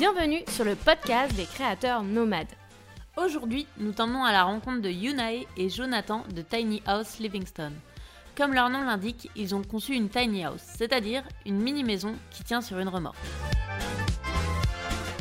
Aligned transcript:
Bienvenue 0.00 0.40
sur 0.48 0.64
le 0.64 0.76
podcast 0.76 1.36
des 1.36 1.44
créateurs 1.44 2.02
nomades. 2.02 2.46
Aujourd'hui, 3.18 3.66
nous 3.76 3.92
t'emmenons 3.92 4.24
à 4.24 4.32
la 4.32 4.44
rencontre 4.44 4.80
de 4.80 4.88
Yunae 4.88 5.44
et 5.58 5.68
Jonathan 5.68 6.24
de 6.34 6.40
Tiny 6.40 6.82
House 6.86 7.18
Livingstone. 7.18 7.74
Comme 8.34 8.54
leur 8.54 8.70
nom 8.70 8.80
l'indique, 8.80 9.30
ils 9.36 9.54
ont 9.54 9.62
conçu 9.62 9.92
une 9.92 10.08
tiny 10.08 10.42
house, 10.42 10.62
c'est-à-dire 10.64 11.22
une 11.44 11.60
mini-maison 11.60 12.14
qui 12.30 12.44
tient 12.44 12.62
sur 12.62 12.78
une 12.78 12.88
remorque. 12.88 13.18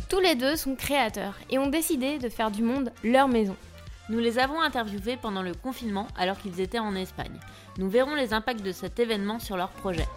Tous 0.07 0.21
les 0.21 0.35
deux 0.35 0.55
sont 0.55 0.77
créateurs 0.77 1.35
et 1.49 1.59
ont 1.59 1.67
décidé 1.67 2.17
de 2.17 2.29
faire 2.29 2.49
du 2.49 2.63
monde 2.63 2.93
leur 3.03 3.27
maison. 3.27 3.57
Nous 4.07 4.19
les 4.19 4.39
avons 4.39 4.61
interviewés 4.61 5.17
pendant 5.21 5.41
le 5.41 5.55
confinement 5.55 6.07
alors 6.17 6.37
qu'ils 6.37 6.61
étaient 6.61 6.79
en 6.79 6.95
Espagne. 6.95 7.37
Nous 7.77 7.89
verrons 7.89 8.15
les 8.15 8.33
impacts 8.33 8.63
de 8.63 8.71
cet 8.71 8.97
événement 8.97 9.39
sur 9.39 9.57
leur 9.57 9.71
projet. 9.71 10.07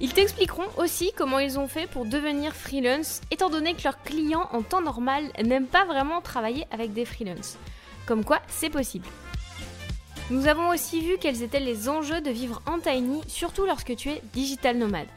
Ils 0.00 0.12
t'expliqueront 0.12 0.68
aussi 0.76 1.10
comment 1.16 1.40
ils 1.40 1.58
ont 1.58 1.66
fait 1.66 1.88
pour 1.88 2.06
devenir 2.06 2.54
freelance, 2.54 3.20
étant 3.32 3.50
donné 3.50 3.74
que 3.74 3.82
leurs 3.82 4.00
clients 4.02 4.48
en 4.52 4.62
temps 4.62 4.80
normal 4.80 5.24
n'aiment 5.42 5.66
pas 5.66 5.84
vraiment 5.84 6.20
travailler 6.20 6.66
avec 6.70 6.92
des 6.92 7.04
freelances. 7.04 7.58
Comme 8.06 8.24
quoi, 8.24 8.40
c'est 8.46 8.70
possible. 8.70 9.08
Nous 10.30 10.46
avons 10.46 10.68
aussi 10.68 11.00
vu 11.00 11.16
quels 11.20 11.42
étaient 11.42 11.58
les 11.58 11.88
enjeux 11.88 12.20
de 12.20 12.30
vivre 12.30 12.62
en 12.66 12.78
tiny, 12.78 13.22
surtout 13.26 13.66
lorsque 13.66 13.96
tu 13.96 14.10
es 14.10 14.22
digital 14.32 14.78
nomade. 14.78 15.08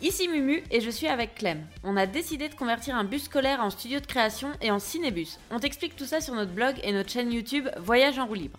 Ici 0.00 0.28
Mumu 0.28 0.62
et 0.70 0.80
je 0.80 0.90
suis 0.90 1.08
avec 1.08 1.34
Clem. 1.34 1.66
On 1.82 1.96
a 1.96 2.06
décidé 2.06 2.48
de 2.48 2.54
convertir 2.54 2.96
un 2.96 3.04
bus 3.04 3.24
scolaire 3.24 3.60
en 3.60 3.70
studio 3.70 4.00
de 4.00 4.06
création 4.06 4.48
et 4.62 4.70
en 4.70 4.78
cinébus. 4.78 5.38
On 5.50 5.58
t'explique 5.58 5.96
tout 5.96 6.04
ça 6.06 6.20
sur 6.20 6.34
notre 6.34 6.52
blog 6.52 6.76
et 6.82 6.92
notre 6.92 7.10
chaîne 7.10 7.32
YouTube 7.32 7.68
Voyage 7.78 8.18
en 8.18 8.26
roue 8.26 8.34
libre. 8.34 8.58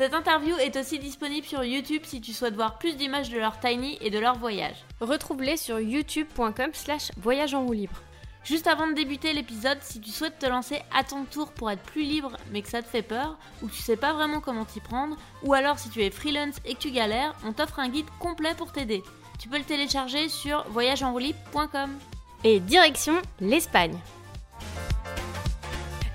Cette 0.00 0.14
interview 0.14 0.56
est 0.56 0.78
aussi 0.78 0.98
disponible 0.98 1.46
sur 1.46 1.62
YouTube 1.62 2.04
si 2.06 2.22
tu 2.22 2.32
souhaites 2.32 2.54
voir 2.54 2.78
plus 2.78 2.96
d'images 2.96 3.28
de 3.28 3.36
leur 3.36 3.60
tiny 3.60 3.98
et 4.00 4.08
de 4.08 4.18
leur 4.18 4.38
voyage. 4.38 4.86
Retrouve-les 4.98 5.58
sur 5.58 5.78
youtube.com 5.78 6.70
slash 6.72 7.10
voyage 7.18 7.52
en 7.52 7.66
roue 7.66 7.74
libre. 7.74 8.00
Juste 8.42 8.66
avant 8.66 8.86
de 8.86 8.94
débuter 8.94 9.34
l'épisode, 9.34 9.76
si 9.82 10.00
tu 10.00 10.08
souhaites 10.08 10.38
te 10.38 10.46
lancer 10.46 10.80
à 10.90 11.04
ton 11.04 11.26
tour 11.26 11.52
pour 11.52 11.70
être 11.70 11.82
plus 11.82 12.04
libre 12.04 12.38
mais 12.50 12.62
que 12.62 12.70
ça 12.70 12.80
te 12.80 12.88
fait 12.88 13.02
peur, 13.02 13.36
ou 13.60 13.68
tu 13.68 13.82
sais 13.82 13.98
pas 13.98 14.14
vraiment 14.14 14.40
comment 14.40 14.64
t'y 14.64 14.80
prendre, 14.80 15.18
ou 15.42 15.52
alors 15.52 15.78
si 15.78 15.90
tu 15.90 16.02
es 16.02 16.10
freelance 16.10 16.56
et 16.64 16.72
que 16.72 16.80
tu 16.80 16.92
galères, 16.92 17.34
on 17.44 17.52
t'offre 17.52 17.78
un 17.78 17.90
guide 17.90 18.08
complet 18.20 18.54
pour 18.56 18.72
t'aider. 18.72 19.02
Tu 19.38 19.50
peux 19.50 19.58
le 19.58 19.64
télécharger 19.64 20.30
sur 20.30 20.64
voyageenroulib.com. 20.70 21.90
Et 22.44 22.58
direction 22.58 23.20
l'Espagne. 23.38 23.98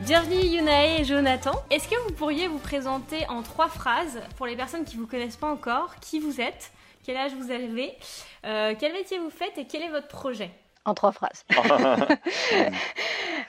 Bienvenue 0.05 0.35
Yunae 0.35 0.99
et 0.99 1.03
Jonathan. 1.03 1.53
Est-ce 1.71 1.89
que 1.89 1.99
vous 2.03 2.13
pourriez 2.13 2.47
vous 2.47 2.59
présenter 2.59 3.27
en 3.27 3.41
trois 3.41 3.69
phrases 3.69 4.21
pour 4.37 4.45
les 4.45 4.55
personnes 4.55 4.85
qui 4.85 4.97
ne 4.97 5.01
vous 5.01 5.07
connaissent 5.07 5.35
pas 5.35 5.51
encore 5.51 5.95
Qui 5.95 6.19
vous 6.19 6.39
êtes 6.39 6.71
Quel 7.03 7.17
âge 7.17 7.33
vous 7.33 7.49
avez 7.49 7.97
euh, 8.45 8.75
Quel 8.79 8.93
métier 8.93 9.17
vous 9.17 9.31
faites 9.31 9.57
Et 9.57 9.65
quel 9.65 9.81
est 9.81 9.89
votre 9.89 10.07
projet? 10.07 10.51
En 10.85 10.93
trois 10.93 11.11
phrases. 11.11 11.43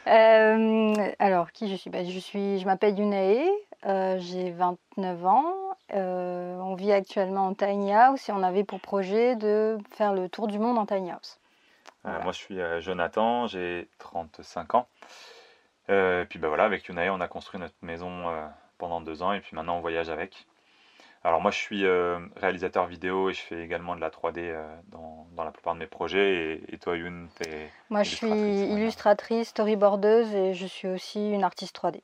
Euh, 0.08 0.94
alors, 1.18 1.50
qui 1.50 1.68
je 1.68 1.74
suis, 1.74 1.90
bah, 1.90 2.04
je, 2.04 2.18
suis 2.20 2.60
je 2.60 2.64
m'appelle 2.64 2.96
Yunae, 2.96 3.44
euh, 3.86 4.16
j'ai 4.20 4.52
29 4.52 5.26
ans. 5.26 5.52
on 5.92 6.74
vit 6.76 6.92
actuellement 6.92 7.48
en 7.48 7.54
tiny 7.54 7.92
house 7.92 8.28
et 8.28 8.32
on 8.32 8.44
avait 8.44 8.62
pour 8.62 8.78
projet 8.78 9.34
de 9.34 9.78
faire 9.90 10.14
le 10.14 10.28
tour 10.28 10.46
du 10.46 10.60
monde 10.60 10.78
en 10.78 10.86
tiny 10.86 11.10
house. 11.10 11.40
Moi, 12.04 12.30
je 12.30 12.38
suis 12.38 12.58
Jonathan, 12.78 13.48
j'ai 13.48 13.88
35 13.98 14.76
ans. 14.76 14.86
Euh, 15.90 16.22
et 16.22 16.26
puis 16.26 16.38
ben 16.38 16.48
voilà, 16.48 16.64
avec 16.64 16.86
Yunae, 16.86 17.10
on 17.10 17.20
a 17.20 17.28
construit 17.28 17.60
notre 17.60 17.74
maison 17.82 18.28
euh, 18.28 18.46
pendant 18.78 19.00
deux 19.00 19.22
ans 19.22 19.32
et 19.32 19.40
puis 19.40 19.54
maintenant 19.54 19.76
on 19.76 19.80
voyage 19.80 20.08
avec. 20.08 20.46
Alors 21.22 21.40
moi 21.40 21.50
je 21.50 21.58
suis 21.58 21.84
euh, 21.84 22.18
réalisateur 22.36 22.86
vidéo 22.86 23.30
et 23.30 23.32
je 23.32 23.40
fais 23.40 23.62
également 23.62 23.96
de 23.96 24.00
la 24.00 24.10
3D 24.10 24.54
dans, 24.88 25.26
dans, 25.32 25.44
la 25.44 25.50
plupart 25.50 25.74
de 25.74 25.80
mes 25.80 25.86
projets. 25.86 26.60
Et, 26.68 26.78
toi 26.78 26.96
Yun, 26.96 27.28
es 27.46 27.68
Moi 27.90 28.02
je 28.02 28.14
suis 28.14 28.28
illustratrice, 28.28 29.48
storyboardeuse 29.48 30.34
et 30.34 30.54
je 30.54 30.66
suis 30.66 30.88
aussi 30.88 31.30
une 31.32 31.44
artiste 31.44 31.76
3D. 31.76 32.00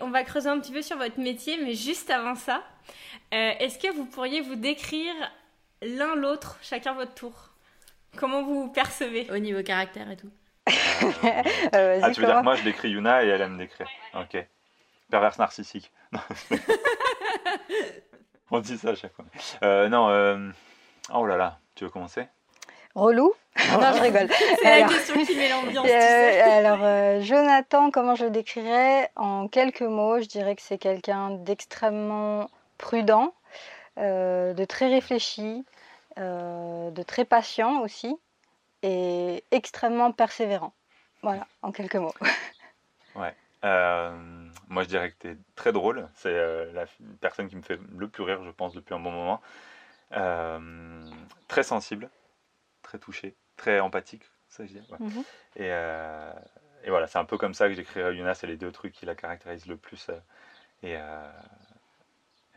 On 0.00 0.10
va 0.10 0.24
creuser 0.24 0.48
un 0.48 0.58
petit 0.58 0.72
peu 0.72 0.80
sur 0.80 0.96
votre 0.96 1.20
métier, 1.20 1.58
mais 1.62 1.74
juste 1.74 2.08
avant 2.08 2.34
ça, 2.34 2.62
est-ce 3.30 3.78
que 3.78 3.92
vous 3.92 4.06
pourriez 4.06 4.40
vous 4.40 4.54
décrire 4.54 5.12
l'un 5.82 6.14
l'autre, 6.14 6.58
chacun 6.62 6.94
votre 6.94 7.12
tour? 7.12 7.50
Comment 8.16 8.42
vous 8.42 8.62
vous 8.62 8.72
percevez? 8.72 9.30
Au 9.30 9.38
niveau 9.38 9.62
caractère 9.62 10.10
et 10.10 10.16
tout 10.16 10.30
euh, 10.68 12.00
ah, 12.02 12.10
tu 12.10 12.20
veux 12.20 12.26
dire 12.26 12.38
que 12.38 12.44
moi 12.44 12.56
je 12.56 12.62
décris 12.62 12.90
Yuna 12.90 13.24
et 13.24 13.28
elle 13.28 13.40
aime 13.40 13.56
décrire. 13.58 13.88
Ok. 14.14 14.36
Perverse 15.10 15.38
narcissique. 15.38 15.90
On 18.50 18.60
dit 18.60 18.78
ça 18.78 18.90
à 18.90 18.94
chaque 18.94 19.14
fois. 19.14 19.24
Euh, 19.62 19.88
non, 19.88 20.08
euh... 20.10 20.50
oh 21.12 21.26
là 21.26 21.36
là, 21.36 21.58
tu 21.74 21.84
veux 21.84 21.90
commencer? 21.90 22.26
Relou? 22.94 23.32
Non, 23.70 23.92
je 23.94 24.02
rigole. 24.02 24.28
C'est 24.62 24.80
la 24.80 24.86
question 24.86 25.24
qui 25.24 25.36
met 25.36 25.48
l'ambiance. 25.48 25.86
Euh, 25.88 26.42
alors, 26.42 27.22
Jonathan, 27.22 27.90
comment 27.90 28.14
je 28.14 28.24
le 28.24 28.30
décrirais? 28.30 29.10
En 29.16 29.48
quelques 29.48 29.82
mots, 29.82 30.20
je 30.20 30.26
dirais 30.26 30.54
que 30.54 30.62
c'est 30.62 30.76
quelqu'un 30.76 31.30
d'extrêmement 31.30 32.50
prudent, 32.76 33.32
de 33.96 34.64
très 34.64 34.88
réfléchi, 34.88 35.64
de 36.18 37.02
très 37.02 37.24
patient 37.24 37.80
aussi 37.80 38.18
et 38.82 39.44
extrêmement 39.50 40.12
persévérant. 40.12 40.74
Voilà, 41.22 41.46
en 41.62 41.72
quelques 41.72 41.96
mots. 41.96 42.14
Ouais. 43.14 43.34
Euh, 43.64 44.10
moi, 44.68 44.82
je 44.82 44.88
dirais 44.88 45.10
que 45.10 45.16
tu 45.20 45.28
es 45.28 45.36
très 45.54 45.72
drôle. 45.72 46.08
C'est 46.14 46.30
euh, 46.30 46.72
la 46.72 46.86
personne 47.20 47.48
qui 47.48 47.56
me 47.56 47.62
fait 47.62 47.78
le 47.96 48.08
plus 48.08 48.22
rire, 48.22 48.42
je 48.42 48.50
pense, 48.50 48.72
depuis 48.72 48.94
un 48.94 48.98
bon 48.98 49.10
moment. 49.10 49.40
Euh, 50.12 51.04
très 51.46 51.62
sensible, 51.62 52.10
très 52.82 52.98
touché, 52.98 53.36
très 53.56 53.80
empathique, 53.80 54.24
ça 54.48 54.66
je 54.66 54.72
dis. 54.72 54.82
Mhm. 54.98 55.24
et, 55.56 55.68
et, 56.84 56.90
voilà, 56.90 57.06
c'est 57.06 57.18
un 57.18 57.24
peu 57.24 57.38
comme 57.38 57.54
ça 57.54 57.68
que 57.68 57.74
j'écrirais 57.74 58.14
Yuna. 58.14 58.34
C'est 58.34 58.46
les 58.46 58.56
deux 58.56 58.72
trucs 58.72 58.92
qui 58.92 59.06
la 59.06 59.14
caractérisent 59.14 59.66
le 59.66 59.76
plus. 59.76 60.10
Et, 60.82 60.92
et, 60.92 60.98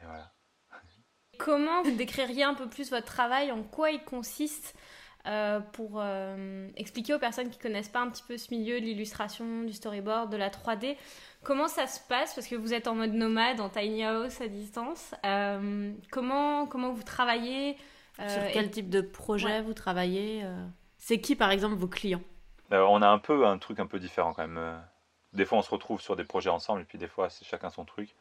voilà. 0.03 0.31
Comment 1.37 1.83
vous 1.83 1.95
décririez 1.95 2.43
un 2.43 2.53
peu 2.53 2.67
plus 2.67 2.89
votre 2.89 3.05
travail? 3.05 3.51
En 3.51 3.61
quoi 3.61 3.91
il 3.91 4.03
consiste? 4.03 4.73
Euh, 5.27 5.59
pour 5.59 5.93
euh, 5.97 6.67
expliquer 6.75 7.13
aux 7.13 7.19
personnes 7.19 7.49
qui 7.49 7.57
connaissent 7.57 7.89
pas 7.89 8.01
un 8.01 8.09
petit 8.09 8.23
peu 8.27 8.37
ce 8.37 8.53
milieu 8.53 8.79
de 8.79 8.85
l'illustration, 8.85 9.63
du 9.63 9.73
storyboard, 9.73 10.31
de 10.31 10.37
la 10.37 10.49
3D, 10.49 10.95
comment 11.43 11.67
ça 11.67 11.87
se 11.87 11.99
passe? 12.07 12.33
Parce 12.33 12.47
que 12.47 12.55
vous 12.55 12.73
êtes 12.73 12.87
en 12.87 12.95
mode 12.95 13.13
nomade, 13.13 13.59
en 13.59 13.69
tiny 13.69 14.03
house 14.03 14.39
à 14.41 14.47
distance. 14.47 15.13
Euh, 15.25 15.91
comment 16.11 16.67
comment 16.67 16.93
vous 16.93 17.03
travaillez 17.03 17.77
Sur 18.17 18.41
quel 18.53 18.69
type 18.71 18.89
de 18.89 19.01
projet 19.01 19.61
vous 19.61 19.73
travaillez 19.73 20.43
C'est 20.97 21.19
qui 21.19 21.35
par 21.35 21.51
exemple 21.51 21.75
vos 21.75 21.87
clients? 21.87 22.23
On 22.71 23.01
a 23.01 23.07
un 23.07 23.19
peu 23.19 23.45
un 23.45 23.57
truc 23.57 23.79
un 23.79 23.87
peu 23.87 23.99
différent 23.99 24.33
quand 24.33 24.47
même. 24.47 24.81
Des 25.33 25.45
fois 25.45 25.57
on 25.57 25.61
se 25.61 25.69
retrouve 25.69 26.01
sur 26.01 26.15
des 26.15 26.23
projets 26.23 26.49
ensemble 26.49 26.81
et 26.81 26.85
puis 26.85 26.97
des 26.97 27.07
fois 27.07 27.29
c'est 27.29 27.45
chacun 27.45 27.69
son 27.69 27.85
truc. 27.85 28.15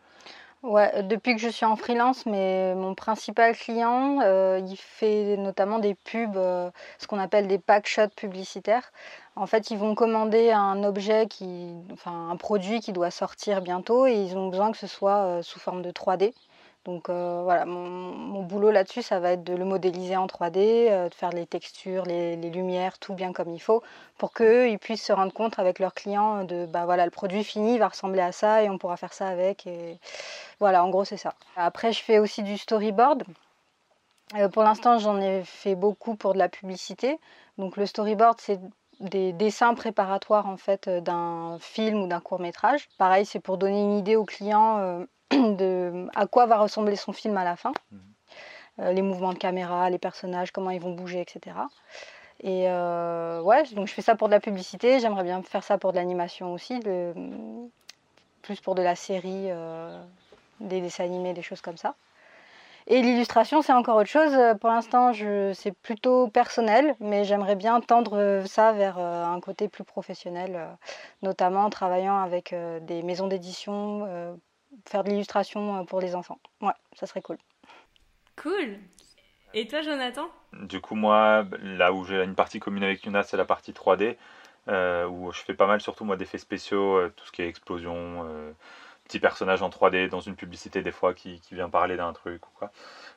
Ouais, 0.65 1.03
depuis 1.03 1.35
que 1.35 1.41
je 1.43 1.49
suis 1.51 1.67
en 1.67 1.77
freelance, 1.77 2.25
mais 2.25 2.75
mon 2.75 2.95
principal 2.95 3.55
client, 3.55 4.21
euh, 4.23 4.59
il 4.67 4.77
fait 4.79 5.37
notamment 5.37 5.79
des 5.79 5.95
pubs, 5.95 6.37
euh, 6.39 6.71
ce 6.99 7.07
qu'on 7.07 7.19
appelle 7.19 7.47
des 7.49 7.59
pack 7.59 7.87
shots 7.87 8.09
publicitaires. 8.17 8.91
En 9.37 9.47
fait, 9.47 9.71
ils 9.71 9.77
vont 9.77 9.95
commander 9.95 10.53
un 10.53 10.83
objet 10.83 11.27
enfin 11.93 12.31
un 12.31 12.37
produit 12.37 12.81
qui 12.81 12.93
doit 12.93 13.11
sortir 13.11 13.61
bientôt 13.61 14.07
et 14.07 14.15
ils 14.15 14.39
ont 14.39 14.49
besoin 14.49 14.73
que 14.73 14.79
ce 14.79 14.87
soit 14.87 15.19
euh, 15.27 15.43
sous 15.43 15.59
forme 15.61 15.83
de 15.83 15.91
3D. 15.91 16.33
Donc 16.85 17.09
euh, 17.09 17.41
voilà, 17.43 17.65
mon, 17.65 18.43
boulot 18.43 18.71
là-dessus, 18.71 19.03
ça 19.03 19.19
va 19.19 19.33
être 19.33 19.45
de 19.45 19.55
le 19.55 19.65
modéliser 19.65 20.17
en 20.17 20.27
3D, 20.27 20.59
euh, 20.91 21.09
de 21.09 21.15
faire 21.15 21.31
les 21.31 21.47
textures, 21.47 22.05
les, 22.05 22.37
lumières, 22.37 22.99
tout 22.99 23.15
bien 23.15 23.33
comme 23.33 23.51
il 23.51 23.59
faut, 23.59 23.83
pour 24.19 24.33
qu'eux, 24.33 24.69
ils 24.69 24.79
puissent 24.79 25.05
se 25.05 25.13
rendre 25.13 25.33
compte 25.33 25.59
avec 25.59 25.79
leurs 25.79 25.95
clients 25.95 26.45
de, 26.45 26.67
bah 26.67 26.85
voilà, 26.85 27.07
le 27.07 27.11
produit 27.11 27.43
fini 27.43 27.79
va 27.79 27.89
ressembler 27.89 28.21
à 28.21 28.33
ça 28.33 28.63
et 28.63 28.69
on 28.69 28.77
pourra 28.77 28.99
faire 28.99 29.15
ça 29.15 29.29
avec. 29.29 29.67
Et 29.67 29.99
voilà, 30.61 30.85
en 30.85 30.91
gros, 30.91 31.07
c'est 31.07 31.17
ça. 31.17 31.35
Après, 31.57 31.93
je 31.93 32.03
fais 32.03 32.19
aussi 32.19 32.43
du 32.43 32.59
storyboard. 32.59 33.25
Euh, 34.37 34.49
pour 34.49 34.63
l'instant, 34.63 34.99
j'en 34.99 35.19
ai 35.21 35.43
fait 35.43 35.75
beaucoup 35.77 36.17
pour 36.17 36.35
de 36.35 36.39
la 36.39 36.51
publicité. 36.51 37.19
Donc 37.57 37.79
le 37.79 37.87
storyboard, 37.87 38.41
c'est 38.41 38.61
des 39.01 39.33
dessins 39.33 39.75
préparatoires 39.75 40.47
en 40.49 40.57
fait 40.57 40.89
d'un 40.89 41.59
film 41.61 42.03
ou 42.03 42.07
d'un 42.07 42.21
court 42.21 42.41
métrage. 42.41 42.89
Pareil, 42.99 43.25
c'est 43.25 43.41
pour 43.41 43.59
donner 43.59 43.81
une 43.81 43.99
idée 43.99 44.17
aux 44.17 44.25
clients 44.25 45.07
de 45.57 46.07
à 46.15 46.27
quoi 46.27 46.47
va 46.47 46.59
ressembler 46.59 46.97
son 46.97 47.13
film 47.13 47.37
à 47.37 47.45
la 47.45 47.57
fin. 47.57 47.73
Mhm. 47.91 48.01
Euh, 48.81 48.93
les 48.93 49.03
mouvements 49.03 49.33
de 49.33 49.39
caméra, 49.39 49.89
les 49.91 49.99
personnages, 49.99 50.51
comment 50.51 50.71
ils 50.71 50.81
vont 50.81 50.95
bouger, 50.95 51.21
etc. 51.21 51.57
Et 52.41 52.69
euh, 52.69 53.41
ouais, 53.43 53.63
donc 53.73 53.87
je 53.87 53.95
fais 53.95 54.03
ça 54.03 54.17
pour 54.17 54.29
de 54.29 54.33
la 54.33 54.41
publicité. 54.41 54.99
J'aimerais 54.99 55.23
bien 55.23 55.43
faire 55.43 55.63
ça 55.63 55.79
pour 55.79 55.93
de 55.93 55.97
l'animation 55.97 56.53
aussi, 56.53 56.81
plus 58.43 58.61
pour 58.61 58.75
de 58.75 58.83
la 58.83 58.97
série. 58.97 59.51
Euh, 59.51 60.03
des 60.61 60.81
dessins 60.81 61.05
animés, 61.05 61.35
des 61.35 61.43
choses 61.43 61.61
comme 61.61 61.77
ça. 61.77 61.97
Et 62.87 63.03
l'illustration, 63.03 63.61
c'est 63.61 63.73
encore 63.73 63.97
autre 63.97 64.09
chose. 64.09 64.33
Pour 64.61 64.71
l'instant, 64.71 65.13
c'est 65.13 65.73
plutôt 65.73 66.29
personnel, 66.29 66.95
mais 67.01 67.25
j'aimerais 67.25 67.57
bien 67.57 67.81
tendre 67.81 68.43
ça 68.47 68.73
vers 68.73 68.99
un 68.99 69.41
côté 69.41 69.69
plus 69.69 69.83
professionnel, 69.83 70.69
notamment 71.23 71.65
en 71.65 71.71
travaillant 71.71 72.19
avec 72.19 72.55
des 72.83 73.03
maisons 73.03 73.27
d'édition, 73.27 74.07
faire 74.89 75.05
de 75.05 75.11
l'illustration 75.11 75.85
pour 75.87 76.01
les 76.01 76.15
enfants. 76.15 76.39
Ouais, 76.61 76.73
ça 76.95 77.07
serait 77.07 77.23
cool. 77.23 77.39
Cool. 78.37 78.79
Et 79.57 79.69
toi, 79.69 79.83
Jonathan? 79.83 80.29
Du 80.53 80.81
coup, 80.81 80.97
moi, 80.97 81.47
là 81.63 81.93
où 81.93 82.05
j'ai 82.05 82.23
une 82.23 82.35
partie 82.35 82.59
commune 82.59 82.83
avec 82.83 83.05
Yuna, 83.05 83.23
c'est 83.23 83.37
la 83.37 83.45
partie 83.45 83.73
3D, 83.73 84.17
euh, 84.69 85.07
où 85.07 85.31
je 85.33 85.41
fais 85.41 85.55
pas 85.55 85.69
mal, 85.69 85.81
surtout 85.81 86.05
moi, 86.05 86.17
d'effets 86.17 86.39
spéciaux, 86.39 86.97
euh, 86.97 87.13
tout 87.17 87.25
ce 87.27 87.31
qui 87.31 87.43
est 87.43 87.49
explosion, 87.49 88.27
euh, 88.29 88.53
petit 89.05 89.21
personnage 89.21 89.63
en 89.63 89.69
3D 89.69 90.09
dans 90.09 90.19
une 90.21 90.35
publicité, 90.35 90.83
des 90.83 90.91
fois, 90.91 91.15
qui, 91.15 91.41
vient 91.53 91.71
parler 91.71 91.97
d'un 91.97 92.13
truc 92.13 92.45
ou 92.49 92.51
quoi. 92.59 92.73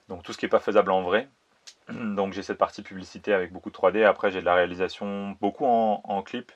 Donc, 0.09 0.21
tout 0.21 0.31
ce 0.31 0.37
qui 0.37 0.45
n'est 0.45 0.49
pas 0.49 0.59
faisable 0.59 0.91
en 0.91 1.01
vrai. 1.01 1.27
Donc, 1.89 2.33
j'ai 2.33 2.43
cette 2.43 2.59
partie 2.59 2.83
publicité 2.83 3.33
avec 3.33 3.51
beaucoup 3.51 3.71
de 3.71 3.75
3D. 3.75 4.05
Après, 4.05 4.29
j'ai 4.29 4.41
de 4.41 4.45
la 4.45 4.53
réalisation, 4.53 5.35
beaucoup 5.41 5.65
en, 5.65 6.21
clip 6.21 6.51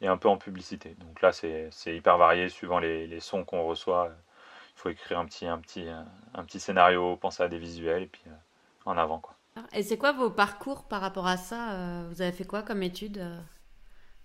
et 0.00 0.08
un 0.08 0.16
peu 0.16 0.28
en 0.28 0.38
publicité. 0.38 0.96
Donc 0.98 1.20
là, 1.22 1.30
c'est 1.32 1.70
hyper 1.86 2.16
varié 2.18 2.48
suivant 2.48 2.78
les, 2.78 3.06
les 3.06 3.20
sons 3.20 3.44
qu'on 3.44 3.64
reçoit. 3.64 4.10
Il 4.80 4.82
faut 4.82 4.88
écrire 4.88 5.18
un 5.18 5.26
petit, 5.26 5.46
un, 5.46 5.58
petit, 5.58 5.86
un 6.34 6.44
petit 6.44 6.58
scénario, 6.58 7.16
penser 7.16 7.42
à 7.42 7.48
des 7.48 7.58
visuels 7.58 8.04
et 8.04 8.06
puis 8.06 8.22
en 8.86 8.96
avant. 8.96 9.18
Quoi. 9.18 9.34
Et 9.72 9.82
c'est 9.82 9.98
quoi 9.98 10.12
vos 10.12 10.30
parcours 10.30 10.84
par 10.84 11.00
rapport 11.00 11.26
à 11.26 11.36
ça 11.36 11.72
euh, 11.72 12.08
Vous 12.10 12.22
avez 12.22 12.32
fait 12.32 12.44
quoi 12.44 12.62
comme 12.62 12.82
études 12.82 13.18
euh, 13.18 13.38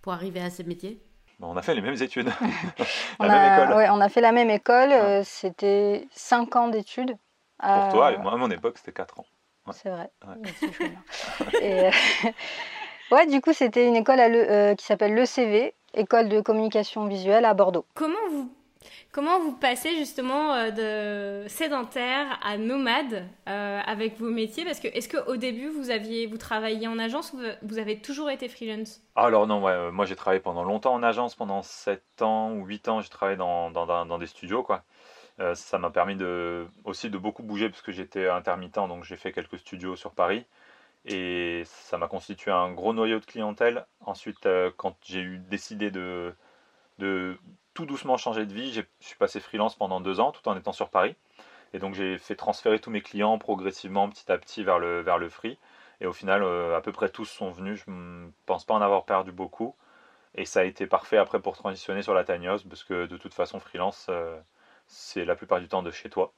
pour 0.01 0.13
arriver 0.13 0.41
à 0.41 0.49
ces 0.49 0.63
métiers? 0.63 1.01
On 1.41 1.57
a 1.57 1.61
fait 1.61 1.75
les 1.75 1.81
mêmes 1.81 2.01
études. 2.01 2.31
on, 3.19 3.29
a, 3.29 3.91
on 3.91 3.99
a 3.99 4.09
fait 4.09 4.21
la 4.21 4.31
même 4.31 4.49
école. 4.49 4.93
Euh, 4.93 5.21
c'était 5.25 6.07
5 6.11 6.55
ans 6.55 6.67
d'études. 6.69 7.17
Pour 7.59 7.89
toi, 7.89 8.17
moi 8.19 8.33
à 8.33 8.37
mon 8.37 8.49
époque, 8.49 8.77
c'était 8.77 8.93
4 8.93 9.19
ans. 9.19 9.25
C'est 9.71 9.89
vrai. 9.89 10.09
Ouais. 10.25 11.91
ouais, 13.11 13.27
du 13.27 13.41
coup, 13.41 13.51
c'était 13.51 13.87
une 13.87 13.95
école 13.95 14.19
à 14.19 14.75
qui 14.75 14.85
s'appelle 14.85 15.15
l'ECV, 15.15 15.73
École 15.95 16.29
de 16.29 16.39
communication 16.39 17.07
visuelle 17.07 17.45
à 17.45 17.53
Bordeaux. 17.53 17.85
Comment 17.95 18.15
vous 18.29 18.49
Comment 19.11 19.39
vous 19.39 19.53
passez 19.53 19.95
justement 19.95 20.53
euh, 20.53 21.43
de 21.43 21.47
sédentaire 21.47 22.39
à 22.43 22.57
nomade 22.57 23.27
euh, 23.47 23.81
avec 23.85 24.19
vos 24.19 24.29
métiers? 24.29 24.65
Parce 24.65 24.79
que 24.79 24.87
est-ce 24.87 25.09
qu'au 25.09 25.37
début 25.37 25.69
vous 25.69 25.89
aviez 25.89 26.27
vous 26.27 26.37
travailliez 26.37 26.87
en 26.87 26.99
agence 26.99 27.33
ou 27.33 27.39
vous 27.61 27.77
avez 27.77 27.99
toujours 27.99 28.29
été 28.29 28.49
freelance? 28.49 29.01
Alors 29.15 29.47
non, 29.47 29.63
ouais, 29.63 29.91
moi 29.91 30.05
j'ai 30.05 30.15
travaillé 30.15 30.41
pendant 30.41 30.63
longtemps 30.63 30.93
en 30.93 31.03
agence, 31.03 31.35
pendant 31.35 31.61
7 31.61 32.21
ans 32.21 32.51
ou 32.51 32.65
8 32.65 32.89
ans 32.89 33.01
j'ai 33.01 33.09
travaillé 33.09 33.37
dans, 33.37 33.71
dans, 33.71 34.17
des 34.17 34.27
studios 34.27 34.63
quoi. 34.63 34.83
Euh, 35.39 35.55
ça 35.55 35.77
m'a 35.77 35.89
permis 35.89 36.15
de, 36.15 36.65
aussi 36.83 37.09
de 37.09 37.17
beaucoup 37.17 37.43
bouger 37.43 37.69
parce 37.69 37.81
que 37.81 37.91
j'étais 37.91 38.27
intermittent 38.29 38.75
donc 38.75 39.03
j'ai 39.03 39.17
fait 39.17 39.33
quelques 39.33 39.59
studios 39.59 39.95
sur 39.95 40.11
Paris 40.11 40.45
et 41.05 41.63
ça 41.65 41.97
m'a 41.97 42.07
constitué 42.07 42.51
un 42.51 42.71
gros 42.71 42.93
noyau 42.93 43.19
de 43.19 43.25
clientèle. 43.25 43.85
Ensuite 44.05 44.47
quand 44.77 44.97
j'ai 45.03 45.21
eu 45.21 45.37
décidé 45.37 45.91
de 45.91 46.35
tout 47.75 47.85
doucement 47.85 48.17
changé 48.17 48.47
de 48.47 48.53
vie. 48.53 48.73
Je 48.73 48.81
suis 48.99 49.17
passé 49.17 49.39
freelance 49.39 49.75
pendant 49.75 50.01
deux 50.01 50.19
ans 50.19 50.31
tout 50.31 50.47
en 50.49 50.57
étant 50.57 50.71
sur 50.71 50.89
Paris. 50.89 51.15
Et 51.73 51.79
donc 51.79 51.93
j'ai 51.93 52.17
fait 52.17 52.35
transférer 52.35 52.79
tous 52.79 52.89
mes 52.89 53.01
clients 53.01 53.37
progressivement, 53.37 54.09
petit 54.09 54.31
à 54.31 54.37
petit, 54.39 54.63
vers 54.63 54.79
le, 54.79 55.01
vers 55.01 55.19
le 55.19 55.29
free. 55.29 55.59
Et 56.01 56.07
au 56.07 56.13
final, 56.13 56.41
euh, 56.41 56.75
à 56.75 56.81
peu 56.81 56.91
près 56.91 57.09
tous 57.09 57.25
sont 57.25 57.51
venus. 57.51 57.83
Je 57.85 57.91
ne 57.91 58.29
pense 58.45 58.65
pas 58.65 58.73
en 58.73 58.81
avoir 58.81 59.05
perdu 59.05 59.31
beaucoup. 59.31 59.75
Et 60.35 60.45
ça 60.45 60.61
a 60.61 60.63
été 60.63 60.87
parfait 60.87 61.17
après 61.17 61.39
pour 61.39 61.55
transitionner 61.55 62.01
sur 62.01 62.13
la 62.13 62.25
house, 62.27 62.63
parce 62.63 62.83
que 62.83 63.05
de 63.05 63.17
toute 63.17 63.33
façon, 63.33 63.59
freelance, 63.59 64.07
euh, 64.09 64.37
c'est 64.87 65.23
la 65.23 65.35
plupart 65.35 65.61
du 65.61 65.67
temps 65.67 65.83
de 65.83 65.91
chez 65.91 66.09
toi. 66.09 66.33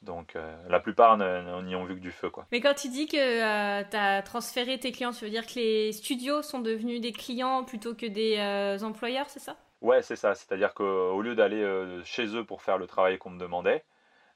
Donc 0.00 0.36
euh, 0.36 0.56
la 0.68 0.80
plupart 0.80 1.16
n'y 1.16 1.76
ont 1.76 1.84
vu 1.84 1.94
que 1.94 2.00
du 2.00 2.10
feu. 2.10 2.28
Quoi. 2.28 2.46
Mais 2.50 2.60
quand 2.60 2.74
tu 2.74 2.88
dis 2.88 3.06
que 3.06 3.82
tu 3.82 3.96
as 3.96 4.22
transféré 4.22 4.78
tes 4.78 4.90
clients, 4.90 5.12
tu 5.12 5.24
veux 5.24 5.30
dire 5.30 5.46
que 5.46 5.54
les 5.54 5.92
studios 5.92 6.42
sont 6.42 6.60
devenus 6.60 7.00
des 7.00 7.12
clients 7.12 7.64
plutôt 7.64 7.94
que 7.94 8.06
des 8.06 8.82
employeurs, 8.82 9.28
c'est 9.28 9.40
ça? 9.40 9.56
Ouais, 9.82 10.00
c'est 10.02 10.16
ça. 10.16 10.34
C'est-à-dire 10.34 10.72
qu'au 10.74 11.20
lieu 11.22 11.34
d'aller 11.34 11.62
euh, 11.62 12.02
chez 12.04 12.26
eux 12.36 12.44
pour 12.44 12.62
faire 12.62 12.78
le 12.78 12.86
travail 12.86 13.18
qu'on 13.18 13.30
me 13.30 13.38
demandait, 13.38 13.84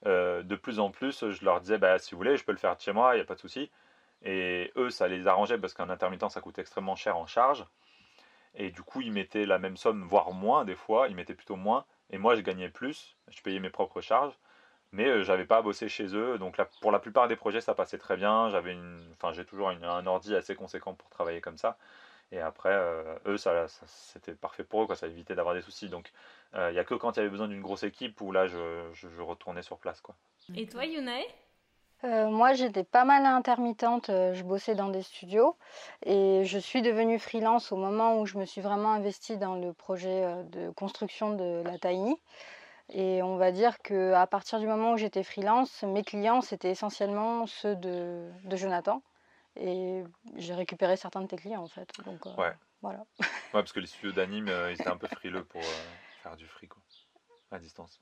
euh, 0.06 0.42
de 0.42 0.56
plus 0.56 0.80
en 0.80 0.90
plus, 0.90 1.30
je 1.30 1.44
leur 1.44 1.60
disais, 1.60 1.78
bah, 1.78 1.98
si 1.98 2.12
vous 2.12 2.18
voulez, 2.18 2.36
je 2.36 2.44
peux 2.44 2.52
le 2.52 2.58
faire 2.58 2.78
chez 2.80 2.92
moi, 2.92 3.14
il 3.14 3.18
n'y 3.18 3.22
a 3.22 3.26
pas 3.26 3.36
de 3.36 3.40
souci. 3.40 3.70
Et 4.24 4.72
eux, 4.76 4.90
ça 4.90 5.08
les 5.08 5.26
arrangeait 5.28 5.58
parce 5.58 5.74
qu'un 5.74 5.90
intermittent, 5.90 6.30
ça 6.30 6.40
coûte 6.42 6.58
extrêmement 6.58 6.96
cher 6.96 7.16
en 7.18 7.26
charge. 7.26 7.66
Et 8.56 8.70
du 8.70 8.82
coup, 8.82 9.02
ils 9.02 9.12
mettaient 9.12 9.46
la 9.46 9.58
même 9.58 9.76
somme, 9.76 10.04
voire 10.04 10.32
moins 10.32 10.64
des 10.64 10.76
fois. 10.76 11.08
Ils 11.08 11.16
mettaient 11.16 11.34
plutôt 11.34 11.56
moins. 11.56 11.86
Et 12.10 12.18
moi, 12.18 12.36
je 12.36 12.42
gagnais 12.42 12.70
plus. 12.70 13.16
Je 13.28 13.42
payais 13.42 13.60
mes 13.60 13.70
propres 13.70 14.00
charges. 14.00 14.34
Mais 14.92 15.06
euh, 15.08 15.24
j'avais 15.24 15.46
pas 15.46 15.58
à 15.58 15.62
bosser 15.62 15.88
chez 15.88 16.14
eux. 16.16 16.38
Donc 16.38 16.58
pour 16.80 16.92
la 16.92 17.00
plupart 17.00 17.28
des 17.28 17.36
projets, 17.36 17.60
ça 17.60 17.74
passait 17.74 17.98
très 17.98 18.16
bien. 18.16 18.50
J'avais 18.50 18.72
une, 18.72 19.00
j'ai 19.32 19.44
toujours 19.44 19.70
un 19.70 20.06
ordi 20.06 20.34
assez 20.36 20.54
conséquent 20.56 20.94
pour 20.94 21.10
travailler 21.10 21.40
comme 21.40 21.58
ça. 21.58 21.78
Et 22.32 22.40
après, 22.40 22.72
euh, 22.72 23.18
eux, 23.26 23.36
ça, 23.36 23.66
c'était 23.86 24.34
parfait 24.34 24.64
pour 24.64 24.82
eux, 24.82 24.86
quoi, 24.86 24.96
ça 24.96 25.06
évitait 25.06 25.34
d'avoir 25.34 25.54
des 25.54 25.62
soucis. 25.62 25.88
Donc, 25.88 26.10
il 26.52 26.58
euh, 26.58 26.72
n'y 26.72 26.78
a 26.78 26.84
que 26.84 26.94
quand 26.94 27.12
il 27.12 27.16
y 27.18 27.20
avait 27.20 27.30
besoin 27.30 27.48
d'une 27.48 27.62
grosse 27.62 27.84
équipe 27.84 28.20
où 28.20 28.32
là, 28.32 28.46
je, 28.46 28.82
je, 28.92 29.20
retournais 29.20 29.62
sur 29.62 29.78
place. 29.78 30.00
Quoi. 30.00 30.16
Et 30.54 30.66
toi, 30.66 30.84
Yunae 30.84 31.24
euh, 32.04 32.28
moi, 32.28 32.52
j'étais 32.52 32.84
pas 32.84 33.06
mal 33.06 33.24
intermittente. 33.24 34.08
Je 34.08 34.42
bossais 34.42 34.74
dans 34.74 34.90
des 34.90 35.00
studios 35.00 35.56
et 36.04 36.42
je 36.44 36.58
suis 36.58 36.82
devenue 36.82 37.18
freelance 37.18 37.72
au 37.72 37.76
moment 37.76 38.20
où 38.20 38.26
je 38.26 38.36
me 38.36 38.44
suis 38.44 38.60
vraiment 38.60 38.92
investie 38.92 39.38
dans 39.38 39.54
le 39.54 39.72
projet 39.72 40.44
de 40.52 40.68
construction 40.72 41.34
de 41.34 41.62
la 41.64 41.78
Tiny. 41.78 42.20
Et 42.92 43.22
on 43.22 43.36
va 43.36 43.50
dire 43.50 43.78
qu'à 43.78 44.26
partir 44.26 44.60
du 44.60 44.66
moment 44.66 44.92
où 44.92 44.96
j'étais 44.98 45.22
freelance, 45.22 45.84
mes 45.84 46.04
clients, 46.04 46.42
c'était 46.42 46.70
essentiellement 46.70 47.46
ceux 47.46 47.74
de, 47.74 48.28
de 48.44 48.56
Jonathan. 48.56 49.00
Et 49.56 50.02
j'ai 50.36 50.54
récupéré 50.54 50.96
certains 50.96 51.22
de 51.22 51.26
tes 51.26 51.36
clients 51.36 51.62
en 51.62 51.68
fait. 51.68 51.88
Donc, 52.04 52.26
euh, 52.26 52.34
ouais. 52.36 52.54
Voilà. 52.82 52.98
ouais, 53.20 53.26
parce 53.52 53.72
que 53.72 53.80
les 53.80 53.86
studios 53.86 54.12
d'anime, 54.12 54.48
euh, 54.48 54.70
ils 54.70 54.74
étaient 54.74 54.88
un 54.88 54.96
peu 54.96 55.06
frileux 55.08 55.44
pour 55.44 55.62
euh, 55.62 55.84
faire 56.22 56.36
du 56.36 56.46
fric 56.46 56.72
à 57.50 57.58
distance. 57.58 58.00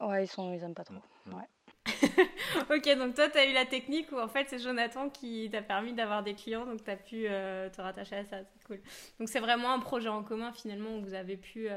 Ouais, 0.00 0.24
ils, 0.24 0.28
sont, 0.28 0.52
ils 0.52 0.62
aiment 0.62 0.74
pas 0.74 0.84
trop. 0.84 0.94
Mm. 1.26 1.34
Ouais. 1.34 1.48
ok, 2.70 2.98
donc 2.98 3.14
toi, 3.14 3.28
tu 3.28 3.38
as 3.38 3.46
eu 3.46 3.52
la 3.52 3.66
technique 3.66 4.10
où 4.12 4.18
en 4.18 4.28
fait 4.28 4.48
c'est 4.48 4.58
Jonathan 4.58 5.10
qui 5.10 5.48
t'a 5.50 5.62
permis 5.62 5.92
d'avoir 5.92 6.22
des 6.22 6.34
clients, 6.34 6.66
donc 6.66 6.84
tu 6.84 6.90
as 6.90 6.96
pu 6.96 7.22
te 7.24 7.80
rattacher 7.80 8.16
à 8.16 8.24
ça, 8.24 8.38
c'est 8.44 8.64
cool. 8.64 8.80
Donc 9.18 9.28
c'est 9.28 9.40
vraiment 9.40 9.72
un 9.72 9.80
projet 9.80 10.08
en 10.08 10.22
commun 10.22 10.52
finalement 10.52 10.90
où 10.96 11.02
vous 11.02 11.14
avez 11.14 11.36
pu 11.36 11.68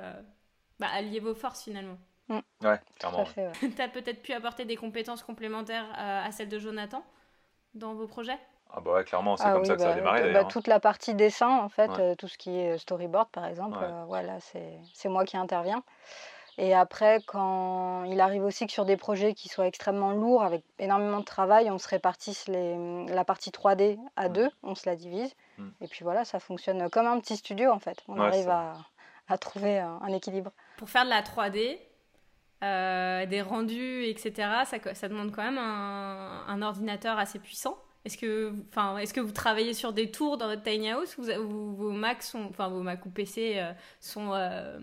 bah, 0.80 0.88
allier 0.92 1.20
vos 1.20 1.34
forces 1.34 1.64
finalement. 1.64 1.98
Mm. 2.28 2.40
Ouais, 2.62 2.80
clairement. 3.00 3.26
tu 3.26 3.82
as 3.82 3.88
peut-être 3.88 4.22
pu 4.22 4.34
apporter 4.34 4.66
des 4.66 4.76
compétences 4.76 5.24
complémentaires 5.24 5.88
à 5.96 6.32
celles 6.32 6.50
de 6.50 6.60
Jonathan 6.60 7.04
dans 7.74 7.96
vos 7.96 8.08
projets? 8.08 8.38
Ah 8.74 8.80
bah 8.80 8.94
ouais, 8.94 9.04
clairement, 9.04 9.36
c'est 9.36 9.44
ah 9.46 9.54
comme 9.54 9.66
ça 9.66 9.76
que 9.76 9.82
ça 9.82 9.88
a 9.88 9.90
bah, 9.92 9.96
démarré 9.96 10.32
bah, 10.32 10.42
hein. 10.42 10.46
Toute 10.46 10.68
la 10.68 10.80
partie 10.80 11.14
dessin, 11.14 11.50
en 11.50 11.70
fait, 11.70 11.92
euh, 12.00 12.16
tout 12.16 12.28
ce 12.28 12.38
qui 12.38 12.58
est 12.58 12.78
storyboard, 12.78 13.30
par 13.30 13.46
exemple, 13.46 13.78
voilà, 14.08 14.38
euh, 14.56 14.78
c'est 14.94 15.10
moi 15.10 15.26
qui 15.26 15.38
interviens. 15.38 15.84
Et 16.58 16.74
après, 16.74 17.22
quand 17.26 18.04
il 18.04 18.20
arrive 18.20 18.44
aussi 18.44 18.68
que 18.68 18.74
sur 18.74 18.86
des 18.86 18.98
projets 18.98 19.34
qui 19.34 19.50
soient 19.50 19.68
extrêmement 19.68 20.12
lourds, 20.12 20.44
avec 20.44 20.64
énormément 20.80 21.20
de 21.20 21.26
travail, 21.26 21.72
on 21.72 21.78
se 21.78 21.88
répartisse 21.88 22.48
les, 22.48 23.06
la 23.08 23.24
partie 23.24 23.52
3D 23.52 23.98
à 24.16 24.28
mmh. 24.28 24.34
deux, 24.34 24.50
on 24.62 24.76
se 24.76 24.88
la 24.88 24.96
divise. 24.96 25.34
Mmh. 25.58 25.68
Et 25.82 25.88
puis 25.88 26.04
voilà, 26.04 26.26
ça 26.26 26.40
fonctionne 26.40 26.90
comme 26.90 27.08
un 27.08 27.20
petit 27.20 27.38
studio, 27.38 27.72
en 27.72 27.80
fait. 27.80 28.04
On 28.08 28.20
arrive 28.20 28.50
à, 28.50 28.76
à, 29.28 29.38
trouver 29.38 29.80
un, 29.80 30.08
équilibre. 30.08 30.52
Pour 30.78 30.90
faire 30.90 31.06
de 31.06 31.10
la 31.10 31.22
3D, 31.22 31.80
euh, 32.64 33.26
des 33.26 33.42
rendus, 33.42 34.04
etc., 34.06 34.50
ça, 34.66 34.78
ça 34.94 35.08
demande 35.08 35.32
quand 35.32 35.44
même 35.44 35.58
un, 35.58 36.44
un 36.48 36.62
ordinateur 36.62 37.18
assez 37.18 37.40
puissant. 37.40 37.78
Est-ce 38.04 38.18
que, 38.18 38.54
enfin, 38.70 38.98
est-ce 38.98 39.14
que 39.14 39.20
vous 39.20 39.32
travaillez 39.32 39.74
sur 39.74 39.94
des 39.94 40.10
tours 40.10 40.38
dans 40.38 40.48
votre 40.48 40.64
tiny 40.64 40.90
house 40.90 41.18
ou 41.18 41.76
vos 41.76 41.92
Macs 41.92 42.24
sont, 42.24 42.48
enfin 42.50 42.68
vos 42.68 42.82
Mac 42.82 43.06
ou 43.06 43.12
PC 43.12 43.54
euh, 43.58 43.74
sont, 44.00 44.34
euh, 44.34 44.80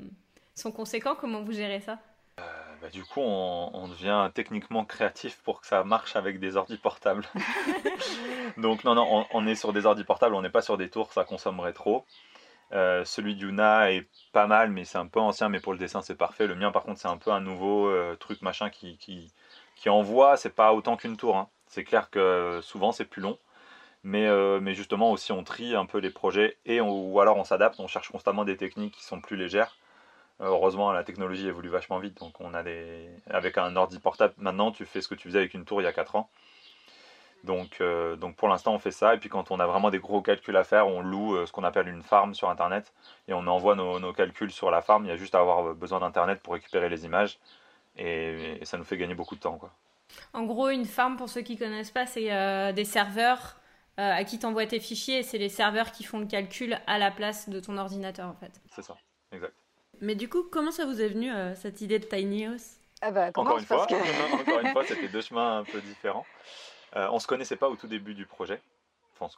sont 0.55 0.71
conséquents? 0.71 1.17
Comment 1.17 1.43
vous 1.43 1.51
gérez 1.51 1.81
ça? 1.81 1.99
Euh, 2.39 2.43
bah, 2.81 2.91
Du 2.91 3.03
coup, 3.03 3.21
on, 3.21 3.89
devient 3.89 4.31
techniquement 4.35 4.85
créatif 4.85 5.41
pour 5.43 5.61
que 5.61 5.67
ça 5.67 5.83
marche 5.83 6.15
avec 6.15 6.39
des 6.39 6.57
ordi 6.57 6.77
portables. 6.77 7.25
Donc 8.57 8.85
non, 8.85 8.95
non, 8.95 9.27
on, 9.33 9.47
est 9.49 9.57
sur 9.57 9.73
des 9.73 9.85
ordi 9.85 10.05
portables, 10.05 10.37
on 10.37 10.43
n'est 10.43 10.49
pas 10.51 10.63
sur 10.63 10.77
des 10.77 10.89
tours, 10.89 11.13
ça 11.13 11.25
consommerait 11.25 11.73
trop. 11.73 12.05
celui 12.71 13.35
d'Yuna 13.35 13.91
est 13.91 14.07
pas 14.33 14.47
mal, 14.47 14.71
mais 14.71 14.85
c'est 14.85 14.99
un 14.99 15.09
peu 15.09 15.19
ancien, 15.19 15.49
mais 15.49 15.59
pour 15.59 15.73
le 15.73 15.81
dessin 15.81 16.03
c'est 16.03 16.15
parfait. 16.15 16.47
Le 16.47 16.55
mien 16.55 16.71
par 16.71 16.85
contre 16.85 17.01
c'est 17.01 17.09
un 17.09 17.17
peu 17.17 17.33
un 17.33 17.41
nouveau 17.41 17.93
truc 18.17 18.43
machin 18.43 18.71
qui, 18.71 18.97
qui, 18.99 19.33
qui 19.75 19.89
envoie, 19.89 20.37
c'est 20.37 20.55
pas 20.55 20.73
autant 20.73 20.97
qu'une 20.97 21.17
tour. 21.17 21.37
Hein. 21.37 21.49
C'est 21.69 21.85
clair 21.85 22.11
que 22.11 22.61
souvent 22.63 22.93
c'est 22.93 23.05
plus 23.05 23.23
long, 23.23 23.39
mais, 24.03 24.27
euh, 24.27 24.61
mais 24.61 24.75
justement 24.75 25.13
aussi 25.13 25.33
on 25.33 25.45
trie 25.45 25.75
un 25.77 25.87
peu 25.87 25.99
les 25.99 26.11
projets 26.11 26.57
et 26.67 26.81
ou 26.81 27.21
alors 27.21 27.37
on 27.37 27.45
s'adapte, 27.45 27.79
on 27.81 27.87
cherche 27.87 28.11
constamment 28.11 28.45
des 28.45 28.57
techniques 28.57 28.95
qui 28.95 29.05
sont 29.05 29.21
plus 29.21 29.37
légères. 29.37 29.77
Euh, 30.41 30.47
heureusement 30.47 30.93
la 30.93 31.05
technologie 31.05 31.49
évolue 31.49 31.69
vachement 31.69 31.99
vite, 31.99 32.19
donc 32.19 32.41
on 32.41 32.55
a 32.55 32.63
des 32.63 33.09
avec 33.31 33.59
un 33.59 33.77
ordi 33.77 33.99
portable 33.99 34.35
maintenant 34.39 34.73
tu 34.73 34.87
fais 34.87 35.01
ce 35.03 35.09
que 35.09 35.15
tu 35.15 35.29
faisais 35.29 35.39
avec 35.41 35.55
une 35.55 35.65
tour 35.65 35.81
il 35.83 35.85
y 35.85 35.89
a 35.89 35.93
4 35.93 36.17
ans. 36.17 36.31
Donc, 37.45 37.81
euh, 37.81 38.17
donc 38.17 38.37
pour 38.37 38.49
l'instant 38.49 38.75
on 38.75 38.79
fait 38.79 38.91
ça 38.91 39.15
et 39.15 39.19
puis 39.19 39.29
quand 39.29 39.51
on 39.51 39.61
a 39.61 39.67
vraiment 39.67 39.91
des 39.91 39.99
gros 40.01 40.23
calculs 40.23 40.57
à 40.57 40.65
faire, 40.65 40.89
on 40.89 41.03
loue 41.03 41.47
ce 41.47 41.53
qu'on 41.53 41.65
appelle 41.65 41.89
une 41.89 42.03
farm 42.03 42.35
sur 42.35 42.51
internet 42.51 42.93
et 43.29 43.35
on 43.35 43.47
envoie 43.47 43.75
nos, 43.77 44.01
nos, 44.01 44.13
calculs 44.13 44.51
sur 44.51 44.71
la 44.71 44.83
farm. 44.83 45.05
Il 45.05 45.09
y 45.09 45.13
a 45.13 45.17
juste 45.17 45.35
à 45.35 45.41
avoir 45.41 45.75
besoin 45.75 46.01
d'internet 46.01 46.41
pour 46.43 46.55
récupérer 46.55 46.89
les 46.89 47.05
images 47.05 47.39
et, 47.99 48.61
ça 48.65 48.79
nous 48.79 48.85
fait 48.85 48.97
gagner 48.97 49.15
beaucoup 49.15 49.35
de 49.35 49.41
temps. 49.41 49.59
Quoi. 49.59 49.71
En 50.33 50.45
gros, 50.45 50.69
une 50.71 50.87
farm, 50.87 51.17
pour 51.17 51.29
ceux 51.29 51.43
qui 51.43 51.57
connaissent 51.57 51.91
pas, 51.91 52.07
c'est 52.07 52.73
des 52.73 52.85
serveurs 52.85 53.57
à 53.97 54.23
qui 54.25 54.38
tu 54.38 54.47
envoies 54.47 54.67
tes 54.67 54.81
fichiers 54.81 55.19
et 55.19 55.23
c'est 55.23 55.38
les 55.38 55.49
serveurs 55.49 55.91
qui 55.91 56.05
font 56.05 56.21
le 56.21 56.27
calcul 56.27 56.79
à 56.87 56.99
la 56.99 57.11
place 57.11 57.49
de 57.49 57.59
ton 57.61 57.77
ordinateur 57.77 58.29
en 58.29 58.35
fait. 58.35 58.61
C'est 58.71 58.83
ça, 58.83 58.97
exact. 59.33 59.55
Mais 60.00 60.15
du 60.15 60.29
coup, 60.29 60.45
comment 60.45 60.71
ça 60.71 60.87
vous 60.87 61.00
est 61.03 61.09
venu 61.09 61.31
cette 61.57 61.81
idée 61.81 61.99
de 61.99 62.05
Tiny 62.05 62.47
House? 62.47 62.79
Ah 63.00 63.11
bah, 63.11 63.29
encore, 63.35 63.59
une 63.59 63.65
fois, 63.65 63.83
encore 64.33 64.61
une 64.61 64.69
fois, 64.69 64.85
c'était 64.85 65.09
deux 65.09 65.21
chemins 65.21 65.59
un 65.59 65.65
peu 65.65 65.81
différents. 65.81 66.27
Euh, 66.97 67.09
on 67.12 67.19
se 67.19 67.27
connaissait 67.27 67.57
pas 67.57 67.69
au 67.69 67.77
tout 67.77 67.87
début 67.87 68.15
du 68.15 68.27
projet. 68.27 68.61
on, 69.21 69.29
se, 69.29 69.37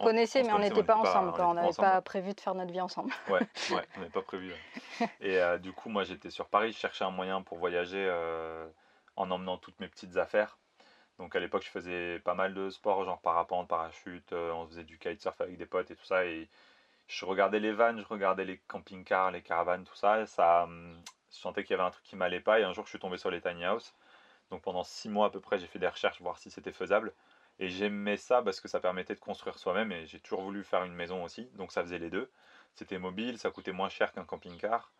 connaissait, 0.00 0.42
mais 0.42 0.52
on 0.52 0.58
n'était 0.58 0.82
pas 0.82 0.96
ensemble. 0.96 1.32
On 1.38 1.54
n'avait 1.54 1.72
pas, 1.72 2.00
prévu 2.02 2.34
de 2.34 2.40
faire 2.40 2.54
notre 2.54 2.72
vie 2.72 2.80
ensemble. 2.80 3.12
Ouais, 3.28 3.40
ouais 3.70 3.82
on 3.96 4.00
n'avait 4.00 4.10
pas 4.10 4.22
prévu. 4.22 4.52
Et 5.20 5.38
euh, 5.38 5.58
du 5.58 5.72
coup, 5.72 5.88
moi, 5.88 6.04
j'étais 6.04 6.30
sur 6.30 6.46
Paris. 6.46 6.72
Je 6.72 6.78
cherchais 6.78 7.04
un 7.04 7.10
moyen 7.10 7.40
pour 7.42 7.58
voyager 7.58 8.04
euh, 8.08 8.66
en 9.18 9.30
emmenant 9.30 9.58
toutes 9.58 9.78
mes 9.80 9.88
petites 9.88 10.16
affaires. 10.16 10.58
Donc 11.18 11.34
à 11.36 11.40
l'époque, 11.40 11.64
je 11.64 11.70
faisais 11.70 12.20
pas 12.20 12.34
mal 12.34 12.54
de 12.54 12.70
sport, 12.70 13.04
genre 13.04 13.20
parapente, 13.20 13.68
parachute. 13.68 14.32
on 14.32 14.66
faisait 14.68 14.84
du 14.84 14.98
kitesurf 14.98 15.40
avec 15.40 15.58
des 15.58 15.66
potes 15.66 15.90
et 15.90 15.96
tout 15.96 16.04
ça. 16.04 16.24
Et 16.24 16.48
je 17.08 17.24
regardais 17.26 17.60
les 17.60 17.72
vannes, 17.72 18.00
je 18.00 18.06
regardais 18.06 18.44
les 18.44 18.58
camping-cars, 18.68 19.32
les 19.32 19.42
caravanes, 19.42 19.84
tout 19.84 19.96
ça. 19.96 20.24
Ça, 20.26 20.64
hum, 20.64 20.96
je 21.32 21.36
sentais 21.38 21.64
qu'il 21.64 21.72
y 21.72 21.74
avait 21.74 21.88
un 21.88 21.90
truc 21.90 22.04
qui 22.04 22.16
m'allait 22.16 22.40
pas 22.40 22.60
et 22.60 22.64
un 22.64 22.72
jour 22.72 22.84
je 22.84 22.90
suis 22.90 22.98
tombé 23.00 23.18
sur 23.18 23.30
les 23.30 23.40
tiny 23.40 23.64
house. 23.64 23.94
Donc 24.50 24.62
pendant 24.62 24.84
six 24.84 25.08
mois 25.08 25.26
à 25.26 25.30
peu 25.30 25.40
près, 25.40 25.58
j'ai 25.58 25.66
fait 25.66 25.78
des 25.80 25.88
recherches 25.88 26.20
voir 26.22 26.38
si 26.38 26.50
c'était 26.50 26.72
faisable. 26.72 27.12
Et 27.58 27.68
j'aimais 27.68 28.16
ça 28.16 28.42
parce 28.42 28.60
que 28.60 28.68
ça 28.68 28.80
permettait 28.80 29.14
de 29.14 29.20
construire 29.20 29.58
soi-même 29.58 29.90
et 29.92 30.06
j'ai 30.06 30.20
toujours 30.20 30.42
voulu 30.42 30.62
faire 30.64 30.84
une 30.84 30.94
maison 30.94 31.24
aussi. 31.24 31.46
Donc 31.56 31.72
ça 31.72 31.82
faisait 31.82 31.98
les 31.98 32.10
deux. 32.10 32.30
C'était 32.74 32.98
mobile, 32.98 33.38
ça 33.38 33.50
coûtait 33.50 33.72
moins 33.72 33.88
cher 33.88 34.12
qu'un 34.12 34.24
camping-car. 34.24 34.92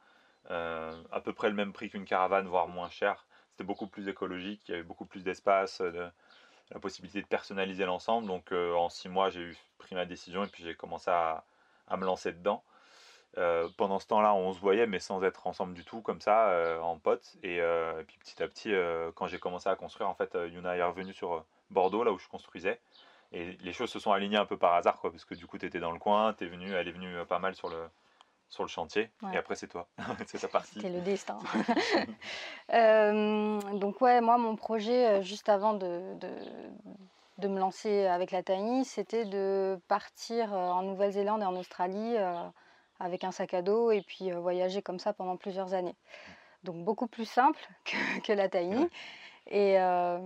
Euh, 0.50 1.02
à 1.12 1.20
peu 1.20 1.32
près 1.32 1.48
le 1.48 1.54
même 1.54 1.72
prix 1.72 1.90
qu'une 1.90 2.04
caravane, 2.04 2.48
voire 2.48 2.68
moins 2.68 2.90
cher. 2.90 3.26
C'était 3.58 3.66
beaucoup 3.66 3.88
plus 3.88 4.06
écologique, 4.06 4.62
il 4.68 4.70
y 4.70 4.74
avait 4.74 4.84
beaucoup 4.84 5.04
plus 5.04 5.24
d'espace, 5.24 5.80
de, 5.80 6.08
la 6.70 6.78
possibilité 6.78 7.20
de 7.20 7.26
personnaliser 7.26 7.86
l'ensemble. 7.86 8.28
Donc 8.28 8.52
euh, 8.52 8.72
en 8.74 8.88
six 8.88 9.08
mois, 9.08 9.30
j'ai 9.30 9.50
pris 9.78 9.96
ma 9.96 10.06
décision 10.06 10.44
et 10.44 10.46
puis 10.46 10.62
j'ai 10.62 10.76
commencé 10.76 11.10
à, 11.10 11.42
me 11.96 12.04
lancer 12.04 12.30
dedans. 12.30 12.62
Euh, 13.36 13.68
pendant 13.76 13.98
ce 13.98 14.06
temps-là, 14.06 14.32
on 14.32 14.52
se 14.52 14.60
voyait, 14.60 14.86
mais 14.86 15.00
sans 15.00 15.24
être 15.24 15.48
ensemble 15.48 15.74
du 15.74 15.84
tout, 15.84 16.02
comme 16.02 16.20
ça, 16.20 16.50
euh, 16.50 16.78
en 16.78 16.98
potes. 16.98 17.34
Et, 17.42 17.60
euh, 17.60 18.04
puis 18.06 18.16
petit 18.18 18.40
à 18.40 18.46
petit, 18.46 18.72
quand 19.16 19.26
j'ai 19.26 19.40
commencé 19.40 19.68
à 19.68 19.74
construire, 19.74 20.08
en 20.08 20.14
fait, 20.14 20.34
Yuna 20.34 20.76
est 20.76 20.82
revenue 20.84 21.12
sur 21.12 21.44
Bordeaux, 21.70 22.04
là 22.04 22.12
où 22.12 22.18
je 22.20 22.28
construisais. 22.28 22.78
Et 23.32 23.56
les 23.60 23.72
choses 23.72 23.90
se 23.90 23.98
sont 23.98 24.12
alignées 24.12 24.36
un 24.36 24.46
peu 24.46 24.56
par 24.56 24.74
hasard, 24.74 25.00
quoi, 25.00 25.10
parce 25.10 25.24
que 25.24 25.34
du 25.34 25.48
coup, 25.48 25.58
tu 25.58 25.66
étais 25.66 25.80
dans 25.80 25.90
le 25.90 25.98
coin, 25.98 26.32
es 26.40 26.46
venu, 26.46 26.72
elle 26.74 26.86
est 26.86 26.92
venue 26.92 27.26
pas 27.26 27.40
mal 27.40 27.56
sur 27.56 27.68
le, 27.70 27.88
sur 28.48 28.62
le 28.62 28.68
chantier. 28.68 29.10
Et 29.32 29.36
après, 29.36 29.54
c'est 29.54 29.68
toi. 29.68 29.88
c'est 30.26 30.38
ta 30.38 30.48
partie. 30.48 30.80
C'est 30.80 30.90
le 30.90 31.00
destin. 31.00 31.38
donc, 33.78 34.00
ouais, 34.00 34.20
moi, 34.20 34.38
mon 34.38 34.56
projet, 34.56 35.22
juste 35.22 35.48
avant 35.48 35.74
de, 35.74 36.14
de, 36.20 36.28
de 37.38 37.48
me 37.48 37.58
lancer 37.58 38.06
avec 38.06 38.30
la 38.30 38.42
Tiny, 38.42 38.84
c'était 38.84 39.24
de 39.24 39.78
partir 39.88 40.52
en 40.52 40.82
Nouvelle-Zélande 40.82 41.42
et 41.42 41.46
en 41.46 41.56
Australie 41.56 42.16
avec 43.00 43.24
un 43.24 43.32
sac 43.32 43.54
à 43.54 43.62
dos 43.62 43.90
et 43.90 44.02
puis 44.02 44.32
euh, 44.32 44.38
voyager 44.38 44.82
comme 44.82 44.98
ça 44.98 45.12
pendant 45.12 45.36
plusieurs 45.36 45.74
années. 45.74 45.94
Donc 46.64 46.84
beaucoup 46.84 47.06
plus 47.06 47.24
simple 47.24 47.60
que, 48.24 48.32
la 48.32 48.48
Taïni. 48.48 48.88
Et 49.48 49.80
euh, 49.80 50.18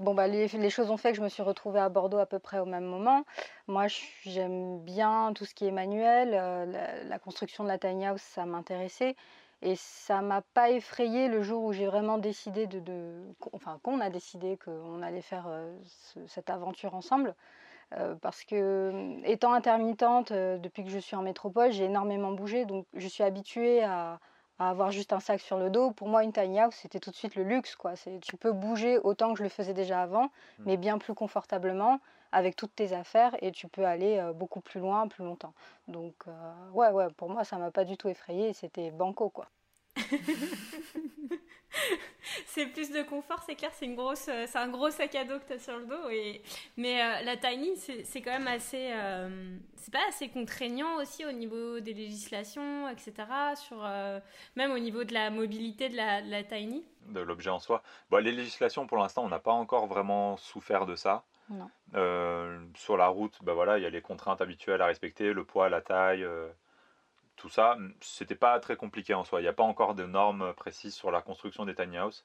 bon, 0.00 0.14
bah, 0.14 0.26
les, 0.26 0.70
choses 0.70 0.90
ont 0.90 0.96
fait 0.96 1.12
que 1.12 1.16
je 1.16 1.22
me 1.22 1.28
suis 1.28 1.42
retrouvée 1.42 1.80
à 1.80 1.88
Bordeaux 1.88 2.18
à 2.18 2.26
peu 2.26 2.38
près 2.38 2.58
au 2.58 2.64
même 2.64 2.84
moment. 2.84 3.24
Moi, 3.68 3.86
j'aime 4.22 4.80
bien 4.80 5.32
tout 5.34 5.44
ce 5.44 5.54
qui 5.54 5.66
est 5.66 5.70
manuel. 5.70 6.30
Euh, 6.34 7.04
la, 7.08 7.18
construction 7.18 7.64
de 7.64 7.68
la 7.68 7.78
tiny 7.78 8.06
house, 8.06 8.22
ça 8.22 8.44
m'intéressait. 8.44 9.16
Et 9.62 9.74
ça 9.76 10.20
m'a 10.20 10.42
pas 10.42 10.70
effrayé 10.70 11.28
le 11.28 11.42
jour 11.42 11.64
où 11.64 11.72
j'ai 11.72 11.86
vraiment 11.86 12.18
décidé 12.18 12.66
de, 12.66 13.22
enfin 13.52 13.80
qu'on 13.82 14.00
a 14.00 14.10
décidé 14.10 14.58
qu'on 14.58 15.02
allait 15.02 15.22
faire 15.22 15.48
cette 16.26 16.50
aventure 16.50 16.94
ensemble. 16.94 17.34
Euh, 17.94 18.16
parce 18.16 18.42
que 18.44 18.56
euh, 18.56 19.20
étant 19.24 19.52
intermittente 19.52 20.32
euh, 20.32 20.58
depuis 20.58 20.82
que 20.82 20.90
je 20.90 20.98
suis 20.98 21.14
en 21.14 21.22
métropole, 21.22 21.70
j'ai 21.70 21.84
énormément 21.84 22.32
bougé, 22.32 22.64
donc 22.64 22.84
je 22.94 23.06
suis 23.06 23.22
habituée 23.22 23.84
à, 23.84 24.18
avoir 24.58 24.90
juste 24.90 25.12
un 25.12 25.20
sac 25.20 25.40
sur 25.40 25.58
le 25.58 25.70
dos. 25.70 25.90
Pour 25.90 26.08
moi, 26.08 26.24
une 26.24 26.32
tiny 26.32 26.60
house, 26.60 26.74
c'était 26.76 27.00
tout 27.00 27.10
de 27.10 27.16
suite 27.16 27.34
le 27.34 27.42
luxe. 27.42 27.76
Quoi. 27.76 27.94
Tu 28.22 28.36
peux 28.36 28.52
bouger 28.52 28.98
autant 28.98 29.32
que 29.32 29.38
je 29.38 29.42
le 29.42 29.48
faisais 29.48 29.74
déjà 29.74 30.02
avant, 30.02 30.24
hmm. 30.24 30.64
mais 30.66 30.76
bien 30.76 30.98
plus 30.98 31.14
confortablement 31.14 32.00
avec 32.32 32.56
toutes 32.56 32.74
tes 32.74 32.92
affaires 32.92 33.36
et 33.40 33.52
tu 33.52 33.68
peux 33.68 33.84
aller 33.84 34.20
beaucoup 34.34 34.60
plus 34.60 34.80
loin, 34.80 35.08
plus 35.08 35.24
longtemps. 35.24 35.54
Donc, 35.88 36.14
ouais, 36.72 36.90
ouais, 36.90 37.06
pour 37.16 37.30
moi, 37.30 37.44
ça 37.44 37.56
m'a 37.56 37.70
pas 37.70 37.84
du 37.84 37.96
tout 37.96 38.08
effrayé. 38.08 38.52
C'était 38.52 38.90
banco, 38.90 39.30
quoi. 39.30 39.48
c'est 42.46 42.66
plus 42.66 42.90
de 42.90 43.02
confort, 43.02 43.42
c'est 43.46 43.54
clair, 43.54 43.70
c'est 43.74 43.86
une 43.86 43.96
grosse, 43.96 44.28
euh, 44.28 44.44
c'est 44.46 44.58
un 44.58 44.68
gros 44.68 44.90
sac 44.90 45.14
à 45.14 45.24
dos 45.24 45.38
que 45.38 45.46
tu 45.46 45.52
as 45.54 45.58
sur 45.58 45.76
le 45.76 45.86
dos. 45.86 46.08
Et... 46.10 46.42
Mais 46.76 47.02
euh, 47.02 47.22
la 47.22 47.36
Tiny, 47.36 47.76
c'est 47.76 48.22
quand 48.22 48.32
même 48.32 48.48
assez, 48.48 48.90
euh, 48.92 49.56
c'est 49.76 49.92
pas 49.92 50.06
assez 50.08 50.28
contraignant 50.28 50.96
aussi 50.96 51.24
au 51.24 51.32
niveau 51.32 51.80
des 51.80 51.94
législations, 51.94 52.88
etc. 52.88 53.14
Sur, 53.56 53.88
même 54.56 54.72
au 54.72 54.78
niveau 54.78 55.04
de 55.04 55.14
la 55.14 55.30
mobilité 55.30 55.88
de 55.88 55.96
la, 55.96 56.20
la 56.20 56.42
Tiny. 56.42 56.84
De 57.08 57.20
l'objet 57.20 57.50
en 57.50 57.60
soi. 57.60 57.82
Bon, 58.10 58.22
les 58.22 58.32
législations, 58.32 58.86
pour 58.86 58.98
l'instant, 58.98 59.24
on 59.24 59.28
n'a 59.28 59.38
pas 59.38 59.52
encore 59.52 59.86
vraiment 59.86 60.36
souffert 60.36 60.86
de 60.86 60.96
ça. 60.96 61.24
Non. 61.48 61.70
sur 62.74 62.96
la 62.96 63.06
route, 63.06 63.38
bah 63.42 63.54
voilà, 63.54 63.78
il 63.78 63.84
y 63.84 63.86
a 63.86 63.90
les 63.90 64.02
contraintes 64.02 64.40
habituelles 64.40 64.82
à 64.82 64.86
respecter, 64.86 65.32
le 65.32 65.44
poids, 65.44 65.68
la 65.68 65.80
taille 65.80 66.26
tout 67.36 67.48
ça, 67.48 67.76
c'était 68.00 68.34
pas 68.34 68.58
très 68.60 68.76
compliqué 68.76 69.14
en 69.14 69.24
soi. 69.24 69.40
Il 69.40 69.44
n'y 69.44 69.48
a 69.48 69.52
pas 69.52 69.62
encore 69.62 69.94
de 69.94 70.04
normes 70.04 70.52
précises 70.54 70.94
sur 70.94 71.10
la 71.10 71.22
construction 71.22 71.64
des 71.64 71.74
tiny 71.74 71.98
house. 71.98 72.24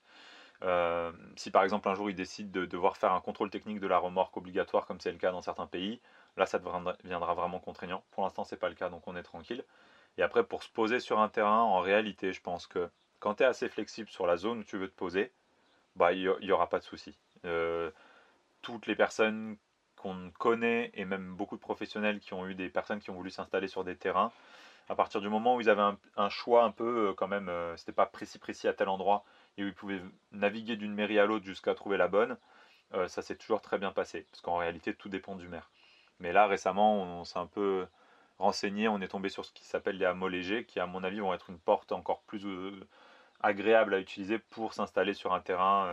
Euh, 0.63 1.11
si 1.37 1.49
par 1.49 1.63
exemple 1.63 1.89
un 1.89 1.95
jour 1.95 2.11
ils 2.11 2.15
décident 2.15 2.51
de 2.51 2.65
devoir 2.67 2.95
faire 2.95 3.13
un 3.13 3.21
contrôle 3.21 3.49
technique 3.49 3.79
de 3.79 3.87
la 3.87 3.97
remorque 3.97 4.37
obligatoire, 4.37 4.85
comme 4.85 4.99
c'est 4.99 5.11
le 5.11 5.17
cas 5.17 5.31
dans 5.31 5.41
certains 5.41 5.65
pays, 5.65 5.99
là 6.37 6.45
ça 6.45 6.59
deviendra 6.59 7.33
vraiment 7.33 7.59
contraignant. 7.59 8.03
Pour 8.11 8.23
l'instant, 8.23 8.43
c'est 8.43 8.57
pas 8.57 8.69
le 8.69 8.75
cas, 8.75 8.89
donc 8.89 9.07
on 9.07 9.15
est 9.15 9.23
tranquille. 9.23 9.63
Et 10.17 10.23
après, 10.23 10.43
pour 10.43 10.63
se 10.63 10.69
poser 10.69 10.99
sur 10.99 11.19
un 11.19 11.29
terrain, 11.29 11.61
en 11.61 11.79
réalité, 11.79 12.33
je 12.33 12.41
pense 12.41 12.67
que 12.67 12.89
quand 13.19 13.35
tu 13.35 13.43
es 13.43 13.45
assez 13.45 13.69
flexible 13.69 14.09
sur 14.09 14.27
la 14.27 14.37
zone 14.37 14.59
où 14.59 14.63
tu 14.63 14.77
veux 14.77 14.87
te 14.87 14.95
poser, 14.95 15.31
bah 15.95 16.13
il 16.13 16.31
n'y 16.41 16.51
aura 16.51 16.69
pas 16.69 16.79
de 16.79 16.83
souci. 16.83 17.17
Euh, 17.45 17.91
toutes 18.61 18.87
les 18.87 18.95
personnes 18.95 19.57
qu'on 19.95 20.31
connaît 20.37 20.91
et 20.93 21.05
même 21.05 21.35
beaucoup 21.35 21.55
de 21.55 21.61
professionnels 21.61 22.19
qui 22.19 22.33
ont 22.33 22.47
eu 22.47 22.55
des 22.55 22.69
personnes 22.69 22.99
qui 22.99 23.09
ont 23.09 23.15
voulu 23.15 23.29
s'installer 23.29 23.67
sur 23.67 23.83
des 23.83 23.95
terrains, 23.95 24.31
à 24.91 24.95
partir 24.95 25.21
du 25.21 25.29
moment 25.29 25.55
où 25.55 25.61
ils 25.61 25.69
avaient 25.69 25.95
un, 26.17 26.29
choix 26.29 26.65
un 26.65 26.71
peu 26.71 27.07
euh, 27.09 27.13
quand 27.13 27.29
même, 27.29 27.47
euh, 27.47 27.77
c'était 27.77 27.93
pas 27.93 28.05
précis 28.05 28.39
précis 28.39 28.67
à 28.67 28.73
tel 28.73 28.89
endroit, 28.89 29.23
et 29.57 29.63
où 29.63 29.67
ils 29.67 29.73
pouvaient 29.73 30.01
naviguer 30.33 30.75
d'une 30.75 30.93
mairie 30.93 31.17
à 31.17 31.25
l'autre 31.25 31.45
jusqu'à 31.45 31.73
trouver 31.75 31.95
la 31.95 32.09
bonne, 32.09 32.35
euh, 32.93 33.07
ça 33.07 33.21
s'est 33.21 33.37
toujours 33.37 33.61
très 33.61 33.77
bien 33.77 33.93
passé, 33.93 34.25
parce 34.29 34.41
qu'en 34.41 34.57
réalité 34.57 34.93
tout 34.93 35.07
dépend 35.07 35.37
du 35.37 35.47
maire. 35.47 35.69
Mais 36.19 36.33
là 36.33 36.45
récemment 36.45 37.03
on, 37.21 37.23
s'est 37.23 37.39
un 37.39 37.45
peu 37.45 37.87
renseigné, 38.37 38.89
on 38.89 38.99
est 38.99 39.07
tombé 39.07 39.29
sur 39.29 39.45
ce 39.45 39.53
qui 39.53 39.63
s'appelle 39.63 39.97
les 39.97 40.03
hameaux 40.03 40.27
légers, 40.27 40.65
qui 40.65 40.81
à 40.81 40.87
mon 40.87 41.05
avis 41.05 41.21
vont 41.21 41.33
être 41.33 41.49
une 41.49 41.59
porte 41.59 41.93
encore 41.93 42.21
plus 42.23 42.45
agréable 43.39 43.93
à 43.93 43.99
utiliser 43.99 44.39
pour 44.39 44.73
s'installer 44.73 45.13
sur 45.13 45.33
un 45.33 45.39
terrain 45.39 45.87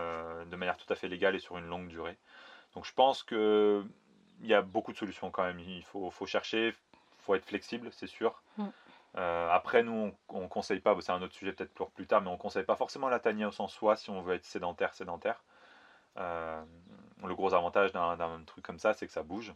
de 0.50 0.56
manière 0.56 0.76
tout 0.76 0.92
à 0.92 0.96
fait 0.96 1.08
légale 1.08 1.36
et 1.36 1.38
sur 1.38 1.56
une 1.56 1.66
longue 1.66 1.88
durée. 1.88 2.18
Donc 2.74 2.84
je 2.84 2.92
pense 2.92 3.22
que 3.22 3.84
il 4.40 4.48
y 4.48 4.54
a 4.54 4.62
beaucoup 4.62 4.92
de 4.92 4.96
solutions 4.96 5.30
quand 5.30 5.44
même. 5.44 5.60
Il 5.60 5.84
faut, 5.84 6.10
faut 6.10 6.26
chercher, 6.26 6.74
faut 7.20 7.34
être 7.36 7.46
flexible, 7.46 7.90
c'est 7.92 8.06
sûr. 8.06 8.42
Mm. 8.56 8.68
Euh, 9.16 9.50
après, 9.50 9.82
nous, 9.82 10.12
on, 10.28 10.42
ne 10.42 10.46
conseille 10.46 10.80
pas, 10.80 10.96
c'est 11.00 11.12
un 11.12 11.22
autre 11.22 11.34
sujet 11.34 11.52
peut-être 11.52 11.72
pour 11.72 11.90
plus 11.90 12.06
tard, 12.06 12.20
mais 12.20 12.28
on 12.28 12.36
conseille 12.36 12.64
pas 12.64 12.76
forcément 12.76 13.08
la 13.08 13.20
house 13.24 13.60
en 13.60 13.68
soi 13.68 13.96
si 13.96 14.10
on 14.10 14.20
veut 14.20 14.34
être 14.34 14.44
sédentaire, 14.44 14.94
sédentaire. 14.94 15.42
Euh, 16.18 16.62
le 17.24 17.34
gros 17.34 17.54
avantage 17.54 17.92
d'un 17.92 18.42
truc 18.44 18.64
comme 18.64 18.78
ça, 18.78 18.92
c'est 18.92 19.06
que 19.06 19.12
ça 19.12 19.22
bouge. 19.22 19.54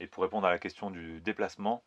Et 0.00 0.06
pour 0.06 0.22
répondre 0.22 0.46
à 0.46 0.50
la 0.50 0.58
question 0.58 0.90
du 0.90 1.20
déplacement, 1.20 1.82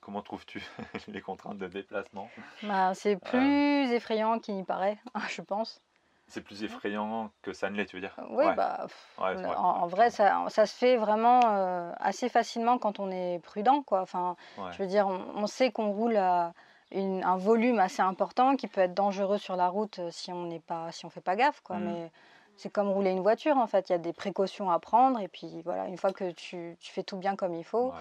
comment 0.00 0.22
trouves-tu 0.22 0.64
les 1.08 1.20
contraintes 1.20 1.58
de 1.58 1.66
déplacement? 1.66 2.30
Bah, 2.62 2.94
C'est 2.94 3.16
euh, 3.16 3.18
plus 3.18 3.92
effrayant 3.92 4.38
qu'il 4.38 4.54
n'y 4.54 4.64
paraît, 4.64 4.98
je 5.28 5.42
pense. 5.42 5.82
C'est 6.28 6.42
plus 6.42 6.62
effrayant 6.62 7.30
que 7.40 7.54
ça 7.54 7.70
ne 7.70 7.76
l'est, 7.76 7.86
tu 7.86 7.96
veux 7.96 8.02
dire? 8.02 8.14
Oui, 8.30 8.44
bah, 8.54 8.86
en, 9.16 9.86
vrai, 9.86 10.10
ça, 10.10 10.44
ça, 10.48 10.66
se 10.66 10.76
fait 10.76 10.98
vraiment 10.98 11.40
euh, 11.46 11.90
assez 11.98 12.28
facilement 12.28 12.76
quand 12.76 13.00
on 13.00 13.10
est 13.10 13.38
prudent. 13.42 13.82
Quoi. 13.82 14.02
Enfin, 14.02 14.36
Je 14.72 14.78
veux 14.78 14.88
dire, 14.88 15.08
on, 15.08 15.46
sait 15.46 15.70
qu'on 15.70 15.90
roule 15.90 16.18
à 16.18 16.52
une, 16.90 17.24
un 17.24 17.38
volume 17.38 17.78
assez 17.78 18.02
important 18.02 18.56
qui 18.56 18.68
peut 18.68 18.82
être 18.82 18.92
dangereux 18.92 19.38
sur 19.38 19.56
la 19.56 19.68
route 19.68 20.00
euh, 20.00 20.10
si 20.10 20.30
on 20.30 20.44
n'est 20.44 20.60
pas, 20.60 20.92
si 20.92 21.06
on 21.06 21.10
fait 21.10 21.22
pas 21.22 21.34
gaffe. 21.34 21.60
Quoi. 21.62 21.76
Mm. 21.76 21.84
Mais 21.84 22.10
c'est 22.56 22.70
comme 22.70 22.88
rouler 22.88 23.10
une 23.10 23.22
voiture, 23.22 23.56
en 23.56 23.66
fait. 23.66 23.88
Il 23.88 23.92
y 23.92 23.94
a 23.94 23.98
des 23.98 24.12
précautions 24.12 24.70
à 24.70 24.78
prendre. 24.78 25.20
Et 25.20 25.28
puis, 25.28 25.62
voilà, 25.64 25.86
une 25.86 25.96
fois 25.96 26.12
que 26.12 26.30
tu, 26.32 26.76
tu 26.78 26.92
fais 26.92 27.04
tout 27.04 27.16
bien 27.16 27.36
comme 27.36 27.54
il 27.54 27.64
faut, 27.64 27.94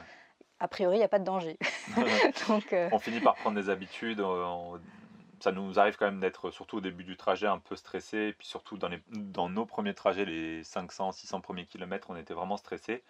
a 0.59 0.67
priori, 0.67 0.97
il 0.97 0.99
n'y 0.99 1.05
a 1.05 1.09
pas 1.09 1.19
de 1.19 1.23
danger. 1.23 1.57
Donc, 2.49 2.73
euh, 2.73 2.89
On 2.91 2.99
finit 2.99 3.21
par 3.21 3.35
prendre 3.35 3.55
des 3.55 3.69
habitudes. 3.69 4.19
On 4.19 4.79
ça 5.39 5.51
nous 5.51 5.79
arrive 5.79 5.97
quand 5.97 6.05
même 6.05 6.19
d'être, 6.19 6.51
surtout 6.51 6.77
au 6.77 6.81
début 6.81 7.03
du 7.03 7.17
trajet, 7.17 7.47
un 7.47 7.59
peu 7.59 7.75
stressé. 7.75 8.17
Et 8.17 8.33
puis 8.33 8.47
surtout 8.47 8.77
dans, 8.77 9.49
nos 9.49 9.65
premiers 9.65 9.93
trajets, 9.93 10.25
les 10.25 10.63
500, 10.63 11.11
600 11.11 11.41
premiers 11.41 11.65
kilomètres, 11.65 12.09
on 12.09 12.15
était 12.15 12.33
vraiment 12.33 12.57
stressé. 12.57 13.03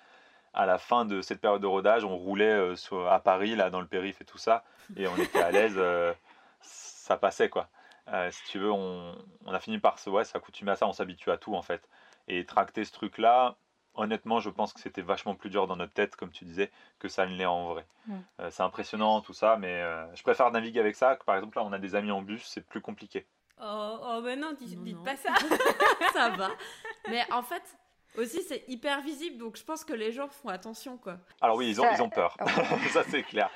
À 0.54 0.66
la 0.66 0.78
fin 0.78 1.06
de 1.06 1.22
cette 1.22 1.42
période 1.42 1.62
de 1.62 1.68
rodage, 1.68 2.04
on 2.04 2.18
roulait 2.18 2.46
euh, 2.46 2.76
à 3.10 3.20
Paris, 3.20 3.56
là, 3.56 3.70
dans 3.70 3.82
le 3.82 3.88
périph' 3.88 4.22
et 4.22 4.26
tout 4.26 4.38
ça, 4.38 4.64
et 4.96 5.08
on 5.08 5.16
était 5.18 5.40
à 5.42 5.52
l'aise, 5.52 5.76
euh, 5.78 6.14
ça 6.62 7.18
passait 7.18 7.50
quoi. 7.50 7.70
euh, 8.14 8.32
si 8.32 8.44
tu 8.46 8.60
veux, 8.60 8.72
on, 8.72 9.16
on 9.46 9.54
a 9.54 9.60
fini 9.60 9.78
par 9.80 10.00
se 10.00 10.10
ouais, 10.10 10.24
s'accoutumer 10.24 10.72
à 10.72 10.76
ça, 10.76 10.88
on 10.88 10.94
s'habitue 10.94 11.32
à 11.32 11.38
tout 11.38 11.56
en 11.56 11.62
fait. 11.62 11.88
Et 12.28 12.46
tracter 12.46 12.86
ce 12.86 12.92
truc-là, 12.92 13.56
honnêtement, 13.98 14.40
je 14.40 14.50
pense 14.50 14.74
que 14.74 14.80
c'était 14.80 15.02
vachement 15.02 15.36
plus 15.36 15.50
dur 15.50 15.68
dans 15.68 15.76
notre 15.76 15.94
tête, 15.94 16.16
comme 16.16 16.32
tu 16.32 16.46
disais, 16.46 16.72
que 17.00 17.08
ça 17.08 17.26
ne 17.26 17.36
l'est 17.36 17.46
en 17.46 17.74
vrai. 17.74 17.86
Mm. 18.06 18.16
Euh, 18.40 18.50
c'est 18.52 18.64
impressionnant 18.64 19.22
tout 19.22 19.34
ça, 19.34 19.58
mais 19.58 19.82
euh, 19.82 20.06
je 20.16 20.24
préfère 20.24 20.52
naviguer 20.52 20.80
avec 20.80 20.96
ça 20.96 21.16
que 21.16 21.24
par 21.24 21.36
exemple 21.36 21.58
là, 21.58 21.66
on 21.66 21.74
a 21.74 21.80
des 21.80 21.96
amis 21.96 22.12
en 22.12 22.22
bus, 22.22 22.44
c'est 22.46 22.66
plus 22.66 22.82
compliqué. 22.82 23.26
Oh, 23.62 23.98
oh 24.04 24.22
ben 24.24 24.40
non, 24.40 24.54
dis- 24.54 24.78
Non, 24.78 24.84
dites 24.84 24.98
non. 24.98 25.04
pas 25.04 25.16
ça. 25.16 25.34
ça 26.14 26.30
va. 26.30 26.50
Mais 27.10 27.24
en 27.32 27.42
fait, 27.42 27.64
aussi, 28.18 28.42
c'est 28.44 28.64
hyper 28.68 29.02
visible, 29.02 29.38
donc 29.38 29.58
je 29.58 29.64
pense 29.64 29.84
que 29.84 29.94
les 29.94 30.12
gens 30.12 30.28
font 30.28 30.50
attention, 30.50 30.98
quoi. 30.98 31.18
Alors 31.42 31.58
oui, 31.58 31.70
ils 31.70 31.80
ont, 31.80 31.84
Ça- 31.84 31.94
ils 31.96 32.02
ont 32.02 32.10
peur, 32.10 32.36
ça 32.92 33.04
c'est 33.10 33.24
clair. 33.24 33.50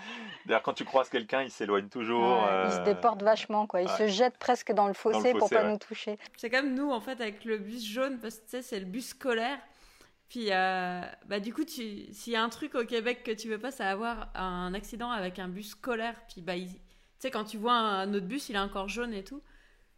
D'ailleurs, 0.46 0.64
quand 0.64 0.74
tu 0.74 0.86
croises 0.86 1.10
quelqu'un, 1.10 1.44
il 1.44 1.52
s'éloigne 1.52 1.88
toujours. 1.88 2.44
Ouais, 2.44 2.64
Ils 2.66 2.72
se 2.72 2.80
euh, 2.80 2.84
déportent 2.84 3.24
vachement, 3.24 3.68
quoi. 3.68 3.82
Ils 3.82 3.88
ouais. 3.88 3.98
se 3.98 4.08
jettent 4.08 4.38
presque 4.38 4.72
dans 4.72 4.88
le 4.88 4.94
fossé, 4.94 5.32
pour 5.32 5.42
fossé, 5.42 5.56
pas 5.56 5.64
ouais. 5.64 5.72
nous 5.72 5.78
toucher. 5.78 6.18
C'est 6.38 6.50
comme 6.50 6.74
nous, 6.74 6.92
en 6.92 7.00
fait, 7.00 7.20
avec 7.22 7.46
le 7.46 7.58
bus 7.58 7.86
jaune, 7.86 8.20
parce 8.20 8.36
que 8.36 8.44
tu 8.44 8.50
sais, 8.50 8.62
c'est 8.62 8.80
le 8.80 8.86
bus 8.86 9.10
scolaire. 9.10 9.60
Puis, 10.32 10.48
euh, 10.52 11.04
bah, 11.28 11.42
du 11.42 11.54
coup, 11.54 11.66
tu- 11.66 12.08
s'il 12.14 12.34
y 12.34 12.38
a 12.38 12.44
un 12.44 12.50
truc 12.50 12.76
au 12.76 12.86
Québec 12.86 13.24
que 13.24 13.32
tu 13.34 13.50
veux 13.50 13.60
pas, 13.60 13.72
c'est 13.72 13.84
avoir 13.86 14.32
un 14.36 14.74
accident 14.74 15.12
avec 15.12 15.40
un 15.40 15.50
bus 15.50 15.72
scolaire. 15.72 16.16
Puis, 16.30 16.42
bah, 16.42 16.56
tu 16.58 16.70
sais, 17.20 17.32
quand 17.32 17.46
tu 17.46 17.58
vois 17.58 17.74
un 17.76 18.14
autre 18.16 18.28
bus, 18.28 18.50
il 18.50 18.56
est 18.56 18.60
encore 18.60 18.90
jaune 18.90 19.14
et 19.14 19.26
tout, 19.26 19.44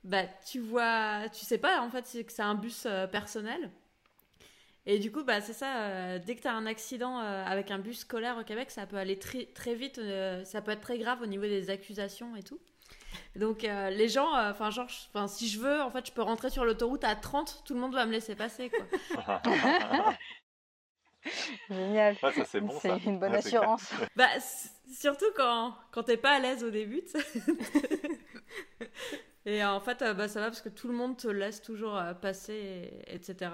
bah, 0.06 0.24
tu 0.50 0.60
vois, 0.60 1.30
tu 1.30 1.46
sais 1.46 1.60
pas, 1.60 1.82
en 1.82 1.90
fait, 1.92 2.08
c'est 2.08 2.24
que 2.26 2.34
c'est 2.34 2.44
un 2.44 2.56
bus 2.56 2.86
euh, 2.88 3.08
personnel. 3.08 3.72
Et 4.86 5.00
du 5.00 5.12
coup, 5.12 5.24
bah, 5.24 5.40
c'est 5.42 5.54
ça, 5.54 5.78
euh, 5.84 6.20
dès 6.20 6.36
que 6.36 6.42
tu 6.42 6.48
as 6.48 6.54
un 6.54 6.66
accident 6.66 7.18
avec 7.20 7.72
un 7.72 7.80
bus 7.80 8.00
scolaire 8.00 8.38
au 8.38 8.44
Québec, 8.44 8.70
ça 8.72 8.86
peut 8.86 8.98
aller 8.98 9.18
très, 9.18 9.46
très 9.46 9.76
vite, 9.76 10.00
ça 10.46 10.62
peut 10.62 10.72
être 10.72 10.82
très 10.82 10.98
grave 10.98 11.22
au 11.22 11.26
niveau 11.26 11.44
des 11.44 11.70
accusations 11.70 12.36
et 12.36 12.44
tout. 12.44 12.60
Donc 13.36 13.64
euh, 13.64 13.90
les 13.90 14.10
gens, 14.10 14.36
euh, 14.36 14.52
enfin 14.52 14.70
genre, 14.72 14.88
je- 14.90 15.10
'fin, 15.12 15.28
si 15.28 15.48
je 15.48 15.60
veux, 15.60 15.82
en 15.82 15.90
fait, 15.92 16.06
je 16.08 16.12
peux 16.12 16.22
rentrer 16.22 16.50
sur 16.50 16.66
l'autoroute 16.66 17.04
à 17.04 17.16
30, 17.16 17.64
tout 17.66 17.74
le 17.74 17.80
monde 17.80 17.94
va 17.94 18.06
me 18.06 18.12
laisser 18.12 18.36
passer, 18.36 18.70
quoi. 18.70 18.86
Génial. 21.70 22.18
Ouais, 22.22 22.32
ça 22.34 22.46
c'est 22.46 22.62
bon 22.62 22.78
c'est 22.82 22.90
ça. 22.90 22.98
une 23.06 23.20
bonne 23.20 23.30
clair. 23.32 23.46
assurance. 23.46 23.92
bah, 24.16 24.28
surtout 24.94 25.26
quand, 25.36 25.76
quand 25.92 26.04
t'es 26.04 26.18
pas 26.18 26.32
à 26.32 26.40
l'aise 26.40 26.64
au 26.64 26.70
début. 26.70 27.02
Et 29.46 29.64
en 29.64 29.80
fait, 29.82 30.02
euh, 30.02 30.14
bah, 30.14 30.28
ça 30.28 30.40
va 30.40 30.48
parce 30.48 30.62
que 30.62 30.70
tout 30.70 30.88
le 30.88 30.94
monde 30.94 31.18
te 31.18 31.28
laisse 31.28 31.62
toujours 31.62 32.02
passer, 32.22 32.54
et- 33.08 33.16
etc. 33.16 33.52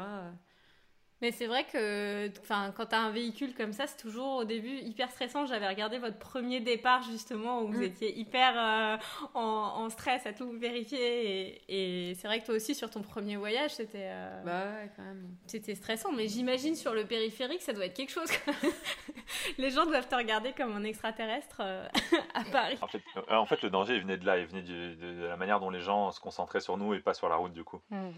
Mais 1.22 1.32
c'est 1.32 1.48
vrai 1.48 1.66
que 1.66 2.30
enfin, 2.42 2.72
quand 2.76 2.86
tu 2.88 2.96
as 2.96 3.02
un 3.02 3.12
véhicule 3.12 3.54
comme 3.54 3.74
ça, 3.74 3.88
c'est 3.88 3.98
toujours 3.98 4.38
au 4.38 4.44
début 4.46 4.78
hyper 4.78 5.10
stressant. 5.12 5.46
J'avais 5.46 5.68
regardé 5.68 5.98
votre 5.98 6.18
premier 6.18 6.60
départ 6.62 7.04
justement 7.04 7.62
où 7.62 7.68
vous 7.72 7.80
Mm. 7.80 7.84
étiez 7.84 8.18
hyper 8.18 8.54
euh, 8.58 8.98
en, 9.34 9.42
en 9.84 9.90
stress 9.90 10.26
à 10.26 10.34
tout 10.34 10.50
vérifier. 10.52 11.60
Et, 11.68 12.10
et 12.12 12.16
c'est 12.16 12.28
vrai 12.28 12.40
que 12.40 12.46
toi 12.46 12.56
aussi, 12.56 12.74
sur 12.74 12.90
ton 12.90 13.02
premier 13.02 13.36
voyage, 13.36 13.72
c'était 13.72 14.08
euh, 14.12 14.44
Bah 14.44 14.64
ouais, 14.72 14.92
quand 14.96 15.04
même. 15.04 15.28
c'était 15.46 15.76
stressant. 15.76 16.12
Mais 16.14 16.28
j'imagine 16.28 16.76
sur 16.76 16.94
le 16.94 17.06
périphérique, 17.06 17.62
ça 17.62 17.74
doit 17.74 17.86
être 17.86 17.96
quelque 17.96 18.12
chose. 18.12 18.30
Les 19.58 19.70
gens 19.72 19.86
doivent 19.86 20.08
te 20.08 20.16
regarder 20.16 20.54
comme 20.54 20.76
un 20.76 20.84
extraterrestre 20.84 21.62
euh, 21.62 21.88
à 22.34 22.44
Paris. 22.46 22.78
En 22.82 22.88
fait, 22.88 23.02
euh, 23.18 23.36
en 23.36 23.46
fait, 23.46 23.62
le 23.62 23.70
danger, 23.70 23.96
il 23.96 24.02
venait 24.02 24.18
de 24.18 24.26
là, 24.26 24.38
il 24.40 24.46
venait 24.48 24.62
du- 24.62 24.96
de, 24.96 25.22
de 25.22 25.26
la 25.26 25.38
manière 25.38 25.60
dont 25.60 25.70
les 25.70 25.82
gens 25.82 26.12
se 26.12 26.20
concentraient 26.20 26.60
sur 26.62 26.78
nous 26.78 26.94
et 26.94 27.00
pas 27.00 27.14
sur 27.14 27.30
la 27.30 27.36
route 27.36 27.54
du 27.54 27.64
coup. 27.64 27.82
Mm. 27.90 28.10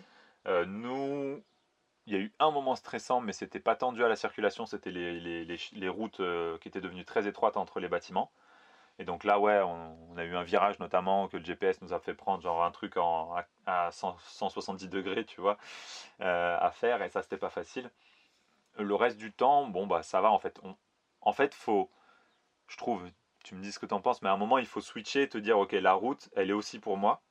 Euh, 0.47 0.65
nous, 0.65 1.41
il 2.07 2.13
y 2.13 2.15
a 2.15 2.19
eu 2.19 2.33
un 2.39 2.51
moment 2.51 2.75
stressant, 2.75 3.21
mais 3.21 3.33
c'était 3.33 3.59
pas 3.59 3.75
tendu 3.75 4.03
à 4.03 4.07
la 4.07 4.15
circulation, 4.15 4.65
c'était 4.65 4.91
les, 4.91 5.19
les, 5.19 5.57
les 5.73 5.89
routes 5.89 6.19
euh, 6.19 6.57
qui 6.59 6.67
étaient 6.67 6.81
devenues 6.81 7.05
très 7.05 7.27
étroites 7.27 7.57
entre 7.57 7.79
les 7.79 7.87
bâtiments. 7.87 8.31
Et 8.99 9.05
donc 9.05 9.23
là, 9.23 9.39
ouais, 9.39 9.59
on, 9.61 10.17
a 10.17 10.23
eu 10.23 10.35
un 10.35 10.43
virage 10.43 10.79
notamment 10.79 11.27
que 11.27 11.37
le 11.37 11.43
GPS 11.43 11.81
nous 11.81 11.93
a 11.93 11.99
fait 11.99 12.13
prendre, 12.13 12.43
genre 12.43 12.63
un 12.63 12.71
truc 12.71 12.97
en, 12.97 13.33
à, 13.65 13.87
à 13.87 13.91
100 13.91 14.17
170 14.19 14.89
degrés, 14.89 15.25
tu 15.25 15.41
vois, 15.41 15.57
euh, 16.21 16.57
à 16.59 16.71
faire, 16.71 17.01
et 17.01 17.09
ça, 17.09 17.21
c'était 17.23 17.37
pas 17.37 17.49
facile. 17.49 17.89
Le 18.77 18.95
reste 18.95 19.17
du 19.17 19.31
temps, 19.31 19.67
bon, 19.67 19.87
bah 19.87 20.03
ça 20.03 20.21
va 20.21 20.31
en 20.31 20.39
fait. 20.39 20.59
En 21.21 21.33
fait, 21.33 21.53
faut, 21.53 21.89
je 22.67 22.77
trouve, 22.77 23.09
tu 23.43 23.55
me 23.55 23.61
dis 23.61 23.71
ce 23.71 23.79
que 23.79 23.85
tu 23.85 23.93
en 23.93 24.01
penses, 24.01 24.21
mais 24.21 24.29
à 24.29 24.33
un 24.33 24.37
moment, 24.37 24.57
il 24.57 24.65
faut 24.67 24.81
switcher 24.81 25.29
te 25.29 25.37
dire, 25.37 25.57
ok, 25.59 25.73
la 25.73 25.93
route, 25.93 26.29
elle 26.35 26.49
est 26.49 26.53
aussi 26.53 26.79
pour 26.79 26.97
moi. 26.97 27.21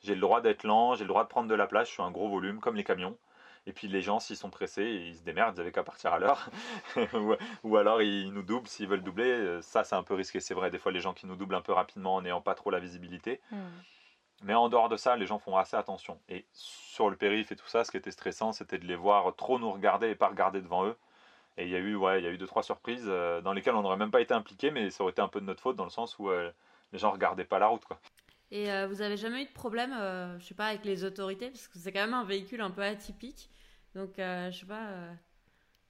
J'ai 0.00 0.14
le 0.14 0.20
droit 0.20 0.40
d'être 0.40 0.64
lent, 0.64 0.94
j'ai 0.94 1.04
le 1.04 1.08
droit 1.08 1.24
de 1.24 1.28
prendre 1.28 1.48
de 1.48 1.54
la 1.54 1.66
place, 1.66 1.88
je 1.88 1.94
suis 1.94 2.02
un 2.02 2.10
gros 2.10 2.28
volume, 2.28 2.60
comme 2.60 2.76
les 2.76 2.84
camions. 2.84 3.18
Et 3.66 3.72
puis 3.72 3.88
les 3.88 4.00
gens, 4.00 4.20
s'ils 4.20 4.36
sont 4.36 4.50
pressés, 4.50 4.84
ils 4.84 5.16
se 5.16 5.22
démerdent, 5.22 5.56
ils 5.56 5.60
avaient 5.60 5.72
qu'à 5.72 5.82
partir 5.82 6.12
à 6.12 6.18
l'heure. 6.18 6.48
ou, 7.64 7.76
alors 7.76 8.00
ils 8.00 8.32
nous 8.32 8.42
doublent 8.42 8.68
s'ils 8.68 8.86
veulent 8.86 9.02
doubler. 9.02 9.30
Euh, 9.30 9.60
Ça, 9.62 9.82
c'est 9.82 9.96
un 9.96 10.04
peu 10.04 10.14
risqué, 10.14 10.38
c'est 10.40 10.54
vrai. 10.54 10.70
Des 10.70 10.78
fois, 10.78 10.92
les 10.92 11.00
gens 11.00 11.12
qui 11.14 11.26
nous 11.26 11.36
doublent 11.36 11.56
un 11.56 11.62
peu 11.62 11.72
rapidement 11.72 12.14
en 12.14 12.22
n'ayant 12.22 12.40
pas 12.40 12.54
trop 12.54 12.70
la 12.70 12.78
visibilité. 12.78 13.40
Mm. 13.50 13.56
Mais 14.42 14.54
en 14.54 14.68
dehors 14.68 14.88
de 14.88 14.96
ça, 14.96 15.16
les 15.16 15.26
gens 15.26 15.38
font 15.38 15.56
assez 15.56 15.76
attention. 15.76 16.20
Et 16.28 16.46
sur 16.52 17.10
le 17.10 17.16
périph' 17.16 17.50
et 17.50 17.56
tout 17.56 17.66
ça, 17.66 17.84
ce 17.84 17.90
qui 17.90 17.96
était 17.96 18.10
stressant, 18.10 18.52
c'était 18.52 18.78
de 18.78 18.86
les 18.86 18.96
voir 18.96 19.34
trop 19.34 19.58
nous 19.58 19.72
regarder 19.72 20.10
et 20.10 20.14
pas 20.14 20.28
regarder 20.28 20.60
devant 20.60 20.84
eux. 20.86 20.96
Et 21.56 21.64
il 21.64 21.70
y 21.70 21.76
a 21.76 21.78
eu, 21.78 21.94
ouais, 21.96 22.20
il 22.20 22.24
y 22.24 22.28
a 22.28 22.30
eu 22.30 22.38
deux 22.38 22.46
trois 22.46 22.62
surprises 22.62 23.06
euh, 23.06 23.40
dans 23.40 23.52
lesquelles 23.52 23.74
on 23.74 23.82
n'aurait 23.82 23.96
même 23.96 24.10
pas 24.10 24.20
été 24.20 24.34
impliqué, 24.34 24.70
mais 24.70 24.90
ça 24.90 25.02
aurait 25.02 25.12
été 25.12 25.22
un 25.22 25.28
peu 25.28 25.40
de 25.40 25.46
notre 25.46 25.62
faute 25.62 25.76
dans 25.76 25.84
le 25.84 25.90
sens 25.90 26.18
où 26.18 26.28
euh, 26.28 26.52
les 26.92 26.98
gens 26.98 27.10
regardaient 27.10 27.44
pas 27.44 27.58
la 27.58 27.68
route, 27.68 27.84
quoi. 27.84 27.98
Et 28.52 28.70
euh, 28.70 28.86
vous 28.86 29.02
avez 29.02 29.16
jamais 29.16 29.42
eu 29.42 29.46
de 29.46 29.52
problème, 29.52 29.92
euh, 29.98 30.38
je 30.38 30.44
sais 30.46 30.54
pas, 30.54 30.66
avec 30.66 30.84
les 30.84 31.04
autorités? 31.04 31.50
Parce 31.50 31.66
que 31.68 31.78
c'est 31.78 31.90
quand 31.92 32.00
même 32.00 32.14
un 32.14 32.24
véhicule 32.24 32.60
un 32.60 32.70
peu 32.70 32.82
atypique. 32.82 33.50
Donc, 33.94 34.18
euh, 34.18 34.50
je 34.52 34.60
sais 34.60 34.66
pas. 34.66 34.84
euh, 34.86 35.12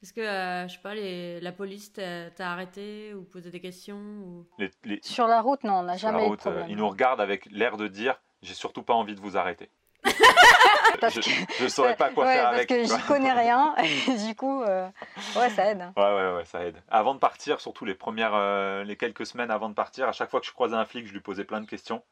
Est-ce 0.02 0.12
que, 0.12 0.20
euh, 0.20 0.66
je 0.68 0.74
sais 0.74 0.80
pas, 0.82 0.94
les, 0.94 1.40
la 1.40 1.52
police 1.52 1.92
t'a 1.92 2.30
t'a 2.30 2.52
arrêté 2.52 3.12
ou 3.14 3.22
posé 3.24 3.50
des 3.50 3.60
questions 3.60 3.96
ou... 3.98 4.46
Les, 4.58 4.70
les- 4.84 5.00
Sur 5.02 5.26
la 5.26 5.40
route, 5.42 5.64
non, 5.64 5.80
on 5.80 5.82
n'a 5.82 5.98
sur 5.98 6.08
la 6.08 6.12
jamais 6.14 6.24
eu 6.24 6.26
de 6.26 6.30
route, 6.30 6.46
euh, 6.46 6.50
problème. 6.50 6.66
ils 6.70 6.76
nous 6.76 6.88
regardent 6.88 7.20
avec 7.20 7.46
l'air 7.50 7.76
de 7.76 7.88
dire, 7.88 8.18
j'ai 8.42 8.54
surtout 8.54 8.82
pas 8.82 8.94
envie 8.94 9.14
de 9.14 9.20
vous 9.20 9.36
arrêter. 9.36 9.68
Parce 11.00 11.20
je, 11.20 11.30
je 11.60 11.68
saurais 11.68 11.96
pas 11.96 12.10
quoi 12.10 12.24
ouais, 12.24 12.32
faire 12.34 12.44
parce 12.44 12.56
avec. 12.56 12.68
que 12.68 12.82
tu 12.82 12.88
vois. 12.88 12.96
j'y 12.98 13.02
connais 13.04 13.32
rien, 13.38 13.74
et 13.76 14.16
du 14.28 14.34
coup, 14.34 14.62
euh, 14.62 14.88
ouais, 15.36 15.50
ça 15.50 15.70
aide. 15.70 15.92
Ouais, 15.96 16.02
ouais, 16.04 16.34
ouais, 16.36 16.44
ça 16.46 16.64
aide. 16.64 16.80
Avant 16.88 17.12
de 17.14 17.18
partir, 17.18 17.60
surtout 17.60 17.84
les 17.84 17.94
premières, 17.94 18.32
euh, 18.34 18.82
les 18.84 18.96
quelques 18.96 19.26
semaines 19.26 19.50
avant 19.50 19.68
de 19.68 19.74
partir, 19.74 20.08
à 20.08 20.12
chaque 20.12 20.30
fois 20.30 20.40
que 20.40 20.46
je 20.46 20.52
croisais 20.52 20.76
un 20.76 20.86
flic, 20.86 21.06
je 21.06 21.12
lui 21.12 21.20
posais 21.20 21.44
plein 21.44 21.60
de 21.60 21.66
questions. 21.66 22.02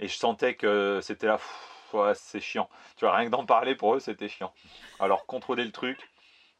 Et 0.00 0.08
je 0.08 0.16
sentais 0.16 0.54
que 0.54 1.00
c'était 1.02 1.26
là, 1.26 1.38
c'est 2.14 2.40
chiant. 2.40 2.68
Tu 2.96 3.04
vois, 3.04 3.14
rien 3.16 3.26
que 3.26 3.30
d'en 3.30 3.46
parler 3.46 3.74
pour 3.74 3.94
eux, 3.94 4.00
c'était 4.00 4.28
chiant. 4.28 4.52
Alors, 5.00 5.26
contrôler 5.26 5.64
le 5.64 5.72
truc, 5.72 6.10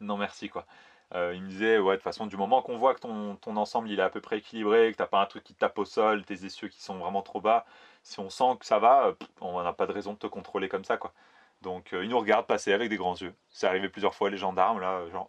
non 0.00 0.16
merci, 0.16 0.48
quoi. 0.48 0.66
Euh, 1.14 1.34
il 1.34 1.42
me 1.42 1.48
disait, 1.48 1.78
ouais, 1.78 1.92
de 1.92 1.96
toute 1.96 2.04
façon, 2.04 2.26
du 2.26 2.36
moment 2.36 2.62
qu'on 2.62 2.78
voit 2.78 2.94
que 2.94 3.00
ton, 3.00 3.36
ton 3.36 3.56
ensemble 3.56 3.90
il 3.90 4.00
est 4.00 4.02
à 4.02 4.08
peu 4.08 4.20
près 4.20 4.38
équilibré, 4.38 4.92
que 4.92 4.96
t'as 4.96 5.06
pas 5.06 5.20
un 5.20 5.26
truc 5.26 5.44
qui 5.44 5.54
te 5.54 5.58
tape 5.58 5.78
au 5.78 5.84
sol, 5.84 6.24
tes 6.24 6.44
essieux 6.46 6.68
qui 6.68 6.80
sont 6.80 6.96
vraiment 6.96 7.22
trop 7.22 7.40
bas, 7.40 7.66
si 8.02 8.18
on 8.20 8.30
sent 8.30 8.56
que 8.60 8.66
ça 8.66 8.78
va, 8.78 9.08
euh, 9.08 9.14
on 9.40 9.62
n'a 9.62 9.72
pas 9.74 9.86
de 9.86 9.92
raison 9.92 10.14
de 10.14 10.18
te 10.18 10.26
contrôler 10.26 10.68
comme 10.68 10.84
ça, 10.84 10.96
quoi. 10.96 11.12
Donc, 11.60 11.92
euh, 11.92 12.04
ils 12.04 12.10
nous 12.10 12.18
regardent 12.18 12.46
passer 12.46 12.72
avec 12.72 12.88
des 12.88 12.96
grands 12.96 13.16
yeux. 13.16 13.34
C'est 13.50 13.66
arrivé 13.66 13.88
plusieurs 13.88 14.14
fois, 14.14 14.30
les 14.30 14.38
gendarmes, 14.38 14.80
là, 14.80 15.06
genre, 15.10 15.28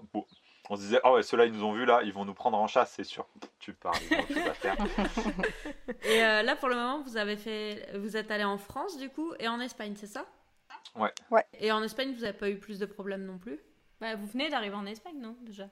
on 0.70 0.76
se 0.76 0.82
disait, 0.82 1.00
ah 1.04 1.14
ouais, 1.14 1.24
ceux-là, 1.24 1.46
ils 1.46 1.52
nous 1.54 1.64
ont 1.64 1.74
vus, 1.74 1.86
là, 1.86 2.02
ils 2.04 2.14
vont 2.14 2.26
nous 2.26 2.34
prendre 2.34 2.58
en 2.58 2.68
chasse, 2.68 2.92
c'est 2.94 3.04
sûr. 3.04 3.26
Tu 3.60 3.74
parles, 3.74 3.96
tout 4.28 4.50
à 4.50 4.54
faire. 4.54 4.78
Et 6.06 6.24
euh, 6.24 6.42
là, 6.42 6.56
pour 6.56 6.70
le 6.70 6.76
moment, 6.76 7.02
vous 7.02 7.18
avez 7.18 7.36
fait, 7.38 7.90
vous 7.98 8.16
êtes 8.18 8.32
allé 8.32 8.44
en 8.44 8.58
France 8.58 8.98
du 8.98 9.10
coup 9.10 9.34
et 9.40 9.48
en 9.48 9.60
Espagne, 9.60 9.94
c'est 9.96 10.08
ça? 10.08 10.26
Ouais. 10.96 11.12
Ouais. 11.32 11.46
Et 11.60 11.72
en 11.72 11.82
Espagne, 11.84 12.14
vous 12.14 12.22
n'avez 12.22 12.38
pas 12.38 12.50
eu 12.50 12.58
plus 12.58 12.80
de 12.80 12.86
problèmes 12.86 13.26
non 13.26 13.38
plus? 13.38 13.60
Bah, 14.00 14.16
vous 14.16 14.28
venez 14.28 14.50
d'arriver 14.50 14.76
en 14.76 14.86
Espagne, 14.86 15.20
non 15.20 15.36
Déjà? 15.42 15.64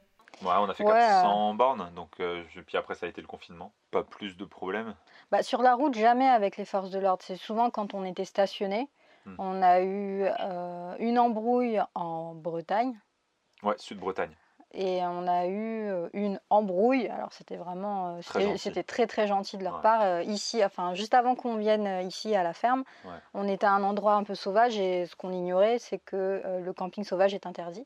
Ouais, 0.42 0.54
on 0.58 0.70
a 0.70 0.74
fait 0.74 0.84
Ouais, 0.84 0.94
400 0.94 1.54
bornes, 1.54 1.92
donc 1.94 2.20
euh, 2.20 2.44
je- 2.50 2.62
puis 2.62 2.78
après 2.78 2.96
ça 2.96 3.06
a 3.06 3.10
été 3.10 3.22
le 3.22 3.28
confinement. 3.28 3.74
Pas 3.92 4.04
plus 4.04 4.38
de 4.38 4.46
problèmes. 4.46 4.96
Bah, 5.30 5.44
sur 5.44 5.62
la 5.62 5.76
route, 5.76 5.94
jamais 5.94 6.28
avec 6.28 6.58
les 6.58 6.66
forces 6.66 6.90
de 6.90 7.00
l'ordre. 7.00 7.24
C'est 7.24 7.36
souvent 7.36 7.70
quand 7.70 7.94
on 7.94 8.04
était 8.04 8.26
stationné. 8.26 8.90
Hmm. 9.26 9.36
On 9.38 9.62
a 9.62 9.82
eu 9.82 10.24
euh, 10.40 10.96
une 11.00 11.20
embrouille 11.20 11.80
en 11.94 12.34
Bretagne 12.34 13.00
Ouais, 13.62 13.76
Sud-Bretagne. 13.78 14.36
Et 14.74 15.02
on 15.04 15.28
a 15.28 15.48
eu 15.48 15.90
euh, 15.90 16.10
une 16.14 16.40
embrouille. 16.50 17.08
Alors 17.08 17.32
c'était 17.34 17.58
vraiment, 17.58 18.18
euh, 18.18 18.58
c'était 18.58 18.84
très 18.84 19.08
très 19.08 19.28
gentil 19.28 19.58
de 19.58 19.64
leur 19.64 19.76
Ouais. 19.76 19.82
part. 19.82 20.02
Euh, 20.02 20.24
ici, 20.24 20.64
enfin 20.64 20.94
juste 20.94 21.14
avant 21.14 21.36
qu'on 21.36 21.56
vienne 21.58 22.06
ici 22.08 22.36
à 22.36 22.44
la 22.44 22.54
ferme, 22.54 22.84
Ouais. 23.06 23.12
on 23.34 23.48
était 23.48 23.66
à 23.66 23.72
un 23.72 23.84
endroit 23.84 24.14
un 24.14 24.24
peu 24.24 24.36
sauvage 24.36 24.78
et 24.78 25.06
ce 25.06 25.16
qu'on 25.16 25.32
ignorait, 25.32 25.80
c'est 25.80 26.00
que 26.00 26.42
le 26.64 26.74
camping 26.74 27.04
sauvage 27.04 27.34
est 27.34 27.46
interdit. 27.46 27.86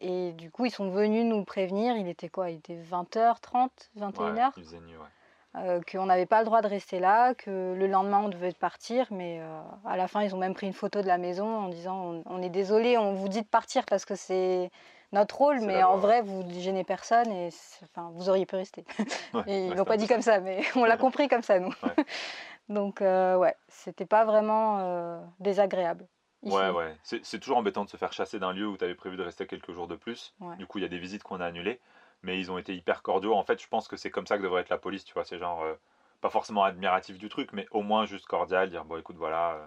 Et 0.00 0.32
du 0.32 0.50
coup, 0.50 0.64
ils 0.64 0.70
sont 0.70 0.90
venus 0.90 1.24
nous 1.24 1.44
prévenir. 1.44 1.96
Il 1.96 2.06
était 2.08 2.28
quoi? 2.28 2.50
Il 2.50 2.58
était 2.58 2.76
20h30, 2.76 3.68
21h. 3.98 4.20
Ouais, 4.20 4.50
il 4.56 4.62
faisait 4.62 4.78
nuit, 4.80 4.96
ouais. 4.96 5.60
euh, 5.60 5.80
qu'on 5.90 6.06
n'avait 6.06 6.26
pas 6.26 6.38
le 6.38 6.44
droit 6.44 6.62
de 6.62 6.68
rester 6.68 7.00
là, 7.00 7.34
que 7.34 7.74
le 7.76 7.86
lendemain 7.88 8.20
on 8.24 8.28
devait 8.28 8.52
partir, 8.52 9.06
mais 9.10 9.40
euh, 9.40 9.60
à 9.84 9.96
la 9.96 10.06
fin 10.06 10.22
ils 10.22 10.34
ont 10.36 10.38
même 10.38 10.54
pris 10.54 10.66
une 10.68 10.72
photo 10.72 11.02
de 11.02 11.06
la 11.08 11.18
maison 11.18 11.46
en 11.64 11.68
disant 11.68 11.96
on, 11.96 12.22
on 12.26 12.42
est 12.42 12.48
désolé, 12.50 12.96
on 12.96 13.14
vous 13.14 13.28
dit 13.28 13.42
de 13.42 13.46
partir 13.46 13.84
parce 13.86 14.04
que 14.04 14.14
c'est 14.14 14.70
notre 15.12 15.36
rôle, 15.38 15.60
mais 15.60 15.82
en 15.82 15.96
vrai 15.96 16.22
vous 16.22 16.42
ne 16.42 16.52
gênez 16.52 16.84
personne 16.84 17.30
et 17.30 17.48
enfin, 17.84 18.10
vous 18.14 18.28
auriez 18.28 18.46
pu 18.46 18.56
rester. 18.56 18.84
Ouais, 19.34 19.42
Et 19.46 19.66
ils 19.66 19.74
l'ont 19.74 19.84
pas 19.84 19.96
dit 19.96 20.06
comme 20.06 20.22
ça, 20.22 20.40
mais 20.40 20.62
on 20.76 20.84
l'a 20.84 20.96
compris 20.96 21.28
comme 21.28 21.42
ça 21.42 21.58
nous. 21.58 21.72
Ouais. 21.82 22.04
Donc 22.68 23.00
euh, 23.00 23.36
ouais, 23.36 23.54
c'était 23.68 24.06
pas 24.06 24.24
vraiment 24.24 24.78
euh, 24.80 25.20
désagréable. 25.40 26.06
ici. 26.42 26.54
Ouais, 26.54 26.70
ouais. 26.70 26.94
C'est 27.02 27.38
toujours 27.38 27.56
embêtant 27.58 27.84
de 27.84 27.90
se 27.90 27.96
faire 27.96 28.12
chasser 28.12 28.38
d'un 28.38 28.52
lieu 28.52 28.66
où 28.66 28.76
tu 28.76 28.84
avais 28.84 28.94
prévu 28.94 29.16
de 29.16 29.22
rester 29.22 29.46
quelques 29.46 29.72
jours 29.72 29.88
de 29.88 29.96
plus. 29.96 30.34
Ouais. 30.40 30.56
Du 30.56 30.66
coup, 30.66 30.78
il 30.78 30.82
y 30.82 30.84
a 30.84 30.88
des 30.88 30.98
visites 30.98 31.22
qu'on 31.22 31.40
a 31.40 31.46
annulées. 31.46 31.80
Mais 32.22 32.36
ils 32.38 32.50
ont 32.50 32.58
été 32.58 32.74
hyper 32.74 33.02
cordiaux. 33.02 33.32
En 33.34 33.44
fait, 33.44 33.62
je 33.62 33.68
pense 33.68 33.86
que 33.86 33.96
c'est 33.96 34.10
comme 34.10 34.26
ça 34.26 34.38
que 34.38 34.42
devrait 34.42 34.62
être 34.62 34.70
la 34.70 34.78
police, 34.78 35.04
tu 35.04 35.14
vois. 35.14 35.24
C'est 35.24 35.38
genre, 35.38 35.62
euh, 35.62 35.74
pas 36.20 36.30
forcément 36.30 36.64
admiratif 36.64 37.16
du 37.16 37.28
truc, 37.28 37.52
mais 37.52 37.66
au 37.70 37.82
moins 37.82 38.06
juste 38.06 38.26
cordial, 38.26 38.68
dire, 38.70 38.84
bon, 38.84 38.98
écoute, 38.98 39.14
voilà, 39.16 39.52
euh, 39.52 39.66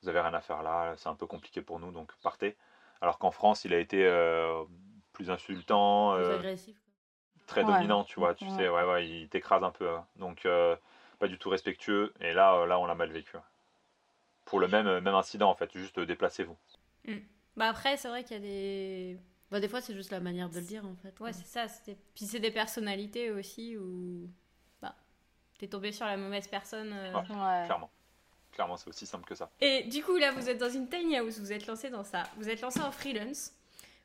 vous 0.00 0.08
avez 0.08 0.20
rien 0.20 0.32
à 0.32 0.40
faire 0.40 0.62
là, 0.62 0.94
c'est 0.96 1.08
un 1.08 1.16
peu 1.16 1.26
compliqué 1.26 1.60
pour 1.60 1.80
nous, 1.80 1.90
donc 1.90 2.12
partez. 2.22 2.56
Alors 3.02 3.18
qu'en 3.18 3.32
France, 3.32 3.64
il 3.64 3.74
a 3.74 3.78
été 3.78 4.06
euh, 4.06 4.62
plus 5.12 5.28
insultant, 5.30 6.14
Plus 6.14 6.22
euh, 6.24 6.38
agressif. 6.38 6.76
très 7.46 7.64
Ouais. 7.64 7.72
dominant, 7.72 8.04
tu 8.04 8.20
vois, 8.20 8.32
tu 8.34 8.44
Ouais. 8.44 8.50
sais, 8.50 8.68
ouais, 8.68 8.84
ouais, 8.84 9.06
il 9.08 9.28
t'écrase 9.28 9.62
un 9.64 9.72
peu. 9.72 9.88
hein. 9.90 10.06
Donc, 10.16 10.46
euh, 10.46 10.76
pas 11.18 11.26
du 11.28 11.36
tout 11.36 11.50
respectueux. 11.50 12.14
Et 12.20 12.32
là, 12.32 12.54
euh, 12.54 12.66
là, 12.66 12.78
on 12.78 12.86
l'a 12.86 12.94
mal 12.94 13.10
vécu. 13.10 13.36
Pour 14.44 14.60
le 14.60 14.68
même, 14.68 15.00
même 15.00 15.14
incident, 15.14 15.50
en 15.50 15.54
fait, 15.54 15.70
juste 15.76 15.98
euh, 15.98 16.06
déplacez-vous. 16.06 16.56
Bah 17.56 17.68
après, 17.68 17.96
c'est 17.96 18.08
vrai 18.08 18.22
qu'il 18.24 18.36
y 18.36 18.38
a 18.38 18.42
des. 18.42 19.18
Bah, 19.50 19.60
des 19.60 19.68
fois, 19.68 19.80
c'est 19.80 19.94
juste 19.94 20.10
la 20.10 20.20
manière 20.20 20.48
de 20.48 20.54
le 20.54 20.62
dire 20.64 20.86
en 20.86 20.94
fait. 20.96 21.18
Ouais, 21.20 21.32
c'est 21.34 21.44
ça. 21.46 21.68
c'était- 21.68 21.98
Puis 22.14 22.24
c'est 22.24 22.40
des 22.40 22.50
personnalités 22.50 23.30
aussi 23.30 23.76
où. 23.76 24.30
Bah, 24.80 24.94
t'es 25.58 25.66
tombé 25.68 25.92
sur 25.92 26.06
la 26.06 26.16
mauvaise 26.16 26.46
personne. 26.48 26.92
euh. 26.92 27.12
Ouais. 27.12 27.20
Ouais. 27.20 27.62
Clairement. 27.66 27.90
Clairement, 28.52 28.76
c'est 28.76 28.88
aussi 28.88 29.06
simple 29.06 29.24
que 29.24 29.34
ça. 29.34 29.50
Et 29.60 29.84
du 29.84 30.02
coup, 30.04 30.16
là, 30.16 30.30
vous 30.32 30.48
êtes 30.48 30.58
dans 30.58 30.68
une 30.70 30.88
tiny 30.88 31.16
house, 31.16 31.38
vous 31.38 31.52
êtes 31.52 31.66
lancé 31.66 31.88
dans 31.90 32.04
ça. 32.04 32.22
Vous 32.36 32.48
êtes 32.48 32.60
lancé 32.60 32.80
en 32.80 32.92
freelance. 32.92 33.52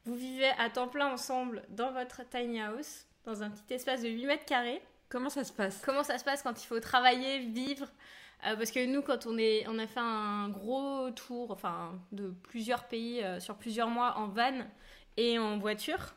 Vous 0.06 0.16
vivez 0.16 0.50
à 0.58 0.70
temps 0.70 0.88
plein 0.88 1.12
ensemble 1.12 1.64
dans 1.70 1.92
votre 1.92 2.22
tiny 2.30 2.62
house, 2.62 3.06
dans 3.26 3.44
un 3.44 3.50
petit 3.50 3.74
espace 3.74 4.02
de 4.02 4.08
8 4.10 4.26
mètres 4.26 4.46
carrés. 4.46 4.82
Comment 5.10 5.30
ça 5.30 5.44
se 5.44 5.52
passe? 5.52 5.82
Comment 5.86 6.04
ça 6.04 6.18
se 6.18 6.24
passe 6.24 6.44
quand 6.44 6.62
il 6.64 6.66
faut 6.66 6.80
travailler, 6.80 7.40
vivre? 7.40 7.88
Euh, 8.46 8.56
Parce 8.56 8.72
que 8.72 8.86
nous, 8.86 9.02
quand 9.02 9.26
on, 9.26 9.38
est, 9.38 9.66
on 9.68 9.78
a 9.80 9.88
fait 9.88 10.00
un 10.00 10.48
gros 10.50 11.10
tour 11.12 11.52
enfin, 11.52 12.00
de 12.14 12.34
plusieurs 12.44 12.86
pays 12.86 13.22
euh, 13.24 13.40
sur 13.42 13.56
plusieurs 13.56 13.90
mois 13.90 14.18
en 14.18 14.28
van 14.28 14.60
et 15.18 15.40
en 15.40 15.58
voiture. 15.58 16.14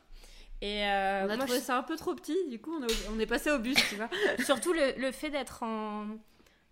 Et 0.60 0.84
euh, 0.86 1.22
On 1.26 1.30
a 1.30 1.36
moi, 1.36 1.44
trouvé 1.46 1.58
je- 1.60 1.64
ça 1.64 1.78
un 1.78 1.82
peu 1.82 1.96
trop 1.96 2.14
petit, 2.14 2.36
du 2.48 2.60
coup 2.60 2.74
on 2.78 2.86
est, 2.86 3.08
on 3.10 3.18
est 3.18 3.26
passé 3.26 3.50
au 3.50 3.58
bus, 3.58 3.76
tu 3.88 3.94
vois. 3.96 4.10
surtout 4.44 4.72
le, 4.74 4.92
le 4.98 5.10
fait 5.10 5.30
d'être 5.30 5.62
en. 5.62 6.06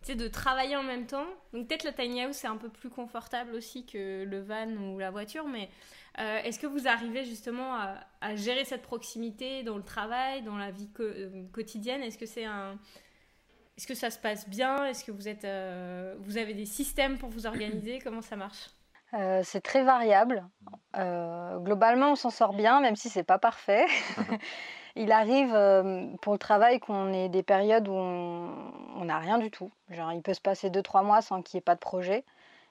Tu 0.01 0.13
sais, 0.13 0.15
de 0.15 0.29
travailler 0.29 0.77
en 0.77 0.85
même 0.85 1.07
temps. 1.07 1.27
Donc 1.53 1.67
peut-être 1.69 1.85
le 1.85 1.93
tiny 1.93 2.23
house 2.23 2.37
c'est 2.37 2.47
un 2.47 2.57
peu 2.57 2.69
plus 2.69 2.89
confortable 2.89 3.55
aussi 3.55 3.85
que 3.85 4.25
le 4.25 4.41
van 4.41 4.69
ou 4.69 4.99
la 4.99 5.11
voiture, 5.11 5.47
mais 5.49 5.69
euh, 6.21 6.39
est-ce 6.45 6.59
que 6.59 6.67
vous 6.69 6.87
arrivez 6.87 7.25
justement 7.25 7.75
à, 7.75 7.97
à 8.21 8.37
gérer 8.37 8.65
cette 8.65 8.83
proximité 8.83 9.63
dans 9.65 9.77
le 9.77 9.83
travail, 9.83 10.43
dans 10.43 10.57
la 10.57 10.71
vie 10.71 10.89
co- 10.93 11.03
euh, 11.03 11.45
quotidienne? 11.53 12.03
Est-ce 12.03 12.19
que 12.19 12.27
c'est 12.27 12.45
un. 12.45 12.79
Est-ce 13.77 13.87
que 13.87 13.95
ça 13.95 14.11
se 14.11 14.19
passe 14.19 14.49
bien? 14.49 14.85
Est-ce 14.87 15.05
que 15.05 15.13
vous 15.13 15.29
êtes, 15.29 15.45
euh, 15.45 16.15
vous 16.21 16.37
avez 16.37 16.55
des 16.55 16.67
systèmes 16.67 17.17
pour 17.19 17.29
vous 17.31 17.47
organiser? 17.47 17.99
Comment 18.05 18.23
ça 18.23 18.37
marche? 18.37 18.71
Euh, 19.15 19.41
c'est 19.45 19.61
très 19.61 19.85
variable. 19.85 20.45
Euh, 20.97 21.59
globalement, 21.61 22.13
on 22.13 22.17
s'en 22.17 22.31
sort 22.31 22.55
bien, 22.55 22.81
même 22.81 22.97
si 22.97 23.09
c'est 23.09 23.23
pas 23.25 23.39
parfait. 23.39 23.87
Il 25.01 25.13
arrive 25.13 25.55
euh, 25.55 26.07
pour 26.23 26.33
le 26.33 26.39
travail 26.41 26.81
qu'on 26.81 27.13
ait 27.13 27.29
des 27.29 27.45
périodes 27.45 27.87
où 27.87 27.95
on 27.95 29.05
n'a 29.05 29.19
rien 29.19 29.39
du 29.39 29.49
tout. 29.49 29.71
Genre, 29.91 30.13
il 30.13 30.23
peut 30.23 30.35
se 30.35 30.41
passer 30.41 30.71
2-3 30.71 31.05
mois 31.05 31.23
sans 31.23 31.41
qu'il 31.41 31.57
n'y 31.57 31.61
ait 31.61 31.63
pas 31.63 31.77
de 31.77 31.81
projet. 31.81 32.25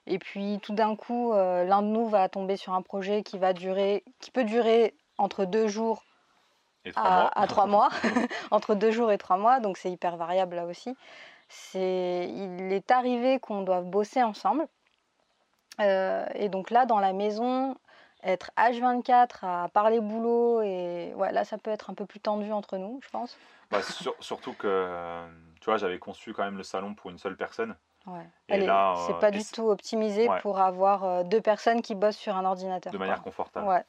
Et 0.06 0.18
puis, 0.18 0.58
tout 0.62 0.74
d'un 0.74 0.94
coup, 0.94 1.32
euh, 1.32 1.64
l'un 1.64 1.80
de 1.80 1.86
nous 1.86 2.06
va 2.06 2.28
tomber 2.28 2.58
sur 2.58 2.74
un 2.74 2.82
projet 2.82 3.22
qui 3.22 3.38
va 3.38 3.54
durer, 3.54 4.04
qui 4.20 4.30
peut 4.30 4.44
durer 4.44 4.94
entre 5.16 5.46
deux 5.46 5.68
jours 5.68 6.04
Et 6.84 6.92
trois 6.92 7.02
à, 7.02 7.20
mois. 7.20 7.30
à 7.34 7.46
trois 7.46 7.66
mois, 7.66 7.88
entre 8.50 8.74
deux 8.74 8.90
jours 8.90 9.10
et 9.10 9.18
trois 9.18 9.38
mois, 9.38 9.60
donc 9.60 9.78
c'est 9.78 9.90
hyper 9.90 10.18
variable 10.18 10.56
là 10.56 10.66
aussi. 10.66 10.94
C'est, 11.48 12.28
il 12.30 12.72
est 12.74 12.90
arrivé 12.90 13.38
qu'on 13.38 13.62
doive 13.62 13.84
bosser 13.84 14.22
ensemble. 14.22 14.66
Euh, 15.80 16.26
et 16.34 16.50
donc 16.50 16.70
là, 16.70 16.84
dans 16.84 17.00
la 17.00 17.14
maison, 17.14 17.74
être 18.22 18.50
H24 18.56 19.44
à 19.44 19.68
parler 19.68 20.00
boulot, 20.00 20.62
et 20.62 21.12
ouais, 21.14 21.32
là, 21.32 21.44
ça 21.44 21.58
peut 21.58 21.70
être 21.70 21.90
un 21.90 21.94
peu 21.94 22.06
plus 22.06 22.20
tendu 22.20 22.50
entre 22.52 22.76
nous, 22.76 23.00
je 23.02 23.08
pense. 23.10 23.36
Bah, 23.70 23.82
sur- 23.82 24.14
surtout 24.20 24.54
que, 24.54 25.26
tu 25.60 25.66
vois, 25.66 25.76
j'avais 25.76 25.98
conçu 25.98 26.32
quand 26.32 26.44
même 26.44 26.56
le 26.56 26.62
salon 26.62 26.94
pour 26.94 27.10
une 27.10 27.18
seule 27.18 27.36
personne. 27.36 27.76
Ouais. 28.06 28.26
Et 28.48 28.58
là, 28.58 28.94
c'est 29.06 29.12
euh, 29.12 29.18
pas 29.18 29.30
du 29.30 29.44
tout 29.44 29.68
optimisé 29.68 30.28
Ouais. 30.28 30.40
pour 30.40 30.58
avoir 30.60 31.04
euh, 31.04 31.22
deux 31.24 31.42
personnes 31.42 31.82
qui 31.82 31.94
bossent 31.94 32.16
sur 32.16 32.34
un 32.36 32.44
ordinateur. 32.44 32.90
de 32.92 32.96
quoi. 32.96 33.06
manière 33.06 33.22
confortable. 33.22 33.66
Ouais. 33.66 33.84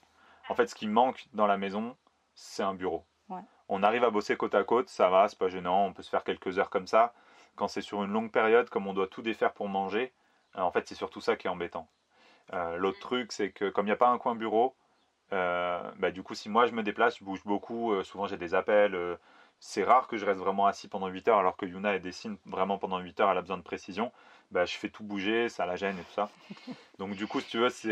En 0.49 0.55
fait, 0.55 0.67
ce 0.67 0.75
qui 0.75 0.87
manque 0.87 1.27
dans 1.33 1.47
la 1.47 1.57
maison, 1.57 1.95
c'est 2.35 2.63
un 2.63 2.73
bureau. 2.73 3.05
On 3.71 3.83
arrive 3.83 4.03
à 4.03 4.09
bosser 4.09 4.35
côte 4.35 4.55
à 4.55 4.63
côte, 4.63 4.89
ça 4.89 5.09
va, 5.09 5.27
c'est 5.27 5.37
pas 5.37 5.47
gênant, 5.47 5.85
on 5.85 5.93
peut 5.93 6.01
se 6.01 6.09
faire 6.09 6.23
quelques 6.23 6.57
heures 6.57 6.71
comme 6.71 6.87
ça. 6.87 7.13
Quand 7.55 7.67
c'est 7.67 7.81
sur 7.81 8.03
une 8.03 8.11
longue 8.11 8.31
période, 8.31 8.67
comme 8.67 8.87
on 8.87 8.93
doit 8.93 9.05
tout 9.05 9.21
défaire 9.21 9.53
pour 9.53 9.69
manger, 9.69 10.11
euh, 10.57 10.61
en 10.61 10.71
fait, 10.71 10.87
c'est 10.87 10.95
surtout 10.95 11.21
ça 11.21 11.35
qui 11.35 11.45
est 11.45 11.51
embêtant. 11.51 11.87
Euh, 12.53 12.77
L'autre 12.77 12.99
truc, 12.99 13.31
c'est 13.31 13.51
que 13.51 13.69
comme 13.69 13.85
il 13.85 13.89
n'y 13.89 13.93
a 13.93 13.97
pas 13.97 14.09
un 14.09 14.17
coin 14.17 14.35
bureau, 14.35 14.75
euh, 15.33 15.79
bah, 15.97 16.11
du 16.11 16.23
coup, 16.23 16.33
si 16.35 16.49
moi 16.49 16.65
je 16.65 16.71
me 16.73 16.83
déplace, 16.83 17.17
je 17.19 17.23
bouge 17.23 17.43
beaucoup, 17.45 17.93
euh, 17.93 18.03
souvent 18.03 18.25
j'ai 18.27 18.37
des 18.37 18.55
appels. 18.55 18.97
c'est 19.59 19.83
rare 19.83 20.07
que 20.07 20.17
je 20.17 20.25
reste 20.25 20.39
vraiment 20.39 20.65
assis 20.67 20.87
pendant 20.87 21.07
8 21.07 21.27
heures, 21.27 21.37
alors 21.39 21.57
que 21.57 21.65
Yuna, 21.65 21.93
elle 21.93 22.01
dessine 22.01 22.37
vraiment 22.45 22.77
pendant 22.77 22.99
8 22.99 23.19
heures, 23.19 23.29
elle 23.31 23.37
a 23.37 23.41
besoin 23.41 23.57
de 23.57 23.63
précision. 23.63 24.11
Bah, 24.51 24.65
je 24.65 24.75
fais 24.77 24.89
tout 24.89 25.03
bouger, 25.03 25.49
ça 25.49 25.65
la 25.65 25.75
gêne 25.75 25.97
et 25.99 26.03
tout 26.03 26.13
ça. 26.13 26.29
Donc, 26.97 27.15
du 27.15 27.27
coup, 27.27 27.39
si 27.41 27.49
tu 27.49 27.57
veux, 27.59 27.69
c'est 27.69 27.89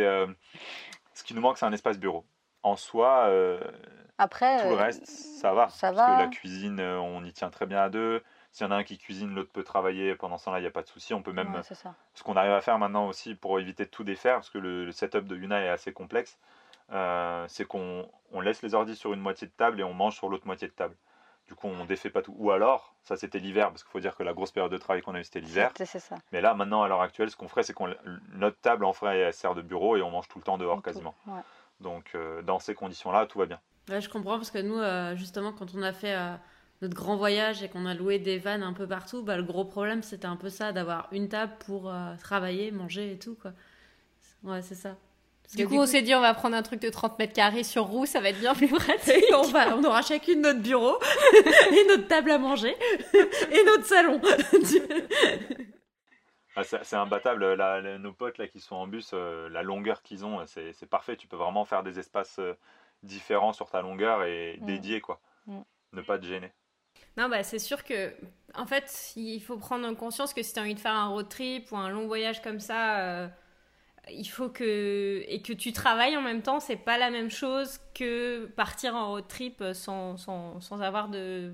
ce 1.13 1.24
qui 1.24 1.34
nous 1.36 1.41
manque, 1.41 1.58
c'est 1.58 1.65
un 1.65 1.74
espace 1.74 2.00
bureau. 2.00 2.26
En 2.63 2.76
soi, 2.76 3.30
Après, 4.17 4.62
tout 4.63 4.70
le 4.70 4.76
reste, 4.76 5.06
ça 5.06 5.54
va. 5.54 5.70
ça 5.70 5.91
parce 5.93 5.98
va. 6.08 6.15
que 6.17 6.22
la 6.24 6.28
cuisine, 6.30 6.82
on 6.82 7.24
y 7.24 7.32
tient 7.34 7.50
très 7.52 7.65
bien 7.67 7.80
à 7.82 7.89
deux. 7.89 8.24
S'il 8.52 8.66
y 8.66 8.70
en 8.70 8.72
a 8.72 8.76
un 8.78 8.84
qui 8.84 8.98
cuisine, 8.98 9.34
l'autre 9.36 9.52
peut 9.52 9.64
travailler. 9.64 10.16
Pendant 10.16 10.38
ce 10.38 10.46
temps-là, 10.46 10.60
il 10.60 10.62
n'y 10.64 10.68
a 10.68 10.72
pas 10.72 10.82
de 10.82 10.88
souci. 10.88 11.14
On 11.14 11.22
peut 11.22 11.32
même. 11.34 11.54
ouais. 11.54 11.62
Ce 12.14 12.24
qu'on 12.24 12.36
arrive 12.36 12.54
à 12.54 12.62
faire 12.62 12.80
maintenant 12.80 13.08
aussi 13.08 13.36
pour 13.36 13.60
éviter 13.60 13.86
de 13.86 13.90
tout 13.90 14.04
défaire, 14.04 14.36
parce 14.36 14.50
que 14.50 14.58
le, 14.58 14.86
le 14.86 14.92
setup 14.92 15.26
de 15.26 15.36
Yuna 15.36 15.62
est 15.62 15.70
assez 15.70 15.94
complexe, 15.94 16.40
euh, 16.92 17.46
c'est 17.48 17.66
qu'on 17.66 18.10
on 18.32 18.42
laisse 18.42 18.62
les 18.62 18.74
ordis 18.74 18.96
sur 18.96 19.14
une 19.14 19.20
moitié 19.20 19.48
de 19.48 19.52
table 19.52 19.80
et 19.80 19.84
on 19.84 19.94
mange 19.94 20.16
sur 20.16 20.30
l'autre 20.30 20.48
moitié 20.48 20.68
de 20.68 20.74
table. 20.74 20.96
Du 21.48 21.56
coup, 21.56 21.68
on 21.68 21.86
défait 21.86 22.10
pas 22.10 22.22
tout. 22.22 22.36
Ou 22.38 22.52
alors, 22.52 22.94
ça 23.04 23.16
c'était 23.16 23.40
l'hiver, 23.40 23.70
parce 23.70 23.84
qu'il 23.84 23.92
faut 23.92 24.00
dire 24.02 24.16
que 24.18 24.24
la 24.24 24.34
grosse 24.34 24.52
période 24.52 24.72
de 24.72 24.78
travail 24.78 25.02
qu'on 25.02 25.16
a 25.16 25.20
eu, 25.20 25.24
c'était 25.24 25.40
l'hiver. 25.40 25.72
Mais 26.34 26.42
là, 26.42 26.54
maintenant, 26.54 26.84
à 26.84 26.88
l'heure 26.90 27.02
actuelle, 27.02 27.30
ce 27.32 27.38
qu'on 27.38 27.48
ferait, 27.48 27.64
c'est 27.64 27.74
qu'on 27.74 27.94
notre 28.34 28.60
table 28.60 28.84
en 28.84 28.92
ferait, 28.92 29.20
elle 29.20 29.34
sert 29.34 29.56
de 29.56 29.62
bureau 29.62 29.96
et 29.96 30.02
on 30.02 30.10
mange 30.12 30.28
tout 30.28 30.40
le 30.40 30.44
temps 30.44 30.58
dehors 30.58 30.82
quasiment. 30.82 31.16
Ouais. 31.26 31.40
Donc, 31.80 32.12
euh, 32.16 32.42
dans 32.42 32.60
ces 32.60 32.74
conditions-là, 32.74 33.28
tout 33.28 33.40
va 33.40 33.46
bien. 33.46 33.60
Ouais, 33.88 34.02
je 34.02 34.10
comprends 34.10 34.36
parce 34.36 34.52
que 34.52 34.58
nous, 34.58 34.78
euh, 34.78 35.16
justement, 35.16 35.54
quand 35.54 35.74
on 35.74 35.84
a 35.84 35.94
fait 35.94 36.16
euh, 36.16 36.36
notre 36.82 36.96
grand 36.96 37.16
voyage 37.18 37.63
et 37.63 37.70
qu'on 37.70 37.86
a 37.86 37.94
loué 37.94 38.20
des 38.20 38.38
vannes 38.38 38.63
un 38.63 38.74
peu 38.74 38.88
partout, 38.88 39.24
bah, 39.24 39.36
le 39.38 39.44
gros 39.44 39.66
problème 39.66 40.04
c'était 40.04 40.28
un 40.28 40.36
peu 40.36 40.50
ça, 40.50 40.72
d'avoir 40.72 41.08
une 41.12 41.28
table 41.30 41.54
pour 41.66 41.90
euh, 41.92 42.13
travailler, 42.22 42.72
manger 42.72 43.13
et 43.13 43.18
tout. 43.20 43.36
Quoi. 43.42 43.52
Ouais, 44.44 44.62
c'est 44.62 44.76
ça. 44.76 44.96
Parce 45.44 45.56
Du 45.56 45.63
que 45.63 45.70
coup, 45.70 45.78
on 45.78 45.86
s'est 45.86 46.02
dit, 46.02 46.13
on 46.13 46.20
va 46.20 46.34
prendre 46.34 46.58
un 46.58 46.62
truc 46.62 46.82
de 46.82 46.90
30 46.90 47.18
mètres 47.20 47.32
carrés 47.34 47.63
sur 47.63 47.86
roue, 47.86 48.06
ça 48.06 48.20
va 48.20 48.30
être 48.30 48.40
bien 48.40 48.54
plus 48.54 48.68
pratique. 48.68 49.24
Et 49.30 49.34
on, 49.34 49.44
va, 49.44 49.76
on 49.78 49.84
aura 49.86 50.02
chacune 50.02 50.42
notre 50.42 50.60
bureau 50.62 50.98
et 51.72 51.88
notre 51.88 52.06
table 52.08 52.32
à 52.32 52.38
manger 52.38 52.76
et 53.13 53.63
notre 53.66 53.86
salon. 53.86 54.20
Ah, 56.56 56.63
c'est 56.63 56.84
c'est 56.84 56.96
imbattable. 56.96 57.54
La- 57.54 57.82
la- 57.82 57.98
nos 57.98 58.13
potes 58.13 58.38
là 58.40 58.48
qui 58.48 58.60
sont 58.60 58.76
en 58.76 58.88
bus, 58.88 59.12
euh, 59.13 59.48
la 59.50 59.62
longueur 59.63 60.02
qu'ils 60.02 60.26
ont, 60.26 60.44
c'est 60.48 60.90
parfait. 60.90 61.16
Tu 61.16 61.28
peux 61.28 61.38
vraiment 61.38 61.66
faire 61.66 61.84
des 61.84 62.00
espaces 62.00 62.40
euh, 62.40 62.54
différents 63.04 63.54
sur 63.54 63.70
ta 63.70 63.82
longueur 63.82 64.24
et 64.24 64.58
Mm. 64.62 64.66
dédiés, 64.66 65.02
quoi. 65.02 65.22
Mm. 65.46 65.60
Ne 65.94 66.02
pas 66.02 66.18
te 66.18 66.26
gêner. 66.26 66.52
Non, 67.17 67.30
bah 67.30 67.43
c'est 67.43 67.60
sûr 67.60 67.84
que, 67.84 68.13
en 68.53 68.65
fait, 68.67 69.13
il 69.15 69.41
faut 69.41 69.58
prendre 69.58 69.91
conscience 69.95 70.34
que 70.34 70.43
si 70.43 70.53
tu 70.53 70.60
as 70.60 70.62
envie 70.62 70.75
de 70.75 70.80
faire 70.80 70.93
un 70.93 71.08
road 71.08 71.27
trip 71.27 71.71
ou 71.71 71.77
un 71.77 71.89
long 71.89 72.06
voyage 72.06 72.41
comme 72.43 72.60
ça, 72.60 72.99
euh, 72.99 73.27
il 74.12 74.25
faut 74.25 74.49
que. 74.49 75.23
et 75.27 75.41
que 75.41 75.53
tu 75.53 75.73
travailles 75.73 76.15
en 76.15 76.21
même 76.21 76.43
temps, 76.43 76.60
c'est 76.60 76.75
pas 76.75 76.97
la 76.97 77.10
même 77.10 77.32
chose 77.32 77.80
que 77.95 78.45
partir 78.56 78.95
en 78.95 79.10
road 79.12 79.27
trip 79.27 79.63
sans, 79.73 80.17
sans, 80.17 80.62
sans 80.62 80.82
avoir 80.82 81.10
de. 81.10 81.53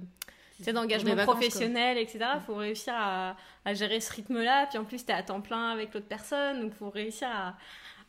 d'engagement 0.68 1.16
professionnel, 1.24 1.98
etc. 1.98 2.26
Il 2.36 2.42
faut 2.42 2.56
réussir 2.56 2.94
à, 2.96 3.38
à 3.64 3.74
gérer 3.74 4.02
ce 4.02 4.12
rythme-là. 4.14 4.68
Puis 4.68 4.78
en 4.78 4.84
plus, 4.84 5.06
tu 5.06 5.12
es 5.12 5.16
à 5.16 5.24
temps 5.24 5.42
plein 5.42 5.70
avec 5.70 5.94
l'autre 5.94 6.08
personne. 6.08 6.60
Donc, 6.60 6.74
il 6.74 6.78
faut 6.78 6.90
réussir 6.90 7.30
à 7.30 7.56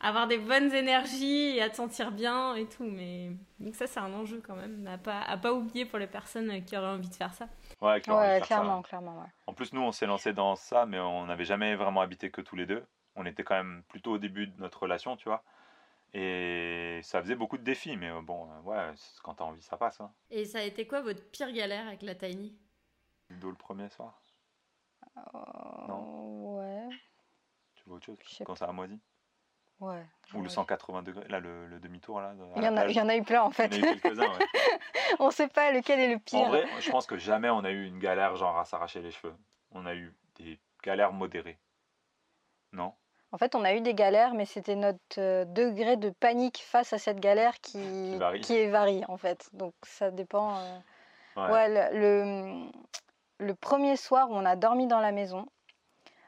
avoir 0.05 0.27
des 0.27 0.37
bonnes 0.37 0.71
énergies 0.73 1.57
et 1.57 1.61
à 1.61 1.69
te 1.69 1.75
sentir 1.75 2.11
bien 2.11 2.55
et 2.55 2.65
tout. 2.67 2.83
Mais 2.83 3.31
donc, 3.59 3.75
ça, 3.75 3.87
c'est 3.87 3.99
un 3.99 4.13
enjeu 4.13 4.41
quand 4.45 4.55
même. 4.55 4.85
À 4.87 4.97
pas, 4.97 5.21
à 5.21 5.37
pas 5.37 5.53
oublier 5.53 5.85
pour 5.85 5.99
les 5.99 6.07
personnes 6.07 6.63
qui 6.63 6.77
auraient 6.77 6.87
envie 6.87 7.09
de 7.09 7.15
faire 7.15 7.33
ça. 7.33 7.47
Ouais, 7.81 7.99
qui 8.01 8.09
ça, 8.09 8.39
clairement, 8.41 8.77
ouais. 8.77 8.83
clairement. 8.83 9.19
ouais. 9.21 9.27
En 9.47 9.53
plus, 9.53 9.73
nous, 9.73 9.81
on 9.81 9.91
s'est 9.91 10.05
lancé 10.05 10.33
dans 10.33 10.55
ça, 10.55 10.85
mais 10.85 10.99
on 10.99 11.25
n'avait 11.25 11.45
jamais 11.45 11.75
vraiment 11.75 12.01
habité 12.01 12.29
que 12.31 12.41
tous 12.41 12.55
les 12.55 12.65
deux. 12.65 12.85
On 13.15 13.25
était 13.25 13.43
quand 13.43 13.55
même 13.55 13.83
plutôt 13.87 14.13
au 14.13 14.17
début 14.17 14.47
de 14.47 14.59
notre 14.61 14.83
relation, 14.83 15.15
tu 15.17 15.29
vois. 15.29 15.43
Et 16.13 16.99
ça 17.03 17.21
faisait 17.21 17.35
beaucoup 17.35 17.57
de 17.57 17.63
défis, 17.63 17.97
mais 17.97 18.09
euh, 18.09 18.21
bon, 18.21 18.49
euh, 18.51 18.61
ouais, 18.61 18.93
quand 19.23 19.33
t'as 19.35 19.43
envie, 19.43 19.61
ça 19.61 19.75
passe. 19.77 19.99
Hein. 19.99 20.11
Et 20.29 20.45
ça 20.45 20.59
a 20.59 20.61
été 20.61 20.87
quoi 20.87 21.01
votre 21.01 21.23
pire 21.31 21.51
galère 21.51 21.87
avec 21.87 22.01
la 22.03 22.15
Tiny? 22.15 22.55
D'où 23.29 23.49
le 23.49 23.55
premier 23.57 23.89
soir? 23.89 24.21
Euh, 25.17 25.21
Non? 25.87 26.57
Ouais, 26.57 26.87
Tu 27.75 27.83
vois 27.85 27.97
autre 27.97 28.05
chose? 28.05 28.19
Quand 28.45 28.55
ça 28.55 28.65
a 28.65 28.71
moisi? 28.71 28.99
Ouais. 29.79 30.03
Ou 30.33 30.37
le 30.37 30.43
ouais. 30.43 30.49
180 30.49 31.03
degrés, 31.03 31.27
là, 31.29 31.39
le, 31.39 31.67
le 31.67 31.79
demi-tour, 31.79 32.19
là. 32.21 32.33
Il 32.57 32.63
y, 32.63 32.67
en 32.67 32.77
a, 32.77 32.87
il 32.87 32.95
y 32.95 33.01
en 33.01 33.07
a 33.09 33.15
eu 33.15 33.23
plein 33.23 33.43
en 33.43 33.49
Il 33.49 33.53
fait. 33.53 33.67
y 33.77 33.79
en 33.81 33.87
a 33.87 33.91
eu 33.91 33.99
quelques-uns, 33.99 34.21
ouais. 34.23 34.45
On 35.19 35.31
sait 35.31 35.47
pas 35.47 35.71
lequel 35.71 35.99
est 35.99 36.13
le 36.13 36.19
pire. 36.19 36.39
En 36.41 36.49
vrai, 36.49 36.65
je 36.79 36.89
pense 36.91 37.05
que 37.05 37.17
jamais 37.17 37.49
on 37.49 37.63
a 37.63 37.71
eu 37.71 37.85
une 37.85 37.99
galère 37.99 38.35
genre 38.35 38.57
à 38.57 38.65
s'arracher 38.65 39.01
les 39.01 39.11
cheveux. 39.11 39.35
On 39.71 39.85
a 39.85 39.93
eu 39.95 40.13
des 40.37 40.59
galères 40.83 41.13
modérées. 41.13 41.59
Non? 42.73 42.93
En 43.31 43.37
fait, 43.37 43.53
on 43.55 43.63
a 43.65 43.73
eu 43.75 43.81
des 43.81 43.93
galères, 43.93 44.33
mais 44.33 44.45
c'était 44.45 44.75
notre 44.75 44.99
euh, 45.19 45.45
degré 45.45 45.97
de 45.97 46.09
panique 46.09 46.63
face 46.65 46.93
à 46.93 46.97
cette 46.97 47.19
galère 47.19 47.55
qui, 47.59 47.79
Qui 48.11 48.17
varie. 48.17 48.41
est 48.53 48.69
varie 48.69 49.03
en 49.07 49.17
fait. 49.17 49.49
Donc 49.53 49.73
ça 49.83 50.09
dépend. 50.11 50.57
euh. 50.57 50.77
Ouais. 51.35 51.51
Ouais, 51.51 51.91
le, 51.91 51.99
le, 51.99 52.71
le 53.45 53.55
premier 53.55 53.97
soir 53.97 54.29
où 54.31 54.35
on 54.35 54.45
a 54.45 54.55
dormi 54.55 54.87
dans 54.87 55.01
la 55.01 55.11
maison, 55.11 55.45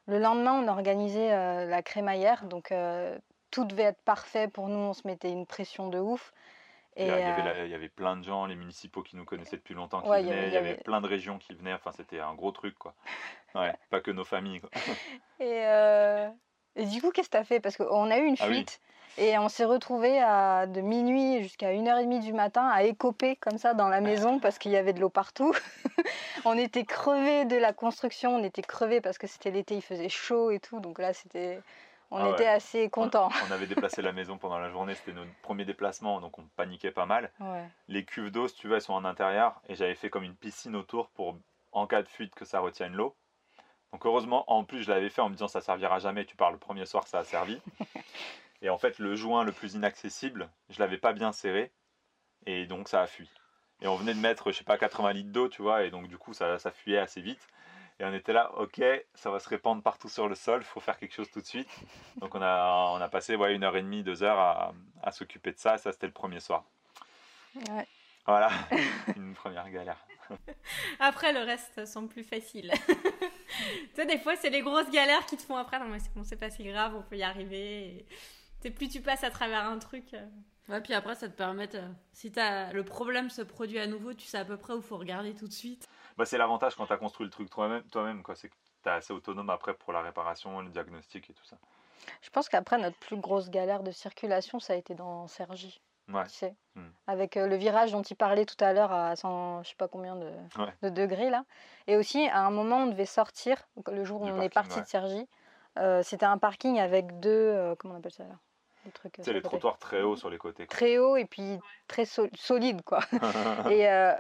Le 0.08 0.20
lendemain, 0.20 0.54
on 0.62 0.68
organisait 0.68 1.32
euh, 1.34 1.66
la 1.66 1.82
crémaillère, 1.82 2.44
donc 2.46 2.72
euh, 2.74 3.18
tout 3.52 3.66
devait 3.66 3.84
être 3.84 4.02
parfait 4.02 4.48
pour 4.48 4.68
nous. 4.70 4.78
On 4.78 4.94
se 4.94 5.08
mettait 5.08 5.32
une 5.32 5.46
pression 5.46 5.90
de 5.90 6.00
ouf. 6.00 6.34
Et, 6.96 7.06
il, 7.06 7.10
y 7.10 7.12
avait 7.12 7.44
la- 7.44 7.66
il 7.66 7.72
y 7.72 7.76
avait 7.76 7.90
plein 7.90 8.18
de 8.18 8.24
gens, 8.24 8.46
les 8.48 8.56
municipaux 8.56 9.04
qui 9.04 9.16
nous 9.16 9.26
connaissaient 9.26 9.58
depuis 9.58 9.76
longtemps 9.76 10.02
qui 10.02 10.10
Ouais, 10.10 10.22
il 10.22 10.28
y 10.28 10.30
venaient, 10.30 10.40
avait- 10.40 10.50
il 10.50 10.54
y 10.54 10.58
avait 10.58 10.84
plein 10.84 11.00
de 11.02 11.08
régions 11.08 11.38
qui 11.38 11.54
venaient, 11.54 11.74
enfin 11.74 11.92
c'était 11.92 12.20
un 12.20 12.34
gros 12.34 12.52
truc 12.52 12.78
quoi. 12.80 12.96
Ouais, 13.54 13.74
pas 13.92 14.02
que 14.02 14.12
nos 14.12 14.24
familles 14.26 14.62
quoi. 14.62 14.70
Et, 15.40 15.66
euh, 15.66 16.28
et 16.76 16.86
du 16.86 17.02
coup, 17.02 17.12
qu'est-ce 17.12 17.30
que 17.30 17.38
tu 17.38 17.38
as 17.38 17.44
fait? 17.44 17.60
Parce 17.60 17.78
qu'on 17.78 18.10
a 18.10 18.18
eu 18.18 18.26
une 18.26 18.38
Ah 18.40 18.48
oui. 18.48 18.56
fuite 18.56 18.80
et 19.20 19.38
on 19.40 19.50
s'est 19.50 19.66
retrouvés 19.66 20.20
à, 20.20 20.68
de 20.68 20.82
minuit 20.82 21.42
jusqu'à 21.44 21.72
1h30 21.74 22.20
du 22.24 22.34
matin 22.34 22.68
à 22.68 22.84
écoper 22.84 23.36
comme 23.36 23.58
ça 23.58 23.74
dans 23.74 23.88
la 23.90 24.02
maison 24.02 24.40
parce 24.42 24.58
qu'il 24.58 24.72
y 24.72 24.78
avait 24.78 24.94
de 24.94 25.00
l'eau 25.00 25.10
partout. 25.10 25.54
on 26.46 26.58
était 26.58 26.86
crevés 26.86 27.46
de 27.46 27.56
la 27.58 27.74
construction, 27.74 28.36
on 28.36 28.44
était 28.44 28.62
crevés 28.62 29.02
parce 29.02 29.18
que 29.18 29.28
c'était 29.28 29.52
l'été, 29.52 29.76
il 29.76 29.82
faisait 29.82 30.10
chaud 30.10 30.52
et 30.52 30.60
tout. 30.60 30.80
Donc 30.80 31.00
là, 31.00 31.14
c'était, 31.14 31.60
on 32.12 32.18
Ah 32.18 32.26
ouais. 32.28 32.34
était 32.34 32.48
assez 32.48 32.86
On, 32.86 32.90
contents. 32.90 33.30
on 33.48 33.52
avait 33.52 33.68
déplacé 33.68 34.02
la 34.02 34.12
maison 34.12 34.38
pendant 34.38 34.60
la 34.60 34.70
journée, 34.70 34.96
c'était 34.96 35.14
notre 35.14 35.34
premier 35.42 35.66
déplacement, 35.66 36.20
donc 36.22 36.38
on 36.40 36.44
paniquait 36.56 36.92
pas 36.92 37.06
mal. 37.06 37.32
Ouais. 37.40 37.68
Les 37.88 38.06
cuves 38.06 38.32
d'eau, 38.32 38.48
si 38.48 38.56
tu 38.56 38.68
veux, 38.68 38.76
elles 38.76 38.82
sont 38.82 38.94
en 38.94 39.06
intérieur 39.06 39.62
et 39.68 39.76
j'avais 39.76 39.96
fait 39.96 40.10
comme 40.10 40.24
une 40.24 40.36
piscine 40.36 40.76
autour 40.76 41.10
pour, 41.10 41.36
en 41.72 41.88
cas 41.88 42.02
de 42.02 42.08
fuite, 42.08 42.34
que 42.36 42.46
ça 42.46 42.60
retienne 42.60 42.94
l'eau. 42.94 43.16
Donc 43.94 44.06
heureusement, 44.06 44.44
en 44.52 44.64
plus, 44.66 44.84
je 44.84 44.90
l'avais 44.90 45.10
fait 45.10 45.22
en 45.22 45.30
me 45.30 45.34
disant 45.36 45.48
ça 45.48 45.62
servira 45.62 46.00
jamais. 46.00 46.26
Tu 46.26 46.36
pars 46.36 46.52
le 46.52 46.58
premier 46.58 46.86
soir, 46.86 47.08
ça 47.08 47.20
a 47.20 47.24
servi. 47.24 47.62
Et 48.62 48.70
en 48.70 48.78
fait, 48.78 48.98
le 49.00 49.16
joint 49.16 49.44
le 49.44 49.52
plus 49.52 49.76
inaccessible, 49.76 50.50
je 50.70 50.80
l'avais 50.80 50.98
pas 50.98 51.14
bien 51.14 51.32
serré 51.32 51.72
et 52.48 52.66
donc 52.66 52.90
ça 52.90 53.02
a 53.02 53.08
fui. 53.08 53.30
Et 53.82 53.88
on 53.88 53.96
venait 53.96 54.16
de 54.16 54.20
mettre, 54.20 54.52
je 54.52 54.58
sais 54.58 54.64
pas, 54.64 54.78
80 54.80 55.14
litres 55.14 55.32
d'eau, 55.32 55.48
tu 55.48 55.62
vois, 55.62 55.84
et 55.84 55.92
donc 55.92 56.08
du 56.08 56.18
coup, 56.18 56.34
ça, 56.34 56.58
ça 56.58 56.72
fuyait 56.72 56.98
assez 56.98 57.22
vite. 57.22 57.48
Et 58.00 58.06
on 58.06 58.14
était 58.14 58.34
là, 58.34 58.52
ok, 58.58 58.82
ça 59.16 59.32
va 59.32 59.40
se 59.40 59.50
répandre 59.50 59.82
partout 59.82 60.10
sur 60.10 60.28
le 60.28 60.36
sol, 60.36 60.64
faut 60.64 60.80
faire 60.80 61.00
quelque 61.00 61.14
chose 61.14 61.32
tout 61.32 61.42
de 61.42 61.46
suite. 61.46 61.70
Donc 62.18 62.36
on 62.36 62.42
a, 62.42 62.92
on 62.94 63.02
a 63.02 63.10
passé 63.10 63.36
ouais, 63.36 63.56
une 63.56 63.64
heure 63.64 63.76
et 63.76 63.82
demie, 63.82 64.04
deux 64.04 64.22
heures 64.22 64.40
à, 64.40 64.74
à 65.02 65.12
s'occuper 65.12 65.52
de 65.52 65.58
ça. 65.58 65.78
Ça, 65.78 65.92
c'était 65.92 66.08
le 66.08 66.14
premier 66.14 66.40
soir. 66.40 66.64
Ouais. 67.56 67.88
Voilà, 68.28 68.50
une 69.16 69.34
première 69.34 69.70
galère. 69.72 69.98
Après, 71.00 71.32
le 71.32 71.40
reste 71.40 71.86
semble 71.86 72.10
plus 72.10 72.24
facile. 72.26 72.72
tu 72.88 73.96
sais, 73.96 74.06
des 74.06 74.20
fois, 74.20 74.36
c'est 74.36 74.50
les 74.50 74.62
grosses 74.62 74.92
galères 74.92 75.26
qui 75.26 75.38
te 75.38 75.44
font 75.44 75.56
après. 75.56 75.80
Non, 75.80 75.88
mais 75.88 76.00
c'est 76.00 76.14
bon, 76.14 76.24
c'est 76.24 76.36
pas 76.36 76.50
si 76.50 76.66
grave, 76.66 76.94
on 76.96 77.02
peut 77.02 77.16
y 77.16 77.24
arriver. 77.24 78.06
Et... 78.64 78.70
plus 78.72 78.90
tu 78.90 79.02
passes 79.02 79.24
à 79.24 79.32
travers 79.32 79.66
un 79.66 79.80
truc. 79.80 80.14
Ouais, 80.70 80.82
puis 80.82 80.94
après, 80.94 81.16
ça 81.16 81.30
te 81.30 81.34
permet, 81.34 81.70
si 82.12 82.32
t'as 82.32 82.72
le 82.74 82.84
problème 82.84 83.30
se 83.30 83.42
produit 83.42 83.80
à 83.80 83.88
nouveau, 83.88 84.14
tu 84.14 84.26
sais 84.28 84.38
à 84.38 84.46
peu 84.46 84.58
près 84.58 84.74
où 84.74 84.82
faut 84.82 84.98
regarder 84.98 85.34
tout 85.34 85.48
de 85.48 85.54
suite. 85.54 85.88
Bah, 86.18 86.26
c'est 86.26 86.38
l'avantage 86.38 86.76
quand 86.76 86.86
tu 86.88 86.94
as 86.94 86.98
construit 86.98 87.26
le 87.26 87.32
truc 87.32 87.50
toi-même, 87.50 87.84
toi-même 87.84 88.22
quoi. 88.24 88.36
C'est 88.36 88.50
que 88.50 88.56
tu 88.84 88.90
es 88.90 88.92
assez 88.92 89.14
autonome 89.14 89.50
après 89.50 89.74
pour 89.74 89.94
la 89.94 90.02
réparation, 90.02 90.60
le 90.62 90.70
diagnostic 90.70 91.30
et 91.30 91.34
tout 91.34 91.46
ça. 91.46 91.58
Je 92.22 92.30
pense 92.30 92.50
qu'après, 92.50 92.78
notre 92.78 92.98
plus 92.98 93.18
grosse 93.18 93.50
galère 93.50 93.82
de 93.84 93.92
circulation, 93.92 94.60
ça 94.60 94.74
a 94.74 94.76
été 94.76 94.94
dans 94.96 95.28
Sergi. 95.28 95.82
Ouais. 96.10 96.24
Tu 96.26 96.30
sais, 96.36 96.56
Hmm. 96.76 96.90
avec 97.08 97.36
euh, 97.38 97.48
le 97.48 97.56
virage 97.56 97.92
dont 97.92 98.02
il 98.04 98.16
parlait 98.16 98.46
tout 98.46 98.62
à 98.64 98.72
l'heure 98.72 98.92
à 98.94 99.16
100, 99.16 99.64
je 99.64 99.70
sais 99.70 99.76
pas 99.76 99.88
combien 99.88 100.16
de, 100.16 100.32
Ouais. 100.58 100.74
de 100.84 100.90
degrés 100.90 101.30
là. 101.30 101.44
Et 101.88 101.98
aussi, 101.98 102.28
à 102.30 102.46
un 102.46 102.52
moment, 102.52 102.78
on 102.84 102.86
devait 102.88 103.06
sortir, 103.06 103.58
le 103.92 104.04
jour 104.06 104.22
où 104.22 104.26
Du 104.26 104.32
on 104.32 104.42
est 104.42 104.50
parti 104.50 104.76
ouais. 104.76 104.84
de 104.84 104.88
Sergi. 104.88 105.28
euh, 105.80 106.02
C'était 106.04 106.26
un 106.26 106.38
parking 106.38 106.80
avec 106.80 107.20
deux, 107.20 107.30
euh, 107.32 107.76
comment 107.78 107.96
on 107.96 107.98
appelle 107.98 108.12
ça 108.14 108.24
là? 108.26 108.36
Trucs. 108.92 109.20
euh, 109.20 109.34
les 109.34 109.42
trottoirs 109.42 109.78
très 109.78 110.02
hauts 110.02 110.16
sur 110.16 110.30
les 110.30 110.38
côtés. 110.38 110.66
quoi. 110.66 110.76
Très 110.76 110.98
haut 110.98 111.16
et 111.18 111.26
puis 111.26 111.60
très 111.88 112.06
sol- 112.06 112.30
solide 112.36 112.82
quoi. 112.84 113.00
et 113.70 113.90
euh, 113.90 114.14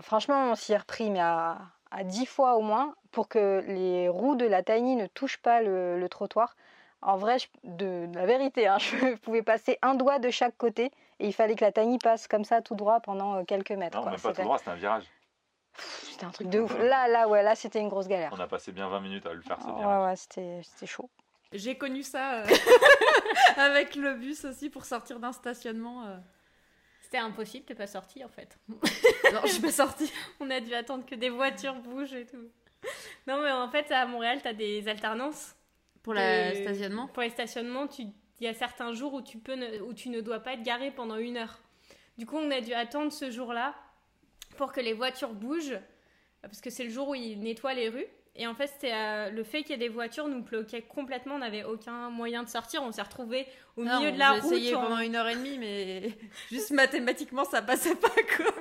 franchement, 0.00 0.50
on 0.50 0.54
s'y 0.54 0.72
est 0.72 0.76
repris, 0.78 1.10
mais 1.10 1.20
à, 1.20 1.58
à 1.90 2.04
10 2.04 2.26
fois 2.26 2.56
au 2.56 2.60
moins, 2.62 2.94
pour 3.12 3.28
que 3.28 3.62
les 3.66 4.08
roues 4.08 4.36
de 4.36 4.46
la 4.46 4.62
Tiny 4.62 4.96
ne 4.96 5.06
touchent 5.06 5.38
pas 5.42 5.60
le, 5.62 5.98
le 5.98 6.08
trottoir. 6.08 6.56
En 7.02 7.16
vrai, 7.16 7.38
je- 7.38 7.46
de, 7.64 8.06
de 8.06 8.16
la 8.16 8.26
vérité, 8.26 8.66
hein, 8.66 8.78
je 8.80 9.14
pouvais 9.16 9.42
passer 9.42 9.78
un 9.82 9.94
doigt 9.94 10.18
de 10.18 10.30
chaque 10.30 10.56
côté 10.56 10.90
et 11.18 11.26
il 11.26 11.32
fallait 11.32 11.54
que 11.54 11.64
la 11.64 11.72
Tiny 11.72 11.98
passe 11.98 12.26
comme 12.28 12.44
ça 12.44 12.62
tout 12.62 12.74
droit 12.74 13.00
pendant 13.00 13.36
euh, 13.36 13.44
quelques 13.44 13.70
mètres. 13.72 13.96
non, 13.96 14.02
quoi. 14.02 14.12
même 14.12 14.20
pas 14.20 14.32
tout 14.32 14.42
droit, 14.42 14.58
c'était 14.58 14.70
un 14.70 14.74
virage. 14.76 15.04
c'était 16.02 16.24
un 16.24 16.30
truc 16.30 16.48
de 16.48 16.60
ouf. 16.60 16.76
Là, 16.78 17.06
là, 17.08 17.28
ouais, 17.28 17.42
là, 17.42 17.54
c'était 17.54 17.80
une 17.80 17.88
grosse 17.88 18.08
galère. 18.08 18.30
On 18.34 18.40
a 18.40 18.46
passé 18.46 18.72
bien 18.72 18.88
20 18.88 19.00
minutes 19.00 19.26
à 19.26 19.32
le 19.34 19.42
faire, 19.42 19.60
ce 19.60 19.66
Ouais, 19.68 19.74
virage. 19.78 20.04
ouais, 20.10 20.16
c'était 20.62 20.86
chaud. 20.86 21.08
J'ai 21.52 21.76
connu 21.78 22.02
ça 22.02 22.42
euh, 22.42 22.46
avec 23.56 23.94
le 23.94 24.14
bus 24.14 24.44
aussi 24.44 24.68
pour 24.70 24.84
sortir 24.84 25.20
d'un 25.20 25.32
stationnement. 25.32 26.06
euh. 26.06 26.16
C'était 27.02 27.18
impossible, 27.18 27.64
t'es 27.64 27.74
pas 27.74 27.86
sorti 27.86 28.24
en 28.24 28.28
fait. 28.28 28.58
Non, 29.32 29.40
je 29.44 29.52
suis 29.52 29.62
pas 29.62 29.72
sortie. 29.72 30.12
On 30.40 30.50
a 30.50 30.60
dû 30.60 30.72
attendre 30.74 31.04
que 31.06 31.14
des 31.14 31.30
voitures 31.30 31.74
bougent 31.76 32.14
et 32.14 32.26
tout. 32.26 32.48
Non, 33.26 33.40
mais 33.42 33.50
en 33.50 33.68
fait, 33.68 33.90
à 33.90 34.06
Montréal, 34.06 34.40
t'as 34.42 34.52
des 34.52 34.86
alternances. 34.88 35.54
Pour 36.02 36.14
le 36.14 36.20
stationnement 36.62 37.08
Pour 37.08 37.22
les 37.24 37.30
stationnements, 37.30 37.88
tu- 37.88 38.02
il 38.38 38.44
y 38.44 38.48
a 38.48 38.54
certains 38.54 38.92
jours 38.92 39.14
où 39.14 39.22
tu, 39.22 39.38
peux 39.38 39.54
ne, 39.54 39.80
où 39.80 39.92
tu 39.94 40.08
ne 40.10 40.20
dois 40.20 40.38
pas 40.40 40.52
être 40.52 40.62
garé 40.62 40.90
pendant 40.92 41.16
une 41.16 41.36
heure. 41.38 41.58
Du 42.18 42.26
coup, 42.26 42.36
on 42.36 42.50
a 42.52 42.60
dû 42.60 42.72
attendre 42.74 43.10
ce 43.12 43.30
jour-là 43.30 43.74
pour 44.56 44.72
que 44.72 44.80
les 44.80 44.92
voitures 44.92 45.32
bougent, 45.32 45.78
parce 46.42 46.60
que 46.60 46.70
c'est 46.70 46.84
le 46.84 46.90
jour 46.90 47.08
où 47.08 47.14
ils 47.14 47.40
nettoient 47.40 47.74
les 47.74 47.88
rues. 47.88 48.06
Et 48.38 48.46
en 48.46 48.54
fait, 48.54 48.66
c'était 48.66 48.92
euh, 48.92 49.30
le 49.30 49.42
fait 49.44 49.62
qu'il 49.62 49.70
y 49.70 49.74
ait 49.74 49.78
des 49.78 49.88
voitures 49.88 50.28
nous 50.28 50.42
bloquait 50.42 50.82
complètement. 50.82 51.36
On 51.36 51.38
n'avait 51.38 51.64
aucun 51.64 52.10
moyen 52.10 52.42
de 52.42 52.48
sortir. 52.48 52.82
On 52.82 52.92
s'est 52.92 53.02
retrouvés 53.02 53.46
au 53.76 53.84
Non, 53.84 53.98
milieu 53.98 54.12
de 54.12 54.18
la 54.18 54.34
j'ai 54.34 54.40
route. 54.40 54.52
essayé 54.52 54.74
en- 54.74 54.82
pendant 54.82 54.98
une 54.98 55.16
heure 55.16 55.28
et 55.28 55.34
demie, 55.36 55.58
mais 55.58 56.10
juste 56.50 56.70
mathématiquement, 56.72 57.44
ça 57.44 57.62
passait 57.62 57.94
pas, 57.96 58.08
quoi. 58.36 58.52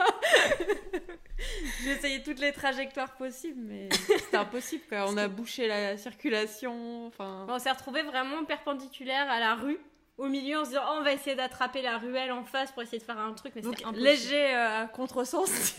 j'ai 1.83 1.91
essayé 1.91 2.23
toutes 2.23 2.39
les 2.39 2.53
trajectoires 2.53 3.15
possibles, 3.17 3.61
mais 3.61 3.89
c'était 3.91 4.37
impossible, 4.37 4.83
quoi. 4.87 5.05
On 5.09 5.17
a 5.17 5.27
bouché 5.27 5.67
la 5.67 5.97
circulation, 5.97 7.07
enfin... 7.07 7.45
On 7.49 7.59
s'est 7.59 7.71
retrouvés 7.71 8.03
vraiment 8.03 8.43
perpendiculaires 8.45 9.29
à 9.29 9.39
la 9.39 9.55
rue, 9.55 9.79
au 10.17 10.27
milieu, 10.29 10.59
en 10.59 10.63
se 10.63 10.69
disant 10.69 10.83
oh, 10.87 10.95
on 10.99 11.03
va 11.03 11.11
essayer 11.11 11.35
d'attraper 11.35 11.81
la 11.81 11.97
ruelle 11.97 12.31
en 12.31 12.43
face 12.45 12.71
pour 12.71 12.81
essayer 12.83 12.99
de 12.99 13.03
faire 13.03 13.19
un 13.19 13.33
truc, 13.33 13.51
mais 13.55 13.65
impossible. 13.65 13.99
léger 13.99 14.55
euh, 14.55 14.83
à 14.83 14.87
contresens. 14.87 15.75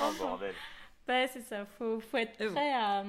Oh 0.00 0.12
bordel. 0.18 0.54
Ouais, 1.08 1.28
c'est 1.32 1.42
ça. 1.42 1.64
Faut, 1.78 2.00
faut 2.00 2.16
être 2.16 2.38
bon. 2.38 2.52
prêt 2.54 2.72
à, 2.72 3.04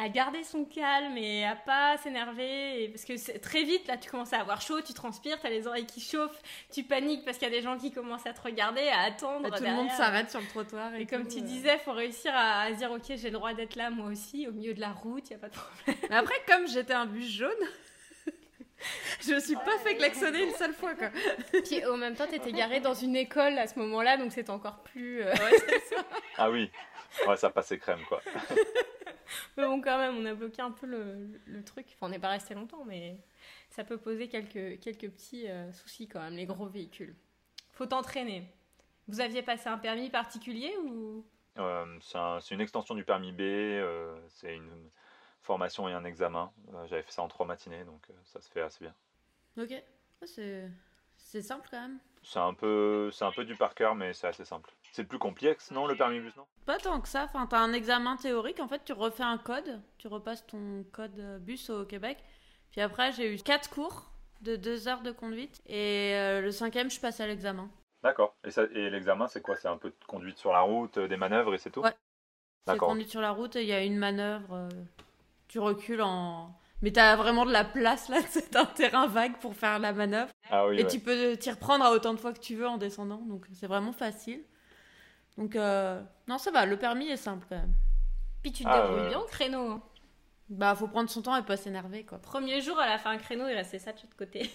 à 0.00 0.08
garder 0.08 0.42
son 0.44 0.64
calme 0.64 1.16
et 1.16 1.44
à 1.44 1.54
pas 1.56 1.96
s'énerver. 1.98 2.88
Parce 2.88 3.04
que 3.04 3.38
très 3.38 3.62
vite, 3.64 3.86
là, 3.88 3.96
tu 3.96 4.08
commences 4.10 4.32
à 4.32 4.40
avoir 4.40 4.60
chaud, 4.60 4.80
tu 4.80 4.92
transpires, 4.92 5.38
t'as 5.40 5.48
les 5.50 5.66
oreilles 5.66 5.86
qui 5.86 6.00
chauffent, 6.00 6.40
tu 6.72 6.82
paniques 6.84 7.24
parce 7.24 7.36
qu'il 7.38 7.48
y 7.48 7.50
a 7.50 7.54
des 7.54 7.62
gens 7.62 7.76
qui 7.78 7.90
commencent 7.92 8.26
à 8.26 8.32
te 8.32 8.40
regarder, 8.40 8.88
à 8.88 9.00
attendre. 9.02 9.48
Tout 9.56 9.62
le 9.64 9.70
monde 9.70 9.90
s'arrête 9.90 10.30
sur 10.30 10.40
le 10.40 10.46
trottoir. 10.46 10.94
Et, 10.94 11.02
Et 11.02 11.06
comme 11.06 11.26
tu 11.28 11.38
euh. 11.38 11.42
disais, 11.42 11.78
faut 11.78 11.92
réussir 11.92 12.32
à, 12.34 12.62
à 12.62 12.72
se 12.72 12.78
dire 12.78 12.90
ok, 12.92 13.02
j'ai 13.08 13.30
le 13.30 13.30
droit 13.38 13.54
d'être 13.54 13.76
là 13.76 13.90
moi 13.90 14.06
aussi, 14.10 14.46
au 14.48 14.52
milieu 14.52 14.74
de 14.74 14.80
la 14.80 14.90
route, 14.90 15.30
y 15.30 15.34
a 15.34 15.38
pas 15.38 15.48
de 15.48 15.54
problème. 15.54 15.96
Mais 16.10 16.16
après, 16.16 16.36
comme 16.46 16.66
j'étais 16.68 16.94
un 16.94 17.06
bus 17.06 17.28
jaune, 17.28 17.50
je 19.20 19.34
me 19.34 19.40
suis 19.40 19.56
pas 19.56 19.76
fait 19.82 19.96
klaxonner 19.96 20.44
une 20.44 20.54
seule 20.54 20.72
fois, 20.74 20.94
quoi. 20.94 21.08
Puis 21.64 21.84
au 21.86 21.96
même 21.96 22.14
temps, 22.14 22.26
t'étais 22.28 22.52
garé 22.52 22.78
dans 22.80 22.94
une 22.94 23.16
école 23.16 23.58
à 23.58 23.66
ce 23.66 23.76
moment-là, 23.80 24.16
donc 24.16 24.30
c'est 24.32 24.48
encore 24.50 24.78
plus. 24.84 25.22
euh, 25.22 25.34
Ah 26.36 26.50
oui, 26.50 26.70
ouais, 27.26 27.36
ça 27.36 27.50
passait 27.50 27.78
crème 27.78 28.00
quoi. 28.08 28.20
Mais 29.56 29.64
bon, 29.64 29.80
quand 29.82 29.98
même, 29.98 30.16
on 30.16 30.24
a 30.24 30.34
bloqué 30.34 30.62
un 30.62 30.70
peu 30.70 30.86
le, 30.86 31.28
le 31.46 31.62
truc. 31.64 31.86
Enfin, 31.94 32.06
on 32.06 32.08
n'est 32.08 32.18
pas 32.18 32.28
resté 32.30 32.54
longtemps, 32.54 32.84
mais 32.86 33.18
ça 33.70 33.84
peut 33.84 33.98
poser 33.98 34.28
quelques, 34.28 34.80
quelques 34.80 35.10
petits 35.10 35.48
euh, 35.48 35.70
soucis 35.72 36.08
quand 36.08 36.20
même, 36.20 36.34
les 36.34 36.46
gros 36.46 36.66
véhicules. 36.66 37.14
Faut 37.72 37.86
t'entraîner. 37.86 38.44
Vous 39.06 39.20
aviez 39.20 39.42
passé 39.42 39.68
un 39.68 39.78
permis 39.78 40.08
particulier 40.10 40.74
ou? 40.78 41.24
Euh, 41.58 41.98
c'est 42.00 42.16
un- 42.18 42.40
c'est 42.40 42.54
une 42.54 42.60
extension 42.60 42.94
du 42.94 43.04
permis 43.04 43.32
B, 43.32 43.40
euh, 43.42 44.16
c'est 44.28 44.54
une 44.54 44.70
formation 45.42 45.88
et 45.88 45.92
un 45.92 46.04
examen. 46.04 46.52
Euh, 46.74 46.86
J'avais 46.86 47.02
fait 47.02 47.12
ça 47.12 47.22
en 47.22 47.28
trois 47.28 47.46
matinées, 47.46 47.84
donc 47.84 48.08
euh, 48.10 48.14
ça 48.24 48.40
se 48.40 48.50
fait 48.50 48.62
assez 48.62 48.84
bien. 48.84 48.94
Ok. 49.62 49.74
C'est... 50.24 50.68
c'est 51.16 51.42
simple, 51.42 51.68
quand 51.70 51.80
même. 51.80 51.98
C'est 52.22 52.38
un 52.38 52.54
peu, 52.54 53.10
c'est 53.12 53.24
un 53.24 53.32
peu 53.32 53.44
du 53.44 53.56
par 53.56 53.74
cœur, 53.74 53.94
mais 53.94 54.12
c'est 54.12 54.26
assez 54.26 54.44
simple. 54.44 54.70
C'est 54.92 55.02
le 55.02 55.08
plus 55.08 55.18
complexe, 55.18 55.70
non, 55.70 55.86
le 55.86 55.96
permis 55.96 56.20
bus, 56.20 56.34
non? 56.36 56.46
Pas 56.66 56.78
tant 56.78 57.00
que 57.00 57.08
ça. 57.08 57.24
Enfin, 57.24 57.46
t'as 57.46 57.58
un 57.60 57.72
examen 57.72 58.16
théorique. 58.16 58.60
En 58.60 58.68
fait, 58.68 58.82
tu 58.84 58.92
refais 58.92 59.22
un 59.22 59.38
code. 59.38 59.80
Tu 59.98 60.08
repasses 60.08 60.46
ton 60.46 60.84
code 60.92 61.40
bus 61.42 61.70
au 61.70 61.84
Québec. 61.84 62.18
Puis 62.72 62.80
après, 62.80 63.12
j'ai 63.12 63.32
eu 63.34 63.36
quatre 63.38 63.70
cours 63.70 64.10
de 64.42 64.56
deux 64.56 64.88
heures 64.88 65.02
de 65.02 65.12
conduite. 65.12 65.60
Et 65.66 66.12
euh, 66.14 66.40
le 66.40 66.50
cinquième, 66.50 66.90
je 66.90 67.00
passe 67.00 67.20
à 67.20 67.26
l'examen. 67.26 67.70
D'accord. 68.02 68.34
Et, 68.44 68.50
ça- 68.50 68.64
et 68.72 68.90
l'examen, 68.90 69.26
c'est 69.28 69.40
quoi? 69.42 69.56
C'est 69.56 69.68
un 69.68 69.76
peu 69.78 69.90
de 69.90 70.04
conduite 70.06 70.38
sur 70.38 70.52
la 70.52 70.60
route, 70.60 70.98
euh, 70.98 71.08
des 71.08 71.16
manœuvres 71.16 71.54
et 71.54 71.58
c'est 71.58 71.70
tout? 71.70 71.80
Ouais. 71.80 71.94
C'est 72.66 72.76
conduite 72.78 73.08
sur 73.10 73.20
la 73.22 73.30
route 73.30 73.56
et 73.56 73.62
il 73.62 73.68
y 73.68 73.72
a 73.72 73.82
une 73.82 73.96
manœuvre. 73.98 74.52
euh, 74.54 74.68
tu 75.48 75.58
recules 75.58 76.02
en. 76.02 76.54
Mais 76.82 76.92
t'as 76.92 77.16
vraiment 77.16 77.46
de 77.46 77.50
la 77.52 77.64
place 77.64 78.08
là. 78.08 78.18
C'est 78.28 78.54
un 78.56 78.66
terrain 78.66 79.06
vague 79.06 79.38
pour 79.38 79.54
faire 79.56 79.78
la 79.78 79.92
manœuvre. 79.92 80.30
Ah 80.50 80.66
oui, 80.68 80.78
Et 80.78 80.82
ouais. 80.84 80.86
tu 80.86 81.00
peux 81.00 81.36
t'y 81.36 81.50
reprendre 81.50 81.84
à 81.84 81.92
autant 81.92 82.14
de 82.14 82.20
fois 82.20 82.32
que 82.32 82.40
tu 82.40 82.54
veux 82.56 82.68
en 82.68 82.76
descendant. 82.76 83.22
Donc 83.26 83.46
c'est 83.54 83.66
vraiment 83.66 83.92
facile. 83.92 84.44
Donc 85.38 85.56
euh, 85.56 86.02
non, 86.26 86.36
ça 86.36 86.50
va. 86.50 86.66
Le 86.66 86.76
permis 86.76 87.08
est 87.08 87.16
simple 87.16 87.46
quand 87.48 87.56
même. 87.56 87.72
Puis 88.42 88.52
tu 88.52 88.64
te 88.64 88.68
Ah, 88.68 88.82
débrouilles 88.82 89.02
ouais. 89.04 89.08
bien 89.08 89.18
au 89.20 89.24
créneau. 89.24 89.70
hein. 89.70 89.82
Bah, 90.50 90.74
faut 90.74 90.88
prendre 90.88 91.08
son 91.10 91.22
temps 91.22 91.36
et 91.36 91.42
pas 91.42 91.56
s'énerver 91.56 92.04
quoi. 92.04 92.18
Premier 92.18 92.60
jour, 92.60 92.76
elle 92.82 92.90
a 92.92 92.98
fait 92.98 93.08
un 93.08 93.18
créneau, 93.18 93.46
il 93.48 93.54
restait 93.54 93.78
ça 93.78 93.92
de 93.92 93.98
chaque 93.98 94.14
côté. 94.16 94.50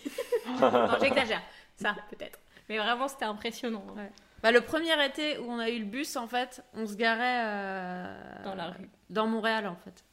non, 0.59 0.87
j'exagère. 0.99 1.41
Ça, 1.77 1.95
peut-être. 2.09 2.39
Mais 2.69 2.77
vraiment, 2.77 3.07
c'était 3.07 3.25
impressionnant. 3.25 3.83
hein. 3.91 3.93
Ouais. 3.97 4.11
Bah, 4.41 4.51
le 4.51 4.61
premier 4.61 4.93
été 5.05 5.37
où 5.37 5.49
on 5.49 5.59
a 5.59 5.69
eu 5.69 5.79
le 5.79 5.85
bus, 5.85 6.15
en 6.17 6.27
fait, 6.27 6.63
on 6.73 6.85
se 6.85 6.95
garait 6.95 7.43
euh, 7.45 8.43
Dans 8.43 8.55
la 8.55 8.67
rue. 8.71 8.89
Dans 9.09 9.27
Montréal, 9.27 9.67
en 9.67 9.75
fait. 9.75 10.03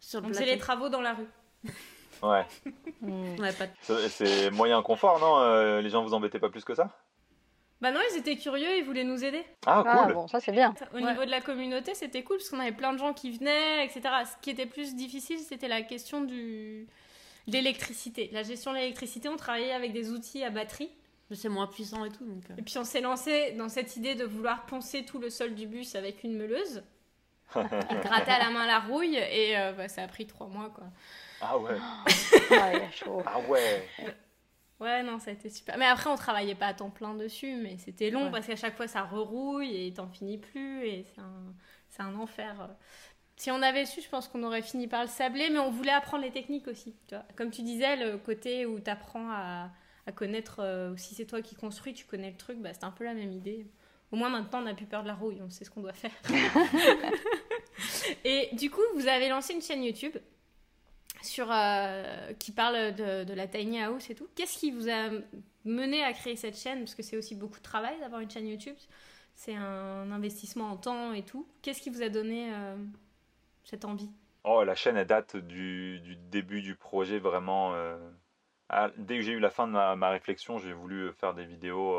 Sur 0.00 0.20
le 0.20 0.26
Donc 0.26 0.34
c'est 0.36 0.46
les 0.46 0.58
travaux 0.58 0.88
dans 0.88 1.00
la 1.02 1.12
rue. 1.14 1.28
Ouais. 2.22 2.46
On 3.02 3.42
avait 3.42 3.52
pas 3.52 3.66
de- 3.66 3.72
C'est 3.82 4.08
c'est 4.08 4.50
moyen 4.50 4.80
confort, 4.82 5.18
non 5.20 5.38
Euh, 5.40 5.80
Les 5.80 5.90
gens 5.90 6.02
vous 6.02 6.14
embêtaient 6.14 6.38
pas 6.40 6.48
plus 6.50 6.64
que 6.64 6.74
ça? 6.74 6.90
Bah 7.80 7.92
non, 7.92 8.00
ils 8.12 8.18
étaient 8.18 8.36
curieux, 8.36 8.76
ils 8.78 8.84
voulaient 8.84 9.04
nous 9.04 9.24
aider. 9.24 9.44
Ah, 9.66 9.84
Ah 9.86 10.02
cool 10.04 10.14
bon, 10.14 10.26
ça 10.26 10.40
c'est 10.40 10.50
bien. 10.52 10.74
Au 10.92 10.96
Ouais. 10.96 11.02
niveau 11.12 11.24
de 11.24 11.30
la 11.30 11.40
communauté, 11.40 11.94
c'était 11.94 12.22
cool 12.24 12.38
parce 12.38 12.48
qu'on 12.50 12.58
avait 12.58 12.72
plein 12.72 12.92
de 12.92 12.98
gens 12.98 13.12
qui 13.12 13.30
venaient, 13.30 13.84
etc. 13.84 14.02
Ce 14.24 14.32
qui 14.42 14.50
était 14.50 14.66
plus 14.66 14.96
difficile, 14.96 15.38
c'était 15.38 15.68
la 15.68 15.82
question 15.82 16.20
du 16.22 16.86
de 17.46 17.52
l'électricité. 17.52 18.28
La 18.32 18.42
gestion 18.42 18.72
de 18.72 18.76
l'électricité, 18.78 19.28
on 19.28 19.36
travaillait 19.36 19.72
avec 19.72 19.92
des 19.92 20.10
outils 20.10 20.42
à 20.44 20.50
batterie. 20.50 20.90
Mais 21.30 21.36
c'est 21.36 21.48
moins 21.48 21.66
puissant 21.66 22.04
et 22.04 22.10
tout, 22.10 22.24
donc. 22.24 22.42
euh. 22.50 22.54
Et 22.58 22.62
puis 22.62 22.76
on 22.78 22.84
s'est 22.84 23.00
lancé 23.02 23.52
dans 23.52 23.68
cette 23.68 23.96
idée 23.96 24.14
de 24.14 24.24
vouloir 24.24 24.64
poncer 24.66 25.04
tout 25.04 25.18
le 25.18 25.30
sol 25.30 25.54
du 25.54 25.66
bus 25.66 25.94
avec 25.94 26.24
une 26.24 26.36
meuleuse. 26.36 26.82
et 27.56 27.94
gratter 28.02 28.30
à 28.32 28.38
la 28.40 28.50
main 28.50 28.66
la 28.66 28.80
rouille 28.80 29.16
et 29.16 29.56
euh, 29.58 29.72
bah, 29.72 29.88
ça 29.88 30.02
a 30.02 30.08
pris 30.08 30.26
trois 30.26 30.46
mois 30.48 30.68
quoi. 30.70 30.84
Ah 31.40 31.56
ouais. 31.58 31.76
Ah, 32.50 32.72
il 32.74 32.92
chaud. 32.92 33.22
Ah 33.24 33.38
ouais. 33.48 33.88
Ouais 34.80 35.02
non 35.02 35.18
ça 35.18 35.30
a 35.30 35.34
été 35.34 35.50
super. 35.50 35.76
Mais 35.76 35.86
après 35.86 36.08
on 36.08 36.14
travaillait 36.16 36.54
pas 36.54 36.68
à 36.68 36.74
temps 36.74 36.90
plein 36.90 37.14
dessus 37.14 37.54
mais 37.56 37.76
c'était 37.78 38.10
long 38.10 38.26
Ouais. 38.26 38.30
parce 38.30 38.46
qu'à 38.46 38.56
chaque 38.56 38.76
fois 38.76 38.86
ça 38.86 39.02
rerouille 39.02 39.86
et 39.86 39.92
t'en 39.92 40.08
finis 40.08 40.38
plus 40.38 40.86
et 40.86 41.04
c'est 41.14 41.20
un, 41.20 42.06
un 42.06 42.14
enfer. 42.14 42.68
Si 43.36 43.50
on 43.50 43.60
avait 43.62 43.86
su 43.86 44.00
je 44.00 44.08
pense 44.08 44.28
qu'on 44.28 44.42
aurait 44.44 44.62
fini 44.62 44.86
par 44.86 45.02
le 45.02 45.08
sabler 45.08 45.50
mais 45.50 45.58
on 45.58 45.70
voulait 45.70 45.90
apprendre 45.92 46.22
les 46.22 46.30
techniques 46.30 46.68
aussi. 46.68 46.94
Tu 47.08 47.14
vois. 47.16 47.24
Comme 47.36 47.50
tu 47.50 47.62
disais 47.62 47.96
le 47.96 48.18
côté 48.18 48.66
où 48.66 48.78
t'apprends 48.78 49.28
à, 49.30 49.70
à 50.06 50.12
connaître 50.12 50.60
euh, 50.60 50.96
si 50.96 51.14
c'est 51.14 51.26
toi 51.26 51.42
qui 51.42 51.56
construis 51.56 51.92
tu 51.94 52.06
connais 52.06 52.30
le 52.30 52.36
truc 52.36 52.58
bah, 52.60 52.70
c'est 52.72 52.84
un 52.84 52.92
peu 52.92 53.04
la 53.04 53.14
même 53.14 53.32
idée. 53.32 53.66
Au 54.12 54.16
moins 54.16 54.28
maintenant 54.30 54.60
on 54.60 54.62
n'a 54.62 54.74
plus 54.74 54.86
peur 54.86 55.02
de 55.02 55.08
la 55.08 55.14
rouille 55.14 55.40
on 55.44 55.50
sait 55.50 55.64
ce 55.64 55.70
qu'on 55.70 55.82
doit 55.82 55.92
faire. 55.92 56.12
Et 58.24 58.48
du 58.54 58.70
coup, 58.70 58.80
vous 58.94 59.06
avez 59.06 59.28
lancé 59.28 59.54
une 59.54 59.62
chaîne 59.62 59.84
YouTube 59.84 60.16
sur, 61.22 61.48
euh, 61.50 62.32
qui 62.38 62.52
parle 62.52 62.94
de, 62.94 63.32
la 63.32 63.46
tiny 63.46 63.82
house 63.82 64.10
et 64.10 64.14
tout. 64.14 64.28
Qu'est-ce 64.34 64.58
qui 64.58 64.70
vous 64.70 64.88
a 64.88 65.10
mené 65.64 66.02
à 66.02 66.12
créer 66.12 66.36
cette 66.36 66.56
chaîne? 66.56 66.80
Parce 66.80 66.94
que 66.94 67.02
c'est 67.02 67.16
aussi 67.16 67.34
beaucoup 67.34 67.58
de 67.58 67.62
travail 67.62 67.98
d'avoir 68.00 68.20
une 68.20 68.30
chaîne 68.30 68.46
YouTube. 68.46 68.76
C'est 69.34 69.54
un 69.54 70.10
investissement 70.10 70.70
en 70.70 70.76
temps 70.76 71.12
et 71.12 71.22
tout. 71.22 71.46
Qu'est-ce 71.62 71.80
qui 71.80 71.90
vous 71.90 72.02
a 72.02 72.08
donné 72.08 72.52
euh, 72.52 72.76
cette 73.64 73.84
envie? 73.84 74.10
Oh, 74.44 74.64
la 74.64 74.74
chaîne, 74.74 74.96
elle 74.96 75.06
date 75.06 75.36
du, 75.36 76.00
début 76.30 76.62
du 76.62 76.74
projet, 76.74 77.18
vraiment. 77.18 77.74
euh, 77.74 77.98
dès 78.96 79.16
que 79.16 79.22
j'ai 79.22 79.32
eu 79.32 79.40
la 79.40 79.50
fin 79.50 79.66
de 79.66 79.72
ma, 79.72 80.10
réflexion, 80.10 80.58
j'ai 80.58 80.72
voulu 80.72 81.12
faire 81.12 81.34
des 81.34 81.44
vidéos 81.44 81.96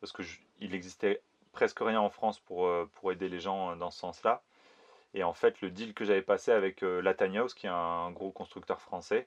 parce 0.00 0.12
que 0.12 0.22
je- 0.22 0.38
il 0.60 0.74
existait 0.74 1.20
presque 1.52 1.80
rien 1.80 2.00
en 2.00 2.10
France 2.10 2.38
pour, 2.40 2.70
pour 2.94 3.12
aider 3.12 3.28
les 3.28 3.40
gens 3.40 3.76
dans 3.76 3.90
ce 3.90 3.98
sens-là. 3.98 4.42
Et 5.16 5.24
en 5.24 5.32
fait, 5.32 5.60
le 5.62 5.70
deal 5.70 5.94
que 5.94 6.04
j'avais 6.04 6.22
passé 6.22 6.52
avec 6.52 6.82
euh, 6.82 7.02
qui 7.56 7.66
est 7.66 7.70
un 7.70 8.10
gros 8.12 8.30
constructeur 8.30 8.80
français, 8.82 9.26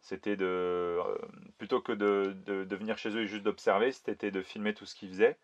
c'était 0.00 0.36
de, 0.36 0.46
euh, 0.46 1.18
plutôt 1.58 1.80
que 1.80 1.90
de, 1.92 2.36
venir 2.76 2.96
chez 2.96 3.10
eux 3.10 3.22
et 3.22 3.26
juste 3.26 3.42
d'observer, 3.42 3.90
c'était 3.90 4.30
de 4.30 4.40
filmer 4.40 4.72
tout 4.72 4.86
ce 4.86 4.94
qu'ils 4.94 5.08
faisaient 5.08 5.36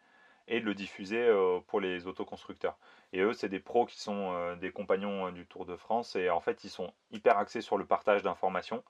et 0.47 0.61
de 0.61 0.64
le 0.66 0.75
diffuser 0.75 1.21
euh, 1.21 1.59
pour 1.66 1.81
les 1.81 2.07
autoconstructeurs. 2.07 2.79
Et 3.12 3.23
eux, 3.23 3.33
c'est 3.33 3.49
des 3.49 3.59
pros 3.59 3.85
qui 3.87 4.01
sont 4.01 4.33
euh, 4.35 4.55
des 4.55 4.71
compagnons 4.71 5.33
du 5.33 5.47
Tour 5.47 5.66
de 5.66 5.77
France. 5.77 6.14
Et 6.14 6.31
en 6.31 6.40
fait, 6.40 6.62
ils 6.62 6.71
sont 6.71 6.92
hyper 7.11 7.37
axés 7.38 7.61
sur 7.61 7.77
le 7.77 7.85
partage 7.85 8.23
d'informations, 8.23 8.85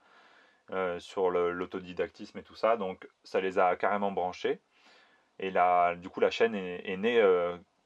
sur 0.98 1.30
l'autodidactisme 1.30 2.38
et 2.38 2.42
tout 2.42 2.54
ça. 2.54 2.76
Donc, 2.76 3.08
ça 3.24 3.40
les 3.40 3.58
a 3.58 3.76
carrément 3.76 4.12
branchés. 4.12 4.60
Et 5.38 5.50
là, 5.50 5.94
du 5.96 6.08
coup, 6.10 6.20
la 6.20 6.30
chaîne 6.30 6.54
est, 6.54 6.96
née 6.96 7.20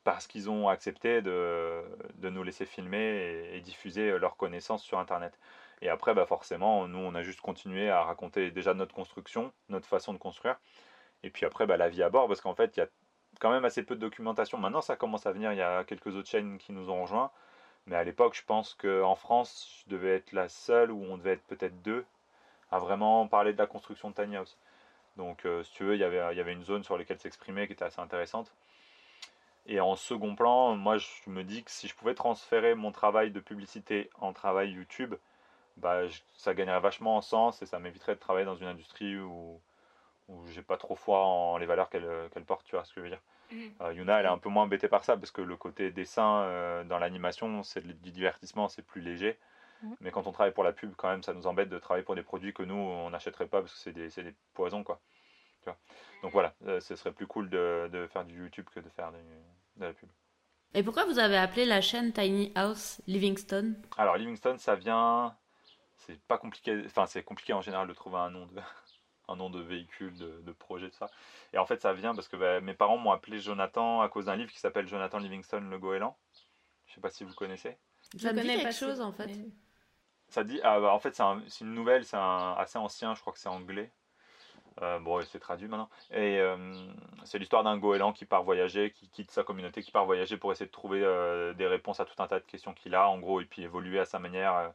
parce 0.06 0.28
qu'ils 0.28 0.48
ont 0.48 0.68
accepté 0.68 1.20
de, 1.20 1.82
nous 2.22 2.44
laisser 2.44 2.64
filmer 2.64 3.50
et, 3.52 3.60
diffuser 3.60 4.10
euh, 4.12 4.18
leurs 4.18 4.36
connaissances 4.36 4.84
sur 4.84 5.00
Internet. 5.00 5.36
Et 5.82 5.88
après, 5.88 6.14
bah 6.14 6.26
forcément, 6.26 6.86
nous, 6.86 7.00
on 7.00 7.16
a 7.16 7.24
juste 7.24 7.40
continué 7.40 7.90
à 7.90 8.04
raconter 8.04 8.52
déjà 8.52 8.72
notre 8.72 8.94
construction, 8.94 9.52
notre 9.68 9.88
façon 9.88 10.12
de 10.12 10.18
construire. 10.18 10.60
Et 11.24 11.30
puis 11.30 11.44
après, 11.44 11.66
bah, 11.66 11.76
la 11.76 11.88
vie 11.88 12.04
à 12.04 12.08
bord, 12.08 12.28
parce 12.28 12.40
qu'en 12.40 12.54
fait, 12.54 12.76
il 12.76 12.80
y 12.80 12.82
a 12.84 12.88
quand 13.40 13.50
même 13.50 13.64
assez 13.64 13.82
peu 13.82 13.96
de 13.96 14.00
documentation. 14.00 14.58
Maintenant, 14.58 14.80
ça 14.80 14.94
commence 14.94 15.26
à 15.26 15.32
venir. 15.32 15.52
Il 15.52 15.58
y 15.58 15.62
a 15.62 15.82
quelques 15.82 16.14
autres 16.14 16.28
chaînes 16.28 16.58
qui 16.58 16.72
nous 16.72 16.88
ont 16.88 17.02
rejoints. 17.02 17.32
Mais 17.86 17.96
à 17.96 18.04
l'époque, 18.04 18.36
je 18.36 18.44
pense 18.44 18.74
qu'en 18.74 19.16
France, 19.16 19.82
je 19.84 19.90
devais 19.90 20.14
être 20.14 20.30
la 20.30 20.48
seule, 20.48 20.92
ou 20.92 21.02
on 21.02 21.16
devait 21.18 21.32
être 21.32 21.46
peut-être 21.48 21.82
deux, 21.82 22.04
à 22.70 22.78
vraiment 22.78 23.26
parler 23.26 23.52
de 23.52 23.58
la 23.58 23.66
construction 23.66 24.10
de 24.10 24.14
Tiny 24.14 24.36
House. 24.36 24.56
Donc, 25.16 25.46
euh, 25.46 25.64
si 25.64 25.72
tu 25.72 25.82
veux, 25.84 25.96
il 25.96 26.00
y 26.00 26.04
avait 26.04 26.52
une 26.52 26.64
zone 26.64 26.84
sur 26.84 26.96
laquelle 26.96 27.18
s'exprimer 27.18 27.66
qui 27.66 27.72
était 27.72 27.84
assez 27.84 28.00
intéressante. 28.00 28.52
Et 29.66 29.80
en 29.80 29.96
second 29.96 30.36
plan, 30.36 30.76
moi, 30.76 30.96
je 30.98 31.06
me 31.26 31.42
dis 31.42 31.64
que 31.64 31.70
si 31.70 31.88
je 31.88 31.94
pouvais 31.94 32.14
transférer 32.14 32.74
mon 32.74 32.92
travail 32.92 33.30
de 33.32 33.40
publicité 33.40 34.10
en 34.20 34.32
travail 34.32 34.70
YouTube, 34.70 35.14
bah, 35.76 36.06
je- 36.06 36.20
ça 36.36 36.54
gagnerait 36.54 36.80
vachement 36.80 37.16
en 37.16 37.20
sens 37.20 37.62
et 37.62 37.66
ça 37.66 37.78
m'éviterait 37.78 38.14
de 38.14 38.20
travailler 38.20 38.46
dans 38.46 38.56
une 38.56 38.68
industrie 38.68 39.18
où, 39.18 39.60
où 40.28 40.46
j'ai 40.48 40.62
pas 40.62 40.76
trop 40.76 40.94
foi 40.96 41.24
en 41.24 41.56
les 41.58 41.66
valeurs 41.66 41.90
qu'elle 41.90 42.08
qu'elle 42.32 42.44
porte, 42.44 42.64
tu 42.66 42.76
vois 42.76 42.84
ce 42.84 42.94
que 42.94 43.00
je 43.00 43.04
veux 43.04 43.10
dire. 43.10 43.22
Mhm. 43.50 43.72
Euh, 43.82 43.92
Yuna, 43.92 44.20
elle 44.20 44.26
est 44.26 44.28
un 44.28 44.38
peu 44.38 44.48
moins 44.48 44.64
embêtée 44.64 44.88
par 44.88 45.04
ça 45.04 45.16
parce 45.16 45.30
que 45.30 45.42
le 45.42 45.56
côté 45.56 45.90
dessin 45.90 46.42
euh, 46.42 46.84
dans 46.84 46.98
l'animation, 46.98 47.62
c'est 47.62 47.86
du 47.86 48.10
divertissement, 48.10 48.68
c'est 48.68 48.82
plus 48.82 49.00
léger. 49.00 49.36
Mhm. 49.82 49.96
Mais 50.00 50.10
quand 50.10 50.26
on 50.26 50.32
travaille 50.32 50.52
pour 50.54 50.64
la 50.64 50.72
pub, 50.72 50.94
quand 50.96 51.08
même, 51.08 51.22
ça 51.22 51.34
nous 51.34 51.46
embête 51.46 51.68
de 51.68 51.78
travailler 51.78 52.04
pour 52.04 52.14
des 52.14 52.22
produits 52.22 52.54
que 52.54 52.62
nous, 52.62 52.74
on 52.74 53.10
n'achèterait 53.10 53.46
pas 53.46 53.60
parce 53.60 53.72
que 53.72 53.78
c'est 53.78 53.92
des, 53.92 54.10
c'est 54.10 54.22
des 54.22 54.34
poisons, 54.54 54.82
quoi. 54.84 55.00
Tu 55.66 55.70
vois. 55.70 55.78
Donc 56.22 56.32
voilà, 56.32 56.54
euh, 56.66 56.80
ce 56.80 56.94
serait 56.94 57.12
plus 57.12 57.26
cool 57.26 57.50
de, 57.50 57.88
de 57.92 58.06
faire 58.06 58.24
du 58.24 58.38
YouTube 58.38 58.66
que 58.72 58.78
de 58.80 58.88
faire 58.88 59.10
de 59.10 59.18
la 59.84 59.92
pub. 59.92 60.08
Et 60.74 60.82
pourquoi 60.84 61.04
vous 61.06 61.18
avez 61.18 61.36
appelé 61.36 61.64
la 61.64 61.80
chaîne 61.80 62.12
Tiny 62.12 62.52
House 62.54 63.00
Livingstone? 63.08 63.82
Alors 63.96 64.16
Livingstone, 64.16 64.58
ça 64.58 64.76
vient, 64.76 65.36
c'est 65.96 66.20
pas 66.22 66.38
compliqué, 66.38 66.82
enfin 66.86 67.06
c'est 67.06 67.22
compliqué 67.24 67.52
en 67.52 67.62
général 67.62 67.88
de 67.88 67.94
trouver 67.94 68.18
un 68.18 68.30
nom 68.30 68.46
de, 68.46 68.60
un 69.28 69.36
nom 69.36 69.50
de 69.50 69.60
véhicule, 69.60 70.14
de, 70.16 70.40
de 70.42 70.52
projet, 70.52 70.88
tout 70.90 70.98
ça. 70.98 71.10
Et 71.52 71.58
en 71.58 71.66
fait, 71.66 71.80
ça 71.82 71.92
vient 71.92 72.14
parce 72.14 72.28
que 72.28 72.36
bah, 72.36 72.60
mes 72.60 72.74
parents 72.74 72.98
m'ont 72.98 73.10
appelé 73.12 73.40
Jonathan 73.40 74.02
à 74.02 74.08
cause 74.08 74.26
d'un 74.26 74.36
livre 74.36 74.52
qui 74.52 74.60
s'appelle 74.60 74.86
Jonathan 74.86 75.18
Livingstone, 75.18 75.68
le 75.68 75.78
goéland. 75.78 76.16
Je 76.86 76.94
sais 76.94 77.00
pas 77.00 77.10
si 77.10 77.24
vous 77.24 77.34
connaissez. 77.34 77.76
Ça 78.18 78.32
me 78.32 78.40
dit 78.40 78.46
quelque 78.48 78.62
pas 78.64 78.70
chose 78.72 79.00
en 79.00 79.12
fait. 79.12 79.26
mais- 79.26 79.50
Ça 80.28 80.44
dit, 80.44 80.60
ah, 80.62 80.80
bah, 80.80 80.92
en 80.92 80.98
fait, 80.98 81.14
c'est 81.14 81.22
un- 81.22 81.42
c'est 81.48 81.64
une 81.64 81.74
nouvelle, 81.74 82.04
c'est 82.04 82.16
assez 82.16 82.78
ancien, 82.78 83.14
je 83.14 83.20
crois 83.20 83.32
que 83.32 83.38
c'est 83.38 83.48
anglais. 83.48 83.90
Euh, 84.82 84.98
bon, 84.98 85.20
c'est 85.22 85.38
traduit 85.38 85.68
maintenant. 85.68 85.88
Et 86.10 86.38
euh, 86.40 86.56
c'est 87.24 87.38
l'histoire 87.38 87.64
d'un 87.64 87.78
goéland 87.78 88.12
qui 88.12 88.26
part 88.26 88.42
voyager, 88.42 88.90
qui 88.90 89.08
quitte 89.08 89.30
sa 89.30 89.42
communauté, 89.42 89.82
qui 89.82 89.90
part 89.90 90.04
voyager 90.04 90.36
pour 90.36 90.52
essayer 90.52 90.66
de 90.66 90.70
trouver 90.70 91.02
euh, 91.02 91.54
des 91.54 91.66
réponses 91.66 92.00
à 92.00 92.04
tout 92.04 92.22
un 92.22 92.26
tas 92.26 92.40
de 92.40 92.44
questions 92.44 92.74
qu'il 92.74 92.94
a, 92.94 93.08
en 93.08 93.18
gros, 93.18 93.40
et 93.40 93.46
puis 93.46 93.62
évoluer 93.62 93.98
à 94.00 94.04
sa 94.04 94.18
manière, 94.18 94.54
euh, 94.54 94.68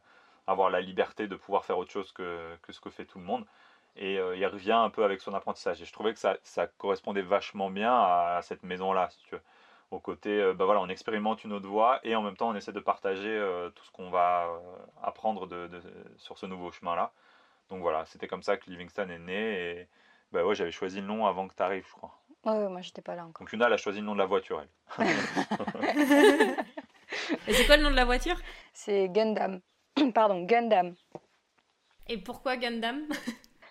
avoir 0.46 0.70
la 0.70 0.80
liberté 0.80 1.28
de 1.28 1.36
pouvoir 1.36 1.64
faire 1.64 1.78
autre 1.78 1.92
chose 1.92 2.10
que, 2.12 2.56
que 2.62 2.72
ce 2.72 2.80
que 2.80 2.90
fait 2.90 3.04
tout 3.04 3.18
le 3.18 3.24
monde. 3.24 3.46
Et 3.96 4.14
il 4.14 4.46
revient 4.46 4.72
un 4.72 4.88
peu 4.88 5.04
avec 5.04 5.20
son 5.20 5.34
apprentissage. 5.34 5.82
Et 5.82 5.84
je 5.84 5.92
trouvais 5.92 6.14
que 6.14 6.18
ça, 6.18 6.38
correspondait 6.78 7.20
vachement 7.22 7.68
bien 7.70 7.92
à, 7.92 8.40
cette 8.42 8.62
maison-là, 8.62 9.10
si 9.10 9.18
tu 9.24 9.34
veux. 9.34 9.42
Au 9.90 10.00
côté, 10.00 10.52
bah 10.54 10.64
voilà, 10.64 10.80
on 10.80 10.88
expérimente 10.88 11.44
une 11.44 11.52
autre 11.52 11.68
voie 11.68 12.00
et 12.02 12.16
en 12.16 12.22
même 12.22 12.34
temps 12.34 12.48
on 12.48 12.54
essaie 12.54 12.72
de 12.72 12.80
partager 12.80 13.38
tout 13.74 13.84
ce 13.84 13.90
qu'on 13.90 14.08
va 14.08 14.48
apprendre 15.02 15.46
sur 16.16 16.38
ce 16.38 16.46
nouveau 16.46 16.72
chemin-là. 16.72 17.12
Donc 17.72 17.80
voilà, 17.80 18.04
c'était 18.04 18.28
comme 18.28 18.42
ça 18.42 18.58
que 18.58 18.68
Livingston 18.68 19.08
est 19.08 19.18
né 19.18 19.70
et 19.70 19.88
bah 20.30 20.44
ouais, 20.44 20.54
j'avais 20.54 20.70
choisi 20.70 21.00
le 21.00 21.06
nom 21.06 21.24
avant 21.24 21.48
que 21.48 21.54
tu 21.54 21.62
arrives, 21.62 21.86
je 21.88 21.92
crois. 21.92 22.14
Ouais, 22.44 22.52
ouais, 22.52 22.68
moi 22.68 22.82
j'étais 22.82 23.00
pas 23.00 23.14
là 23.14 23.22
encore. 23.22 23.40
Donc 23.40 23.50
Yuna, 23.50 23.66
elle 23.66 23.72
a 23.72 23.78
choisi 23.78 24.00
le 24.00 24.04
nom 24.04 24.12
de 24.12 24.18
la 24.18 24.26
voiture, 24.26 24.62
elle. 24.98 25.06
Et 27.48 27.54
c'est 27.54 27.64
quoi 27.64 27.78
le 27.78 27.84
nom 27.84 27.90
de 27.90 27.96
la 27.96 28.04
voiture? 28.04 28.36
C'est 28.74 29.08
Gundam. 29.08 29.62
Pardon, 30.14 30.42
Gundam. 30.42 30.94
Et 32.08 32.18
pourquoi 32.18 32.58
Gundam? 32.58 33.06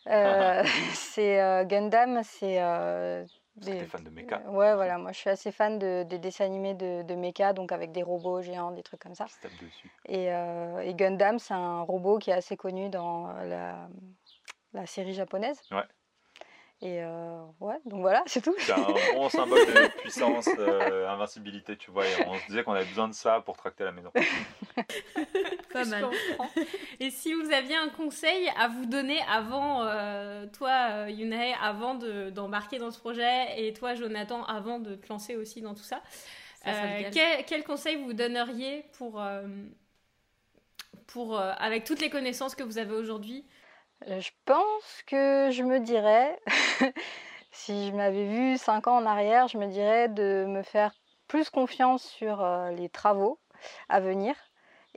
Euh, 0.07 0.63
c'est 0.95 1.39
euh, 1.39 1.63
Gundam, 1.63 2.21
c'est 2.23 2.59
euh, 2.59 3.23
des- 3.55 3.77
t'es 3.79 3.85
fan 3.85 4.03
de 4.03 4.09
mecha. 4.09 4.39
Ouais, 4.49 4.75
voilà, 4.75 4.97
moi 4.97 5.11
je 5.11 5.17
suis 5.19 5.29
assez 5.29 5.51
fan 5.51 5.77
de, 5.79 6.03
des 6.03 6.19
dessins 6.19 6.45
animés 6.45 6.73
de, 6.73 7.03
de 7.03 7.15
mecha, 7.15 7.53
donc 7.53 7.71
avec 7.71 7.91
des 7.91 8.03
robots 8.03 8.41
géants, 8.41 8.71
des 8.71 8.83
trucs 8.83 9.01
comme 9.01 9.15
ça. 9.15 9.25
qui 9.25 9.33
se 9.33 9.39
tape 9.39 9.55
dessus. 9.61 9.91
Et, 10.05 10.31
euh, 10.33 10.79
et 10.79 10.93
Gundam, 10.95 11.37
c'est 11.39 11.53
un 11.53 11.81
robot 11.81 12.17
qui 12.17 12.29
est 12.31 12.33
assez 12.33 12.57
connu 12.57 12.89
dans 12.89 13.27
la, 13.27 13.87
la 14.73 14.85
série 14.85 15.13
japonaise. 15.13 15.61
Ouais. 15.71 15.83
Et 16.83 17.03
euh, 17.03 17.43
ouais, 17.59 17.75
donc 17.85 18.01
voilà, 18.01 18.23
c'est 18.27 18.41
tout. 18.41 18.55
C'est 18.57 18.71
un 18.71 18.87
bon 19.13 19.29
symbole 19.29 19.59
de 19.67 19.87
puissance, 19.99 20.49
euh, 20.57 21.07
invincibilité, 21.09 21.77
tu 21.77 21.91
vois. 21.91 22.07
Et 22.07 22.11
on 22.27 22.33
se 22.39 22.45
disait 22.47 22.63
qu'on 22.63 22.73
avait 22.73 22.85
besoin 22.85 23.07
de 23.07 23.13
ça 23.13 23.39
pour 23.41 23.55
tracter 23.55 23.83
la 23.83 23.91
maison. 23.91 24.11
Pas 25.71 25.85
mal. 25.85 26.09
Et 26.99 27.11
si 27.11 27.33
vous 27.33 27.51
aviez 27.51 27.75
un 27.75 27.89
conseil 27.89 28.49
à 28.57 28.67
vous 28.67 28.85
donner 28.87 29.19
avant, 29.29 29.83
euh, 29.83 30.47
toi, 30.47 31.07
Yunae, 31.09 31.53
avant 31.61 31.93
de- 31.95 32.31
d'embarquer 32.31 32.79
dans 32.79 32.89
ce 32.91 32.99
projet, 32.99 33.45
et 33.63 33.73
toi, 33.73 33.93
Jonathan, 33.93 34.43
avant 34.45 34.79
de 34.79 34.95
te 34.95 35.07
lancer 35.09 35.35
aussi 35.35 35.61
dans 35.61 35.75
tout 35.75 35.83
ça, 35.83 36.01
euh, 36.67 37.03
quel, 37.11 37.45
quel 37.45 37.63
conseil 37.63 37.95
vous 37.97 38.13
donneriez 38.13 38.85
pour, 38.97 39.21
euh, 39.21 39.43
pour 41.07 41.37
euh, 41.39 41.51
avec 41.57 41.83
toutes 41.83 42.01
les 42.01 42.09
connaissances 42.09 42.55
que 42.55 42.63
vous 42.63 42.77
avez 42.79 42.93
aujourd'hui 42.95 43.43
Euh, 43.43 43.60
Je 44.07 44.29
pense 44.45 45.03
que 45.05 45.49
je 45.51 45.63
me 45.63 45.79
dirais, 45.79 46.39
Si 47.51 47.87
je 47.87 47.93
m'avais 47.93 48.25
vu 48.27 48.57
5 48.57 48.87
ans 48.87 48.97
en 48.97 49.05
arrière, 49.05 49.47
je 49.47 49.57
me 49.57 49.67
dirais 49.67 50.09
de 50.09 50.45
me 50.47 50.63
faire 50.63 50.93
plus 51.27 51.49
confiance 51.49 52.03
sur 52.03 52.41
euh, 52.41 52.71
les 52.71 52.89
travaux 52.89 53.39
à 53.89 53.99
venir 53.99 54.35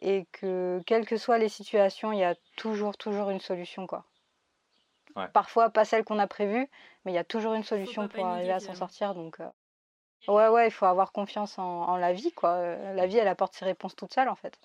et 0.01 0.27
que 0.33 0.83
quelles 0.87 1.07
que 1.07 1.17
soient 1.17 1.39
les 1.39 1.49
situations, 1.49 2.13
il 2.13 2.21
y 2.21 2.25
a 2.25 2.37
toujours, 2.57 2.97
toujours 2.97 3.31
une 3.31 3.41
solution. 3.41 3.87
Quoi. 3.87 4.07
Ouais. 5.17 5.29
Parfois, 5.33 5.71
pas 5.71 5.85
celle 5.85 6.05
qu'on 6.05 6.19
a 6.19 6.27
prévue, 6.27 6.69
mais 7.05 7.13
il 7.13 7.15
y 7.15 7.19
a 7.19 7.25
toujours 7.25 7.55
une 7.55 7.65
solution 7.65 8.09
pour 8.09 8.27
arriver 8.27 8.53
à 8.53 8.61
s'en 8.61 8.75
sortir. 8.75 9.15
Donc, 9.15 9.41
euh, 9.41 9.49
ouais, 10.29 10.49
ouais, 10.49 10.69
il 10.69 10.71
faut 10.71 10.87
avoir 10.87 11.13
confiance 11.13 11.59
en, 11.59 11.65
en 11.65 11.97
la 11.97 12.13
vie. 12.13 12.33
Quoi. 12.33 12.51
Euh, 12.51 12.95
La 12.95 13.07
vie, 13.07 13.19
elle 13.19 13.29
apporte 13.29 13.55
ses 13.55 13.65
réponses 13.65 13.97
toute 13.97 14.13
seule, 14.15 14.29
en 14.29 14.37
fait. 14.37 14.59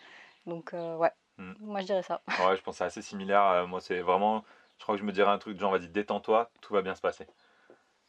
Donc, 0.45 0.73
euh, 0.73 0.95
ouais, 0.97 1.11
Mm. 1.39 1.53
moi, 1.59 1.81
je 1.81 1.85
dirais 1.87 2.03
ça. 2.03 2.21
Ouais, 2.39 2.55
je 2.57 2.61
pense 2.61 2.75
que 2.75 2.77
c'est 2.79 2.83
assez 2.85 3.01
similaire. 3.01 3.43
Euh, 3.45 3.67
moi, 3.67 3.81
c'est 3.81 4.01
vraiment. 4.01 4.43
Je 4.77 4.83
crois 4.83 4.95
que 4.95 5.01
je 5.01 5.05
me 5.05 5.11
dirais 5.11 5.29
un 5.31 5.37
truc 5.39 5.55
de 5.55 5.59
genre, 5.59 5.71
vas-y, 5.71 5.89
détends-toi, 5.89 6.51
tout 6.61 6.73
va 6.73 6.81
bien 6.81 6.95
se 6.95 7.01
passer. 7.01 7.27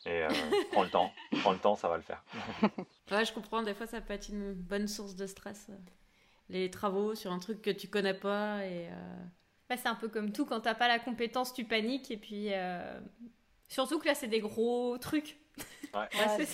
Et 0.06 0.22
euh, 0.24 0.28
prends 0.72 0.84
le 0.84 0.90
temps, 0.90 1.12
prends 1.42 1.52
le 1.52 1.58
temps, 1.58 1.76
ça 1.76 1.88
va 1.88 1.96
le 1.96 2.02
faire. 2.02 2.24
Ouais, 3.10 3.24
je 3.24 3.32
comprends, 3.32 3.62
des 3.62 3.74
fois 3.74 3.86
ça 3.86 4.00
peut 4.00 4.12
être 4.14 4.28
une 4.28 4.54
bonne 4.54 4.86
source 4.88 5.16
de 5.16 5.26
stress. 5.26 5.66
euh, 5.70 5.74
Les 6.50 6.70
travaux 6.70 7.14
sur 7.16 7.32
un 7.32 7.40
truc 7.40 7.62
que 7.62 7.70
tu 7.70 7.88
connais 7.88 8.14
pas 8.14 8.64
et. 8.66 8.88
euh, 8.90 9.24
Bah, 9.70 9.76
c'est 9.78 9.88
un 9.88 9.96
peu 9.96 10.08
comme 10.08 10.32
tout, 10.32 10.46
quand 10.46 10.60
t'as 10.60 10.74
pas 10.74 10.88
la 10.88 10.98
compétence, 11.00 11.54
tu 11.54 11.64
paniques 11.64 12.10
et 12.12 12.18
puis. 12.18 12.52
euh, 12.54 13.00
Surtout 13.68 14.00
que 14.00 14.06
là, 14.08 14.14
c'est 14.16 14.28
des 14.28 14.40
gros 14.40 14.98
trucs. 14.98 15.39
Ouais. 15.92 16.00
Ouais, 16.14 16.26
Ouais, 16.38 16.46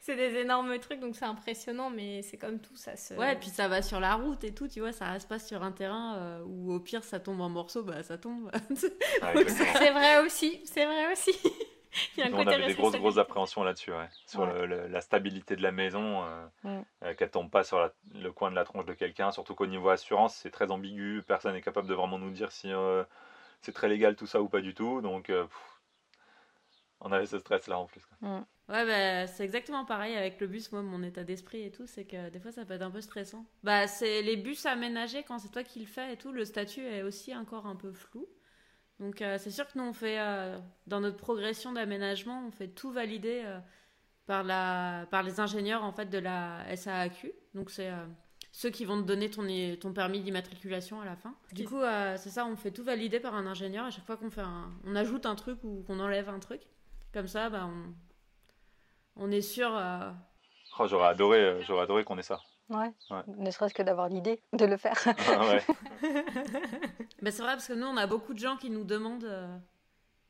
c'est 0.00 0.16
des 0.16 0.36
énormes 0.40 0.78
trucs, 0.78 1.00
donc 1.00 1.16
c'est 1.16 1.24
impressionnant, 1.24 1.88
mais 1.88 2.20
c'est 2.22 2.36
comme 2.36 2.58
tout, 2.60 2.76
ça 2.76 2.94
se. 2.96 3.14
Ouais, 3.14 3.32
et 3.32 3.36
puis 3.36 3.48
ça 3.48 3.66
va 3.66 3.80
sur 3.80 4.00
la 4.00 4.14
route 4.16 4.44
et 4.44 4.52
tout, 4.52 4.68
tu 4.68 4.80
vois, 4.80 4.92
ça 4.92 5.06
reste 5.06 5.28
pas 5.28 5.38
sur 5.38 5.62
un 5.62 5.72
terrain 5.72 6.16
euh, 6.16 6.42
où 6.46 6.72
au 6.74 6.80
pire 6.80 7.02
ça 7.02 7.18
tombe 7.18 7.40
en 7.40 7.48
morceaux, 7.48 7.82
bah 7.82 8.02
ça 8.02 8.18
tombe. 8.18 8.50
Ouais, 9.22 9.40
exactement. 9.40 9.78
C'est 9.78 9.90
vrai 9.92 10.20
aussi, 10.26 10.60
c'est 10.66 10.84
vrai 10.84 11.10
aussi. 11.12 11.32
Il 12.16 12.20
y 12.20 12.22
a 12.22 12.26
un 12.26 12.30
Nous, 12.30 12.36
côté 12.36 12.48
on 12.48 12.52
avait 12.52 12.66
des 12.66 12.74
grosses, 12.74 12.96
grosses 12.96 13.18
appréhensions 13.18 13.62
là-dessus, 13.64 13.92
ouais. 13.92 14.08
sur 14.26 14.40
Ouais. 14.40 14.52
le- 14.60 14.66
le- 14.66 14.86
la 14.88 15.00
stabilité 15.02 15.56
de 15.56 15.62
la 15.62 15.72
maison, 15.72 16.24
euh, 16.24 16.46
euh, 17.04 17.14
qu'elle 17.14 17.30
tombe 17.30 17.50
pas 17.50 17.64
sur 17.64 17.78
la- 17.78 17.92
le 18.14 18.32
coin 18.32 18.50
de 18.50 18.56
la 18.56 18.64
tronche 18.64 18.86
de 18.86 18.94
quelqu'un. 18.94 19.30
Surtout 19.30 19.54
qu'au 19.54 19.66
niveau 19.66 19.88
assurance, 19.90 20.34
c'est 20.34 20.50
très 20.50 20.70
ambigu. 20.70 21.22
Personne 21.26 21.52
n'est 21.54 21.60
capable 21.62 21.88
de 21.88 21.94
vraiment 21.94 22.18
nous 22.18 22.30
dire 22.30 22.50
si 22.52 22.72
euh, 22.72 23.04
c'est 23.62 23.72
très 23.72 23.88
légal 23.88 24.16
tout 24.16 24.26
ça 24.26 24.42
ou 24.42 24.48
pas 24.48 24.60
du 24.62 24.74
tout. 24.74 25.00
Donc, 25.02 25.30
euh, 25.30 25.44
pff, 25.44 25.71
on 27.02 27.12
avait 27.12 27.26
ce 27.26 27.38
stress-là 27.38 27.78
en 27.78 27.86
plus. 27.86 28.02
quoi. 28.06 28.46
Ouais, 28.68 28.86
bah, 28.86 29.26
c'est 29.26 29.44
exactement 29.44 29.84
pareil 29.84 30.16
avec 30.16 30.40
le 30.40 30.46
bus. 30.46 30.72
Moi, 30.72 30.82
mon 30.82 31.02
état 31.02 31.24
d'esprit 31.24 31.62
et 31.62 31.70
tout, 31.70 31.86
c'est 31.86 32.04
que 32.04 32.30
des 32.30 32.40
fois, 32.40 32.52
ça 32.52 32.64
peut 32.64 32.74
être 32.74 32.82
un 32.82 32.90
peu 32.90 33.00
stressant. 33.00 33.44
Bah, 33.62 33.86
c'est 33.86 34.22
les 34.22 34.36
bus 34.36 34.64
aménagés 34.66 35.24
quand 35.24 35.38
c'est 35.38 35.50
toi 35.50 35.62
qui 35.64 35.80
le 35.80 35.86
fais 35.86 36.14
et 36.14 36.16
tout. 36.16 36.32
Le 36.32 36.44
statut 36.44 36.84
est 36.84 37.02
aussi 37.02 37.34
encore 37.36 37.66
un 37.66 37.76
peu 37.76 37.92
flou. 37.92 38.26
Donc, 39.00 39.20
euh, 39.20 39.36
c'est 39.38 39.50
sûr 39.50 39.66
que 39.66 39.76
nous, 39.78 39.84
on 39.84 39.92
fait, 39.92 40.20
euh, 40.20 40.58
dans 40.86 41.00
notre 41.00 41.16
progression 41.16 41.72
d'aménagement, 41.72 42.44
on 42.46 42.50
fait 42.52 42.68
tout 42.68 42.92
valider 42.92 43.42
euh, 43.44 43.58
par, 44.26 44.44
la, 44.44 45.06
par 45.10 45.22
les 45.22 45.40
ingénieurs 45.40 45.82
en 45.82 45.92
fait 45.92 46.06
de 46.06 46.18
la 46.18 46.64
SAAQ. 46.76 47.32
Donc, 47.54 47.70
c'est 47.70 47.90
euh, 47.90 48.06
ceux 48.52 48.70
qui 48.70 48.84
vont 48.84 49.00
te 49.02 49.06
donner 49.06 49.28
ton, 49.28 49.44
ton 49.80 49.92
permis 49.92 50.20
d'immatriculation 50.20 51.00
à 51.00 51.04
la 51.04 51.16
fin. 51.16 51.34
Du 51.52 51.64
coup, 51.64 51.80
euh, 51.80 52.16
c'est 52.16 52.30
ça, 52.30 52.46
on 52.46 52.54
fait 52.54 52.70
tout 52.70 52.84
valider 52.84 53.18
par 53.18 53.34
un 53.34 53.46
ingénieur 53.46 53.86
à 53.86 53.90
chaque 53.90 54.04
fois 54.04 54.16
qu'on 54.16 54.30
fait 54.30 54.42
un, 54.42 54.70
on 54.84 54.94
ajoute 54.94 55.26
un 55.26 55.34
truc 55.34 55.58
ou 55.64 55.82
qu'on 55.86 55.98
enlève 56.00 56.28
un 56.28 56.38
truc. 56.38 56.60
Comme 57.12 57.26
ça, 57.26 57.50
bah, 57.50 57.68
on, 57.70 57.94
on 59.24 59.30
est 59.30 59.42
sûr. 59.42 59.74
euh, 59.76 60.10
Oh, 60.78 60.86
j'aurais 60.86 61.08
adoré, 61.08 61.38
euh, 61.38 61.62
j'aurais 61.62 61.82
adoré 61.82 62.04
qu'on 62.04 62.16
ait 62.18 62.22
ça. 62.22 62.40
Ouais. 62.70 62.90
Ouais. 63.10 63.20
Ne 63.36 63.50
serait-ce 63.50 63.74
que 63.74 63.82
d'avoir 63.82 64.08
l'idée 64.08 64.40
de 64.54 64.64
le 64.64 64.78
faire. 64.78 64.96
ouais. 65.06 65.62
bah, 67.22 67.30
c'est 67.30 67.42
vrai 67.42 67.52
parce 67.52 67.68
que 67.68 67.74
nous, 67.74 67.86
on 67.86 67.96
a 67.96 68.06
beaucoup 68.06 68.32
de 68.32 68.38
gens 68.38 68.56
qui 68.56 68.70
nous 68.70 68.84
demandent 68.84 69.24
euh, 69.24 69.54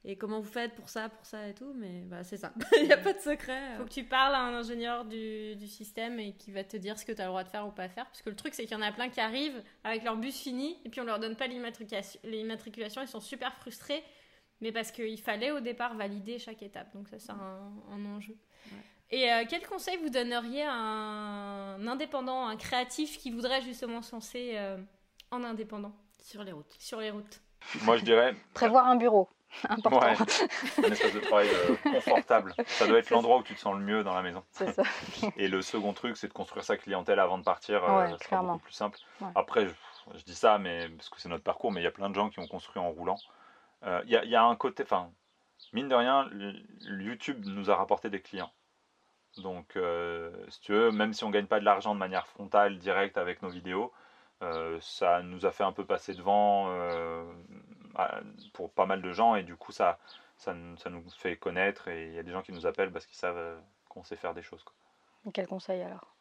et 0.05 0.17
comment 0.17 0.41
vous 0.41 0.51
faites 0.51 0.75
pour 0.75 0.89
ça, 0.89 1.09
pour 1.09 1.25
ça 1.25 1.47
et 1.47 1.55
tout, 1.55 1.73
mais 1.77 2.01
bah, 2.07 2.25
c'est 2.25 2.37
ça. 2.39 2.53
Il 2.81 2.87
n'y 2.87 2.93
a 2.93 2.97
pas 2.97 3.13
de 3.13 3.21
secret. 3.21 3.75
euh. 3.75 3.79
Faut 3.79 3.85
que 3.85 3.91
tu 3.91 4.03
parles 4.03 4.35
à 4.35 4.41
un 4.41 4.55
ingénieur 4.55 5.05
du, 5.05 5.55
du 5.55 5.69
système 5.69 6.19
et 6.19 6.33
qui 6.35 6.51
va 6.51 6.65
te 6.65 6.77
dire 6.77 6.99
ce 6.99 7.05
que 7.05 7.13
tu 7.13 7.21
as 7.21 7.25
le 7.25 7.29
droit 7.31 7.45
de 7.45 7.49
faire 7.49 7.67
ou 7.69 7.71
pas 7.71 7.89
faire. 7.89 8.07
Parce 8.07 8.23
que 8.23 8.31
le 8.31 8.35
truc, 8.37 8.55
c'est 8.55 8.65
qu'il 8.65 8.77
y 8.77 8.81
en 8.81 8.83
a 8.83 8.91
plein 8.91 9.09
qui 9.11 9.21
arrivent 9.21 9.63
avec 9.85 10.03
leur 10.03 10.17
bus 10.17 10.37
fini 10.41 10.77
et 10.85 10.89
puis 10.89 11.01
on 11.01 11.05
leur 11.05 11.21
donne 11.21 11.37
pas. 11.37 11.47
L'immatriculation, 11.47 13.01
ils 13.03 13.09
sont 13.09 13.21
super 13.21 13.55
frustrés. 13.55 14.03
Mais 14.63 14.73
parce 14.73 14.91
qu'il 14.93 15.21
fallait 15.21 15.51
au 15.51 15.61
départ 15.61 15.95
valider 15.95 16.39
chaque 16.39 16.63
étape. 16.63 16.95
Donc 16.95 17.09
ça, 17.09 17.19
c'est 17.19 17.33
un, 17.33 17.73
un 17.93 18.07
enjeu. 18.17 18.35
Ouais. 18.71 18.79
Et 19.11 19.31
euh, 19.31 19.45
quel 19.47 19.67
conseil 19.67 19.99
vous 19.99 20.09
donneriez 20.09 20.63
à 20.63 20.73
un 20.73 21.87
indépendant, 21.87 22.47
un 22.47 22.57
créatif 22.57 23.19
qui 23.19 23.31
voudrait 23.31 23.61
justement 23.61 24.01
se 24.01 24.13
lancer 24.15 24.53
euh, 24.55 24.79
en 25.31 25.45
indépendant? 25.45 25.93
Sur 26.23 26.45
les 26.45 26.53
routes. 26.53 26.75
sur 26.79 27.01
les 27.01 27.11
routes 27.11 27.41
Moi, 27.83 27.97
je 27.99 28.05
dirais 28.05 28.35
Prévoir 28.55 28.87
un 28.87 28.95
bureau, 28.97 29.29
important. 29.69 29.99
Ouais. 30.01 30.15
un 30.79 30.93
espace 30.93 31.13
de 31.13 31.19
travail 31.21 31.49
euh, 31.49 31.75
confortable. 31.95 32.55
Ça 32.67 32.87
doit 32.87 33.01
être 33.01 33.11
l'endroit 33.11 33.39
où 33.39 33.43
tu 33.43 33.55
te 33.55 33.61
sens 33.61 33.75
le 33.77 33.83
mieux 33.85 34.05
dans 34.05 34.15
la 34.15 34.23
maison. 34.23 34.45
C'est 34.53 34.73
ça. 34.73 34.85
Et 35.37 35.49
le 35.49 35.61
second 35.61 35.93
truc, 35.93 36.17
c'est 36.17 36.29
de 36.29 36.33
construire 36.33 36.65
sa 36.65 36.77
clientèle 36.77 37.19
avant 37.19 37.37
de 37.39 37.43
partir. 37.45 37.83
euh, 37.85 37.99
Ouais, 37.99 38.11
ça 38.13 38.17
sera 38.19 38.29
clairement. 38.29 38.53
beaucoup 38.53 38.65
plus 38.67 38.73
simple. 38.73 38.99
Ouais. 39.21 39.27
Après, 39.35 39.67
je, 39.67 39.73
je 40.17 40.23
dis 40.23 40.35
ça, 40.37 40.59
mais 40.59 40.89
parce 40.91 41.09
que 41.11 41.21
c'est 41.21 41.29
notre 41.29 41.43
parcours, 41.45 41.73
mais 41.73 41.81
il 41.81 41.85
y 41.85 41.89
a 41.89 41.91
plein 41.93 42.09
de 42.09 42.15
gens 42.15 42.31
qui 42.31 42.39
ont 42.39 42.47
construit 42.47 42.81
en 42.81 42.89
roulant. 42.91 43.19
Euh, 43.85 44.01
Il 44.05 44.11
y, 44.11 44.17
a, 44.17 44.25
il 44.25 44.31
y 44.31 44.37
a 44.37 44.45
un 44.45 44.57
côté, 44.57 44.83
enfin, 44.85 45.11
mine 45.73 45.89
de 45.89 45.95
rien, 45.95 46.29
YouTube 46.83 47.45
nous 47.47 47.71
a 47.71 47.77
rapporté 47.77 48.11
des 48.11 48.21
clients. 48.21 48.53
Donc, 49.39 49.77
euh, 49.77 50.31
si 50.51 50.61
tu 50.61 50.73
veux, 50.73 50.91
même 50.93 51.13
si 51.15 51.25
on 51.25 51.31
gagne 51.31 51.47
pas 51.47 51.61
de 51.61 51.65
l'argent 51.65 51.95
de 51.95 51.99
manière 51.99 52.27
frontale, 52.27 52.79
directe 52.79 53.17
avec 53.19 53.43
nos 53.43 53.49
vidéos, 53.49 53.93
euh, 54.43 54.79
ça 54.81 55.23
nous 55.23 55.47
a 55.47 55.53
fait 55.53 55.65
un 55.65 55.73
peu 55.73 55.85
passer 55.87 56.15
devant 56.15 56.67
euh, 56.71 57.25
pour 58.53 58.71
pas 58.73 58.87
mal 58.87 59.03
de 59.03 59.13
gens 59.13 59.35
et 59.37 59.43
du 59.43 59.57
coup, 59.57 59.73
ça, 59.73 59.99
ça, 60.37 60.55
nous- 60.55 60.77
ça 60.77 60.91
nous 60.91 61.03
fait 61.11 61.37
connaître 61.37 61.89
et 61.89 62.09
il 62.09 62.15
y 62.15 62.19
a 62.19 62.23
des 62.23 62.33
gens 62.33 62.43
qui 62.43 62.53
nous 62.53 62.67
appellent 62.67 62.93
parce 62.93 63.07
qu'ils 63.07 63.17
savent 63.17 63.37
euh, 63.39 63.59
qu'on 63.89 64.03
sait 64.05 64.17
faire 64.17 64.35
des 64.35 64.43
choses. 64.43 64.63
quoi. 64.65 64.75
Quel 65.33 65.47
conseil 65.47 65.83
alors? 65.83 66.15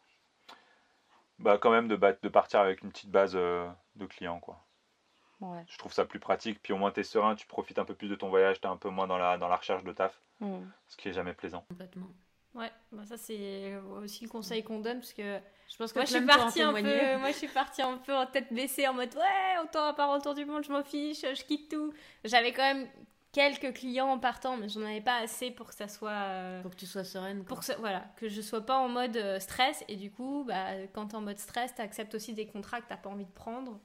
Bah, 1.39 1.57
quand 1.57 1.71
même 1.71 1.87
de, 1.87 1.95
de 1.95 2.29
partir 2.29 2.59
avec 2.61 2.81
une 2.83 2.91
petite 2.91 3.09
base 3.11 3.35
euh, 3.35 3.67
de 3.95 4.05
clients, 4.05 4.39
quoi. 4.39 4.59
Ouais. 5.41 5.63
Je 5.67 5.77
trouve 5.77 5.91
ça 5.91 6.05
plus 6.05 6.19
pratique, 6.19 6.61
puis 6.61 6.71
au 6.73 6.77
moins 6.77 6.91
t'es 6.91 7.03
serein, 7.03 7.35
tu 7.35 7.47
profites 7.47 7.79
un 7.79 7.85
peu 7.85 7.95
plus 7.95 8.07
de 8.07 8.15
ton 8.15 8.29
voyage, 8.29 8.61
t'es 8.61 8.67
un 8.67 8.77
peu 8.77 8.89
moins 8.89 9.07
dans 9.07 9.17
la, 9.17 9.37
dans 9.37 9.47
la 9.47 9.55
recherche 9.57 9.83
de 9.83 9.91
taf, 9.91 10.17
Hmm. 10.39 10.61
ce 10.87 10.95
qui 10.97 11.09
est 11.09 11.13
jamais 11.13 11.33
plaisant. 11.33 11.63
Complètement. 11.69 12.07
Ouais, 12.53 12.71
bah 12.91 13.03
ça 13.05 13.15
c'est 13.17 13.75
aussi 14.01 14.23
le 14.25 14.29
conseil 14.29 14.61
qu'on 14.63 14.79
donne 14.79 14.99
parce 14.99 15.13
que 15.13 15.39
Je 15.69 15.77
pense 15.77 15.93
que 15.93 15.99
moi 15.99 16.05
je 16.05 16.11
suis 16.17 16.25
partie 16.25 16.61
un 16.61 16.73
peu, 16.73 17.17
moi 17.17 17.27
je 17.31 17.37
suis 17.37 17.47
partie 17.47 17.81
un 17.81 17.97
peu 17.97 18.13
en 18.13 18.25
tête 18.25 18.51
baissée 18.51 18.87
en 18.87 18.93
mode 18.93 19.15
ouais 19.15 19.63
autant 19.63 19.85
à 19.85 19.93
part 19.93 20.09
autour 20.09 20.33
du 20.33 20.43
monde 20.45 20.63
je 20.65 20.71
m'en 20.71 20.83
fiche, 20.83 21.21
je 21.21 21.43
quitte 21.45 21.69
tout. 21.71 21.93
J'avais 22.25 22.51
quand 22.51 22.63
même 22.73 22.87
quelques 23.31 23.73
clients 23.73 24.09
en 24.09 24.19
partant 24.19 24.57
mais 24.57 24.67
j'en 24.67 24.81
avais 24.81 24.99
pas 24.99 25.15
assez 25.19 25.49
pour 25.51 25.69
que 25.69 25.73
ça 25.75 25.87
soit 25.87 26.09
euh, 26.11 26.61
Pour 26.61 26.71
que 26.71 26.75
tu 26.75 26.85
sois 26.85 27.05
sereine. 27.05 27.37
quoi. 27.39 27.47
pour 27.47 27.59
que 27.59 27.65
ça- 27.65 27.77
voilà 27.79 28.03
que 28.17 28.27
je 28.27 28.41
sois 28.41 28.65
pas 28.65 28.75
en 28.77 28.89
mode 28.89 29.15
euh, 29.15 29.39
stress 29.39 29.85
et 29.87 29.95
du 29.95 30.11
coup 30.11 30.43
bah 30.45 30.71
quand 30.93 31.07
t'es 31.07 31.15
en 31.15 31.21
mode 31.21 31.39
stress 31.39 31.73
t'acceptes 31.73 32.15
aussi 32.15 32.33
des 32.33 32.47
contrats 32.47 32.81
que 32.81 32.89
t'as 32.89 32.97
pas 32.97 33.09
envie 33.09 33.23
de 33.25 33.31
prendre 33.31 33.79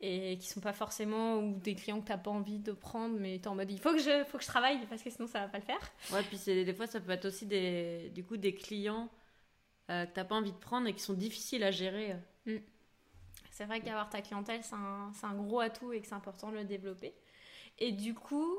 et 0.00 0.36
qui 0.38 0.46
sont 0.46 0.60
pas 0.60 0.74
forcément 0.74 1.38
ou 1.38 1.58
des 1.58 1.74
clients 1.74 2.00
que 2.00 2.06
t'as 2.08 2.18
pas 2.18 2.30
envie 2.30 2.58
de 2.58 2.72
prendre 2.72 3.18
mais 3.18 3.38
t'es 3.38 3.48
en 3.48 3.54
mode 3.54 3.70
il 3.70 3.78
faut 3.80 3.92
que 3.92 3.98
je 3.98 4.24
faut 4.24 4.36
que 4.36 4.44
je 4.44 4.48
travaille 4.48 4.78
parce 4.86 5.02
que 5.02 5.08
sinon 5.08 5.26
ça 5.26 5.40
va 5.40 5.48
pas 5.48 5.58
le 5.58 5.64
faire. 5.64 5.80
Ouais, 6.12 6.22
puis 6.22 6.36
c'est 6.36 6.64
des 6.64 6.74
fois 6.74 6.86
ça 6.86 7.00
peut 7.00 7.12
être 7.12 7.24
aussi 7.24 7.46
des 7.46 8.10
du 8.14 8.22
coup 8.22 8.36
des 8.36 8.54
clients 8.54 9.08
euh, 9.90 10.04
que 10.04 10.12
t'as 10.12 10.24
pas 10.24 10.34
envie 10.34 10.52
de 10.52 10.58
prendre 10.58 10.86
et 10.86 10.92
qui 10.92 11.00
sont 11.00 11.14
difficiles 11.14 11.62
à 11.62 11.70
gérer. 11.70 12.16
euh. 12.46 12.58
C'est 13.50 13.64
vrai 13.64 13.80
qu'avoir 13.80 14.10
ta 14.10 14.20
clientèle, 14.20 14.62
c'est 14.62 14.74
un, 14.74 15.10
c'est 15.14 15.24
un 15.24 15.34
gros 15.34 15.60
atout 15.60 15.92
et 15.92 16.00
que 16.02 16.06
c'est 16.06 16.14
important 16.14 16.50
de 16.50 16.56
le 16.56 16.64
développer. 16.64 17.14
Et 17.78 17.92
du 17.92 18.12
coup, 18.12 18.58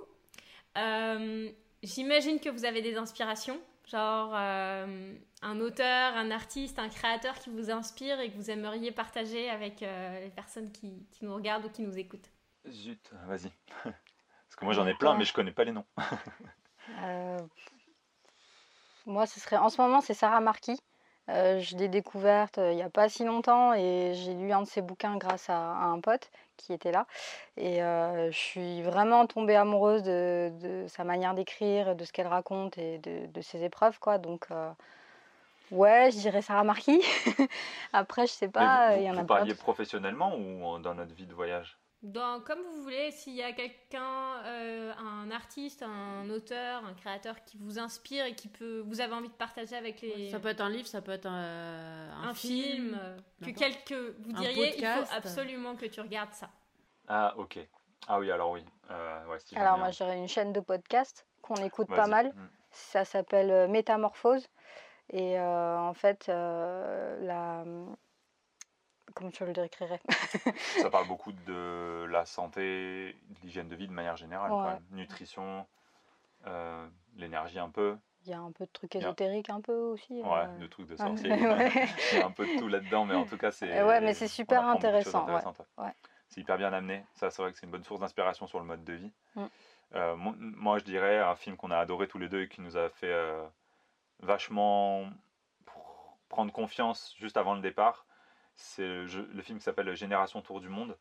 euh, 0.75 1.51
j'imagine 1.83 2.39
que 2.39 2.49
vous 2.49 2.65
avez 2.65 2.81
des 2.81 2.95
inspirations, 2.95 3.59
genre 3.87 4.31
euh, 4.35 5.15
un 5.41 5.59
auteur, 5.59 6.15
un 6.15 6.31
artiste, 6.31 6.79
un 6.79 6.89
créateur 6.89 7.39
qui 7.39 7.49
vous 7.49 7.71
inspire 7.71 8.19
et 8.19 8.31
que 8.31 8.35
vous 8.37 8.51
aimeriez 8.51 8.91
partager 8.91 9.49
avec 9.49 9.81
euh, 9.83 10.19
les 10.21 10.29
personnes 10.29 10.71
qui, 10.71 11.07
qui 11.11 11.25
nous 11.25 11.33
regardent 11.33 11.65
ou 11.65 11.69
qui 11.69 11.81
nous 11.83 11.97
écoutent. 11.97 12.29
Zut, 12.69 13.11
vas-y. 13.27 13.51
Parce 13.83 14.55
que 14.57 14.65
moi 14.65 14.73
j'en 14.73 14.87
ai 14.87 14.93
plein, 14.95 15.15
mais 15.15 15.25
je 15.25 15.33
connais 15.33 15.51
pas 15.51 15.63
les 15.63 15.71
noms. 15.71 15.85
Euh, 17.03 17.37
Moi, 19.05 19.25
ce 19.25 19.39
serait 19.39 19.57
en 19.57 19.69
ce 19.69 19.81
moment, 19.81 20.01
c'est 20.01 20.13
Sarah 20.13 20.41
Marquis. 20.41 20.79
Euh, 21.29 21.59
je 21.59 21.75
l'ai 21.77 21.89
découverte 21.89 22.57
euh, 22.57 22.71
il 22.71 22.75
n'y 22.77 22.81
a 22.83 22.89
pas 22.89 23.09
si 23.09 23.25
longtemps 23.25 23.73
et 23.73 24.13
j'ai 24.15 24.33
lu 24.33 24.51
un 24.53 24.61
de 24.61 24.67
ses 24.67 24.81
bouquins 24.81 25.17
grâce 25.17 25.49
à, 25.49 25.57
à 25.73 25.85
un 25.85 25.99
pote 25.99 26.31
qui 26.57 26.73
était 26.73 26.91
là. 26.91 27.05
Et 27.57 27.83
euh, 27.83 28.31
je 28.31 28.37
suis 28.37 28.81
vraiment 28.83 29.25
tombée 29.27 29.55
amoureuse 29.55 30.03
de, 30.03 30.51
de 30.61 30.87
sa 30.87 31.03
manière 31.03 31.33
d'écrire, 31.35 31.95
de 31.95 32.03
ce 32.05 32.11
qu'elle 32.13 32.27
raconte 32.27 32.77
et 32.77 32.99
de, 32.99 33.27
de 33.27 33.41
ses 33.41 33.63
épreuves. 33.63 33.99
Quoi. 33.99 34.17
Donc, 34.17 34.47
euh, 34.51 34.71
ouais, 35.71 36.11
je 36.11 36.17
dirais 36.19 36.41
Sarah 36.41 36.63
Marquis. 36.63 37.01
Après, 37.93 38.27
je 38.27 38.31
sais 38.33 38.49
pas, 38.49 38.97
il 38.97 39.03
y 39.03 39.09
vous, 39.09 39.11
en 39.11 39.17
a 39.17 39.23
vous 39.23 39.25
pas. 39.25 39.47
parliez 39.47 39.55
professionnellement 39.55 40.35
ou 40.35 40.79
dans 40.79 40.93
notre 40.95 41.13
vie 41.13 41.27
de 41.27 41.33
voyage? 41.33 41.77
Dans, 42.03 42.39
comme 42.41 42.61
vous 42.61 42.83
voulez, 42.83 43.09
s'il 43.09 43.33
y 43.33 43.41
a 43.41 43.51
quelqu'un, 43.53 44.43
euh, 44.45 44.93
un 44.99 45.31
artiste, 45.31 45.81
un 45.81 46.29
auteur, 46.29 46.85
un 46.85 46.93
créateur 46.93 47.43
qui 47.43 47.57
vous 47.57 47.79
inspire 47.79 48.25
et 48.25 48.35
qui 48.35 48.49
peut, 48.49 48.83
vous 48.85 49.01
avez 49.01 49.13
envie 49.13 49.29
de 49.29 49.33
partager 49.33 49.75
avec 49.75 50.01
les, 50.01 50.29
Ça 50.29 50.39
peut 50.39 50.49
être 50.49 50.61
un 50.61 50.69
livre, 50.69 50.87
ça 50.87 51.01
peut 51.01 51.11
être 51.11 51.25
un, 51.25 52.11
un 52.11 52.27
un, 52.29 52.33
film, 52.35 52.89
film. 52.89 52.99
euh, 53.01 53.17
que 53.45 53.49
quelque 53.49 54.15
vous 54.19 54.31
diriez 54.33 54.77
il 54.77 54.85
faut 54.85 55.15
absolument 55.15 55.75
que 55.75 55.87
tu 55.87 55.99
regardes 55.99 56.33
ça. 56.33 56.51
Ah, 57.07 57.33
ok. 57.35 57.57
Ah 58.07 58.19
oui, 58.19 58.29
alors 58.31 58.51
oui. 58.51 58.63
Euh, 58.91 59.25
ouais, 59.25 59.37
Alors, 59.55 59.79
moi, 59.79 59.89
je 59.89 59.97
dirais 59.97 60.17
une 60.17 60.27
chaîne 60.27 60.53
de 60.53 60.59
podcast 60.59 61.25
qu'on 61.41 61.55
écoute 61.55 61.87
pas 61.87 62.07
mal. 62.07 62.27
Mm. 62.27 62.49
Ça 62.69 63.05
s'appelle 63.05 63.69
Métamorphose. 63.69 64.47
Et 65.09 65.39
en 65.39 65.93
fait, 65.93 66.27
la 66.27 67.63
comment 69.17 69.31
tu 69.31 69.45
le 69.45 69.53
décrirais? 69.53 69.99
Ça 70.81 70.89
parle 70.89 71.07
beaucoup 71.07 71.31
de 71.31 72.05
la 72.05 72.25
santé, 72.25 73.15
de 73.29 73.39
l'hygiène 73.43 73.67
de 73.67 73.75
vie 73.75 73.87
de 73.87 73.93
manière 73.93 74.15
générale, 74.15 74.79
nutrition, 74.91 75.65
euh, 76.45 76.87
l'énergie 77.17 77.59
un 77.59 77.69
peu. 77.69 77.97
Il 78.25 78.31
y 78.31 78.33
a 78.33 78.39
un 78.39 78.51
peu 78.51 78.65
de 78.65 78.71
trucs 78.71 78.95
ésotériques 78.95 79.49
un 79.49 79.61
peu 79.61 79.73
aussi. 79.73 80.21
Ouais, 80.21 80.45
euh. 80.45 80.57
de 80.59 80.67
trucs 80.67 80.87
de 80.87 80.95
sorcier. 80.95 81.29
Il 82.11 82.17
y 82.17 82.21
a 82.21 82.25
un 82.25 82.31
peu 82.31 82.45
de 82.45 82.59
tout 82.59 82.67
là-dedans, 82.67 83.05
mais 83.05 83.15
en 83.15 83.25
tout 83.25 83.37
cas, 83.37 83.51
c'est. 83.51 83.83
Ouais, 83.83 84.01
mais 84.01 84.13
c'est 84.13 84.27
super 84.27 84.65
intéressant. 84.67 85.25
C'est 86.29 86.41
hyper 86.41 86.57
bien 86.57 86.73
amené. 86.73 87.05
Ça, 87.13 87.31
c'est 87.31 87.41
vrai 87.41 87.53
que 87.53 87.57
c'est 87.57 87.65
une 87.65 87.71
bonne 87.71 87.85
source 87.85 88.01
d'inspiration 88.01 88.47
sur 88.47 88.59
le 88.59 88.65
mode 88.65 88.83
de 88.83 88.93
vie. 88.93 89.11
Mm. 89.35 89.45
Euh, 89.95 90.15
moi, 90.17 90.77
je 90.77 90.83
dirais 90.83 91.19
un 91.19 91.35
film 91.35 91.55
qu'on 91.55 91.71
a 91.71 91.77
adoré 91.77 92.09
tous 92.09 92.19
les 92.19 92.27
deux 92.27 92.41
et 92.41 92.49
qui 92.49 92.59
nous 92.59 92.75
a 92.75 92.89
fait 92.89 93.15
vachement 94.19 95.05
prendre 96.27 96.51
confiance 96.51 97.15
juste 97.17 97.37
avant 97.37 97.55
le 97.55 97.61
départ. 97.61 98.06
C'est 98.57 98.83
le, 98.85 99.41
film 99.41 99.59
qui 99.59 99.63
s'appelle 99.63 99.95
Génération 99.95 100.41
Tour 100.41 100.59
du 100.59 100.67
Monde. 100.67 100.97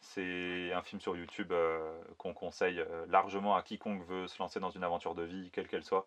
C'est 0.00 0.72
un 0.72 0.82
film 0.82 1.00
sur 1.00 1.16
YouTube 1.16 1.52
euh, 1.52 1.98
qu'on 2.18 2.34
conseille 2.34 2.80
euh, 2.80 3.06
largement 3.08 3.56
à 3.56 3.62
quiconque 3.62 4.02
veut 4.02 4.26
se 4.26 4.38
lancer 4.40 4.60
dans 4.60 4.70
une 4.70 4.84
aventure 4.84 5.14
de 5.14 5.22
vie, 5.22 5.50
quelle 5.52 5.68
qu'elle 5.68 5.84
soit. 5.84 6.06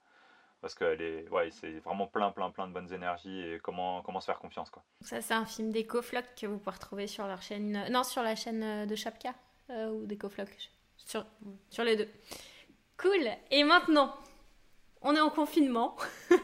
Parce 0.61 0.75
que 0.75 0.83
est, 0.83 1.29
ouais, 1.29 1.51
c'est 1.51 1.79
vraiment 1.79 2.05
plein, 2.05 2.31
plein, 2.31 2.51
plein 2.51 2.67
de 2.67 2.73
bonnes 2.73 2.91
énergies 2.91 3.39
et 3.39 3.59
comment, 3.59 4.01
comment 4.01 4.19
se 4.19 4.25
faire 4.25 4.39
confiance. 4.39 4.69
Quoi. 4.69 4.83
Ça, 5.01 5.21
c'est 5.21 5.33
un 5.33 5.45
film 5.45 5.71
d'EcoFloc 5.71 6.25
que 6.39 6.47
vous 6.47 6.57
pouvez 6.57 6.75
retrouver 6.75 7.07
sur 7.07 7.25
leur 7.27 7.41
chaîne. 7.41 7.87
Non, 7.89 8.03
sur 8.03 8.21
la 8.21 8.35
chaîne 8.35 8.85
de 8.85 8.95
Chapka 8.95 9.33
euh, 9.69 9.89
ou 9.89 10.05
d'EcoFloc. 10.05 10.49
Sur, 10.97 11.25
sur 11.69 11.85
les 11.85 11.95
deux. 11.95 12.09
Cool. 12.97 13.25
Et 13.51 13.63
maintenant, 13.63 14.13
on 15.01 15.15
est 15.15 15.21
en 15.21 15.29
confinement. 15.29 15.95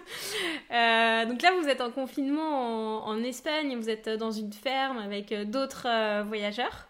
Euh, 0.72 1.26
donc 1.26 1.42
là, 1.42 1.52
vous 1.62 1.68
êtes 1.68 1.80
en 1.80 1.92
confinement 1.92 3.06
en, 3.06 3.24
Espagne, 3.24 3.78
vous 3.78 3.90
êtes 3.90 4.10
dans 4.10 4.32
une 4.32 4.52
ferme 4.52 4.98
avec 4.98 5.32
euh, 5.32 5.46
d'autres 5.46 5.88
euh, 5.88 6.24
voyageurs. 6.24 6.88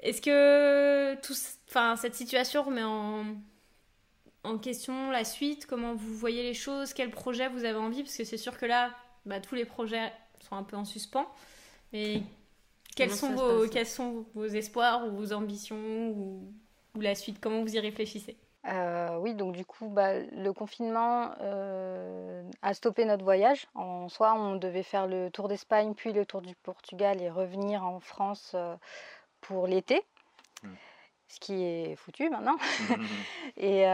Est-ce 0.00 0.20
que 0.20 1.14
tout, 1.22 1.34
cette 1.96 2.14
situation 2.14 2.64
remet 2.64 2.82
en, 2.82 3.36
en, 4.42 4.58
question 4.58 5.10
la 5.10 5.24
suite? 5.24 5.64
Comment 5.66 5.94
vous 5.94 6.14
voyez 6.14 6.42
les 6.42 6.54
choses? 6.54 6.92
Quel 6.92 7.10
projet 7.10 7.48
vous 7.48 7.64
avez 7.64 7.78
envie? 7.78 8.02
Parce 8.02 8.16
que 8.16 8.24
c'est 8.24 8.36
sûr 8.36 8.58
que 8.58 8.66
là, 8.66 8.90
bah, 9.26 9.40
tous 9.40 9.54
les 9.54 9.64
projets 9.64 10.12
sont 10.48 10.56
un 10.56 10.64
peu 10.64 10.76
en 10.76 10.84
suspens. 10.84 11.30
Mais 11.92 12.22
quels 12.96 13.12
sont, 13.12 13.32
vos, 13.32 13.68
quels 13.68 13.86
sont 13.86 14.26
vos 14.34 14.46
espoirs 14.46 15.06
ou 15.06 15.12
vos 15.12 15.32
ambitions 15.32 16.10
ou 16.10 16.52
la 17.00 17.14
suite? 17.14 17.38
Comment 17.40 17.62
vous 17.62 17.74
y 17.74 17.80
réfléchissez? 17.80 18.36
Euh, 18.68 19.16
oui, 19.18 19.34
donc 19.34 19.54
du 19.54 19.64
coup, 19.64 19.88
bah, 19.88 20.18
le 20.18 20.52
confinement 20.52 21.32
euh, 21.40 22.42
a 22.62 22.74
stoppé 22.74 23.04
notre 23.04 23.24
voyage. 23.24 23.66
En 23.74 24.08
soi, 24.08 24.34
on 24.34 24.56
devait 24.56 24.82
faire 24.82 25.06
le 25.06 25.30
tour 25.30 25.48
d'Espagne, 25.48 25.94
puis 25.94 26.12
le 26.12 26.26
tour 26.26 26.42
du 26.42 26.54
Portugal 26.56 27.22
et 27.22 27.30
revenir 27.30 27.84
en 27.84 28.00
France 28.00 28.52
euh, 28.54 28.76
pour 29.40 29.66
l'été, 29.66 30.02
mmh. 30.62 30.68
ce 31.28 31.40
qui 31.40 31.64
est 31.64 31.96
foutu 31.96 32.28
maintenant. 32.28 32.56
et 33.56 33.84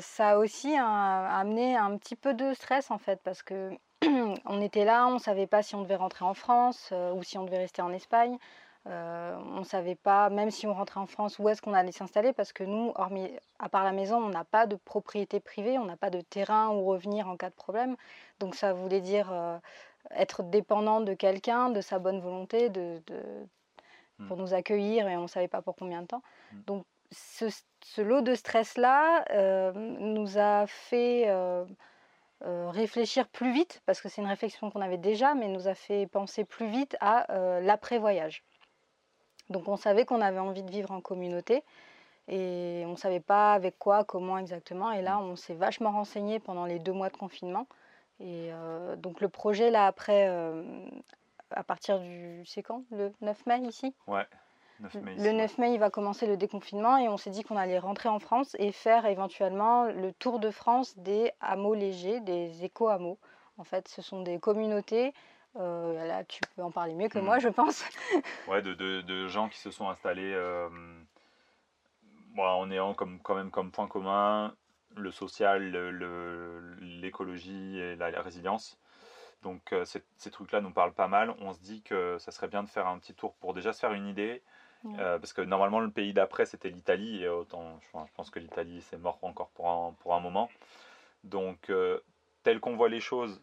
ça 0.00 0.30
a 0.30 0.36
aussi 0.36 0.74
amené 0.76 1.76
un 1.76 1.96
petit 1.96 2.16
peu 2.16 2.34
de 2.34 2.54
stress 2.54 2.90
en 2.90 2.98
fait, 2.98 3.20
parce 3.24 3.42
que 3.42 3.70
on 4.44 4.60
était 4.60 4.84
là, 4.84 5.06
on 5.08 5.14
ne 5.14 5.18
savait 5.18 5.46
pas 5.48 5.62
si 5.62 5.74
on 5.74 5.82
devait 5.82 5.96
rentrer 5.96 6.24
en 6.24 6.34
France 6.34 6.92
ou 7.14 7.22
si 7.22 7.38
on 7.38 7.44
devait 7.44 7.58
rester 7.58 7.82
en 7.82 7.92
Espagne. 7.92 8.38
Euh, 8.88 9.36
on 9.54 9.60
ne 9.60 9.64
savait 9.64 9.94
pas, 9.94 10.28
même 10.28 10.50
si 10.50 10.66
on 10.66 10.74
rentrait 10.74 10.98
en 10.98 11.06
France, 11.06 11.38
où 11.38 11.48
est-ce 11.48 11.62
qu'on 11.62 11.72
allait 11.72 11.92
s'installer, 11.92 12.32
parce 12.32 12.52
que 12.52 12.64
nous, 12.64 12.92
hormis, 12.96 13.30
à 13.58 13.68
part 13.68 13.84
la 13.84 13.92
maison, 13.92 14.16
on 14.16 14.28
n'a 14.28 14.44
pas 14.44 14.66
de 14.66 14.74
propriété 14.74 15.38
privée, 15.38 15.78
on 15.78 15.84
n'a 15.84 15.96
pas 15.96 16.10
de 16.10 16.20
terrain 16.20 16.70
où 16.70 16.84
revenir 16.86 17.28
en 17.28 17.36
cas 17.36 17.50
de 17.50 17.54
problème. 17.54 17.96
Donc 18.40 18.56
ça 18.56 18.72
voulait 18.72 19.00
dire 19.00 19.32
euh, 19.32 19.58
être 20.10 20.42
dépendant 20.42 21.00
de 21.00 21.14
quelqu'un, 21.14 21.70
de 21.70 21.80
sa 21.80 22.00
bonne 22.00 22.20
volonté, 22.20 22.70
de, 22.70 23.00
hmm. 24.18 24.26
pour 24.26 24.36
nous 24.36 24.52
accueillir, 24.52 25.06
et 25.06 25.16
on 25.16 25.22
ne 25.22 25.28
savait 25.28 25.48
pas 25.48 25.62
pour 25.62 25.76
combien 25.76 26.02
de 26.02 26.08
temps. 26.08 26.22
Hmm. 26.52 26.62
Donc 26.66 26.86
ce, 27.12 28.00
lot 28.00 28.20
de 28.20 28.34
stress-là 28.34 29.24
euh, 29.30 29.72
nous 29.74 30.38
a 30.38 30.66
fait... 30.66 31.32
réfléchir 32.40 33.28
plus 33.28 33.52
vite, 33.52 33.80
parce 33.86 34.00
que 34.00 34.08
c'est 34.08 34.20
une 34.20 34.26
réflexion 34.26 34.72
qu'on 34.72 34.80
avait 34.80 34.98
déjà, 34.98 35.34
mais 35.34 35.46
nous 35.46 35.68
a 35.68 35.76
fait 35.76 36.08
penser 36.08 36.44
plus 36.44 36.66
vite 36.66 36.96
à 37.00 37.26
l'après-voyage. 37.60 38.42
Donc 39.50 39.68
on 39.68 39.76
savait 39.76 40.04
qu'on 40.04 40.20
avait 40.20 40.38
envie 40.38 40.62
de 40.62 40.70
vivre 40.70 40.90
en 40.90 41.00
communauté 41.00 41.62
et 42.28 42.84
on 42.86 42.92
ne 42.92 42.96
savait 42.96 43.20
pas 43.20 43.52
avec 43.52 43.78
quoi, 43.78 44.04
comment 44.04 44.38
exactement. 44.38 44.92
Et 44.92 45.02
là, 45.02 45.18
on 45.18 45.36
s'est 45.36 45.54
vachement 45.54 45.90
renseigné 45.90 46.38
pendant 46.38 46.64
les 46.64 46.78
deux 46.78 46.92
mois 46.92 47.10
de 47.10 47.16
confinement. 47.16 47.66
Et 48.20 48.50
euh, 48.52 48.94
donc 48.96 49.20
le 49.20 49.28
projet, 49.28 49.70
là, 49.70 49.86
après, 49.86 50.28
euh, 50.28 50.62
à 51.50 51.64
partir 51.64 51.98
du... 51.98 52.44
C'est 52.46 52.62
quand? 52.62 52.84
Le 52.92 53.12
9 53.20 53.46
mai 53.46 53.60
ici? 53.62 53.94
Ouais. 54.06 54.26
9 54.80 54.94
mai 54.94 55.14
le 55.16 55.32
9 55.32 55.58
mai, 55.58 55.74
il 55.74 55.78
va 55.80 55.90
commencer 55.90 56.26
le 56.26 56.36
déconfinement 56.36 56.96
et 56.96 57.08
on 57.08 57.16
s'est 57.16 57.30
dit 57.30 57.42
qu'on 57.42 57.56
allait 57.56 57.78
rentrer 57.78 58.08
en 58.08 58.18
France 58.18 58.56
et 58.58 58.72
faire 58.72 59.06
éventuellement 59.06 59.84
le 59.84 60.12
tour 60.12 60.38
de 60.38 60.50
France 60.50 60.96
des 60.98 61.32
hameaux 61.40 61.74
légers, 61.74 62.20
des 62.20 62.64
éco-hameaux. 62.64 63.18
En 63.58 63.64
fait, 63.64 63.88
ce 63.88 64.00
sont 64.00 64.22
des 64.22 64.38
communautés 64.38 65.12
euh, 65.56 66.06
là, 66.06 66.24
tu 66.24 66.40
peux 66.54 66.62
en 66.62 66.70
parler 66.70 66.94
mieux 66.94 67.08
que 67.08 67.18
moi, 67.18 67.36
hmm. 67.36 67.40
je 67.40 67.48
pense. 67.48 67.84
ouais, 68.48 68.62
de, 68.62 68.74
de, 68.74 69.02
de, 69.02 69.28
gens 69.28 69.48
qui 69.48 69.58
se 69.58 69.70
sont 69.70 69.88
installés 69.88 70.32
euh, 70.34 70.68
en 72.38 72.70
ayant 72.70 72.94
comme, 72.94 73.20
quand 73.20 73.34
même 73.34 73.50
comme 73.50 73.70
point 73.70 73.88
commun 73.88 74.54
le 74.94 75.10
social, 75.10 75.70
l'écologie 76.80 77.78
et 77.78 77.96
la, 77.96 78.08
résilience. 78.20 78.78
Donc 79.42 79.72
euh, 79.72 79.84
ces, 79.84 80.30
trucs-là 80.30 80.60
nous 80.60 80.70
parlent 80.70 80.92
pas 80.92 81.08
mal. 81.08 81.34
On 81.40 81.52
se 81.54 81.60
dit 81.60 81.82
que 81.82 82.18
ça 82.18 82.30
serait 82.30 82.48
bien 82.48 82.62
de 82.62 82.68
faire 82.68 82.86
un 82.86 82.98
petit 82.98 83.14
tour 83.14 83.34
pour 83.34 83.54
déjà 83.54 83.72
se 83.72 83.80
faire 83.80 83.92
une 83.92 84.06
idée. 84.06 84.42
parce 84.98 85.32
que 85.32 85.40
normalement 85.40 85.80
le 85.80 85.90
pays 85.90 86.12
d'après 86.12 86.44
c'était 86.44 86.68
l'Italie 86.68 87.22
et 87.22 87.28
autant 87.28 87.78
je, 87.80 88.12
pense 88.16 88.30
que 88.30 88.38
l'Italie 88.38 88.82
c'est 88.82 88.98
mort 88.98 89.18
encore 89.22 89.48
pour 89.50 89.70
un, 89.70 89.94
pour 90.00 90.14
un 90.14 90.20
moment. 90.20 90.50
Donc 91.24 91.72
tel 92.42 92.60
qu'on 92.60 92.76
voit 92.76 92.90
les 92.90 93.00
choses, 93.00 93.40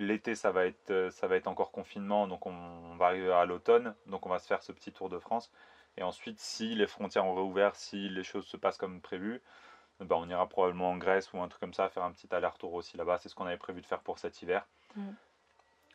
L'été, 0.00 0.34
ça, 0.34 0.50
va 0.50 0.64
être, 0.64 0.90
euh, 0.90 1.10
ça 1.10 1.26
va 1.26 1.36
être 1.36 1.46
encore 1.46 1.70
confinement, 1.72 2.26
donc 2.26 2.46
on, 2.46 2.96
va 2.96 3.06
arriver 3.06 3.30
à 3.30 3.44
l'automne, 3.44 3.94
donc 4.06 4.24
on 4.24 4.30
va 4.30 4.38
se 4.38 4.46
faire 4.46 4.62
ce 4.62 4.72
petit 4.72 4.92
tour 4.92 5.10
de 5.10 5.18
France. 5.18 5.52
Et 5.98 6.02
ensuite, 6.02 6.40
si 6.40 6.74
les 6.74 6.86
frontières 6.86 7.26
ont 7.26 7.34
réouvert, 7.34 7.76
si 7.76 8.08
les 8.08 8.24
choses 8.24 8.46
se 8.46 8.56
passent 8.56 8.78
comme 8.78 9.02
prévu, 9.02 9.42
ben 10.00 10.16
on 10.16 10.26
ira 10.30 10.48
probablement 10.48 10.90
en 10.90 10.96
Grèce 10.96 11.30
ou 11.34 11.40
un 11.42 11.48
truc 11.48 11.60
comme 11.60 11.74
ça, 11.74 11.90
faire 11.90 12.02
un 12.02 12.12
petit 12.12 12.34
aller-retour 12.34 12.72
aussi 12.72 12.96
là-bas. 12.96 13.18
C'est 13.18 13.28
ce 13.28 13.34
qu'on 13.34 13.44
avait 13.44 13.58
prévu 13.58 13.82
de 13.82 13.86
faire 13.86 14.00
pour 14.00 14.18
cet 14.18 14.40
hiver. 14.40 14.66
Mm. 14.96 15.10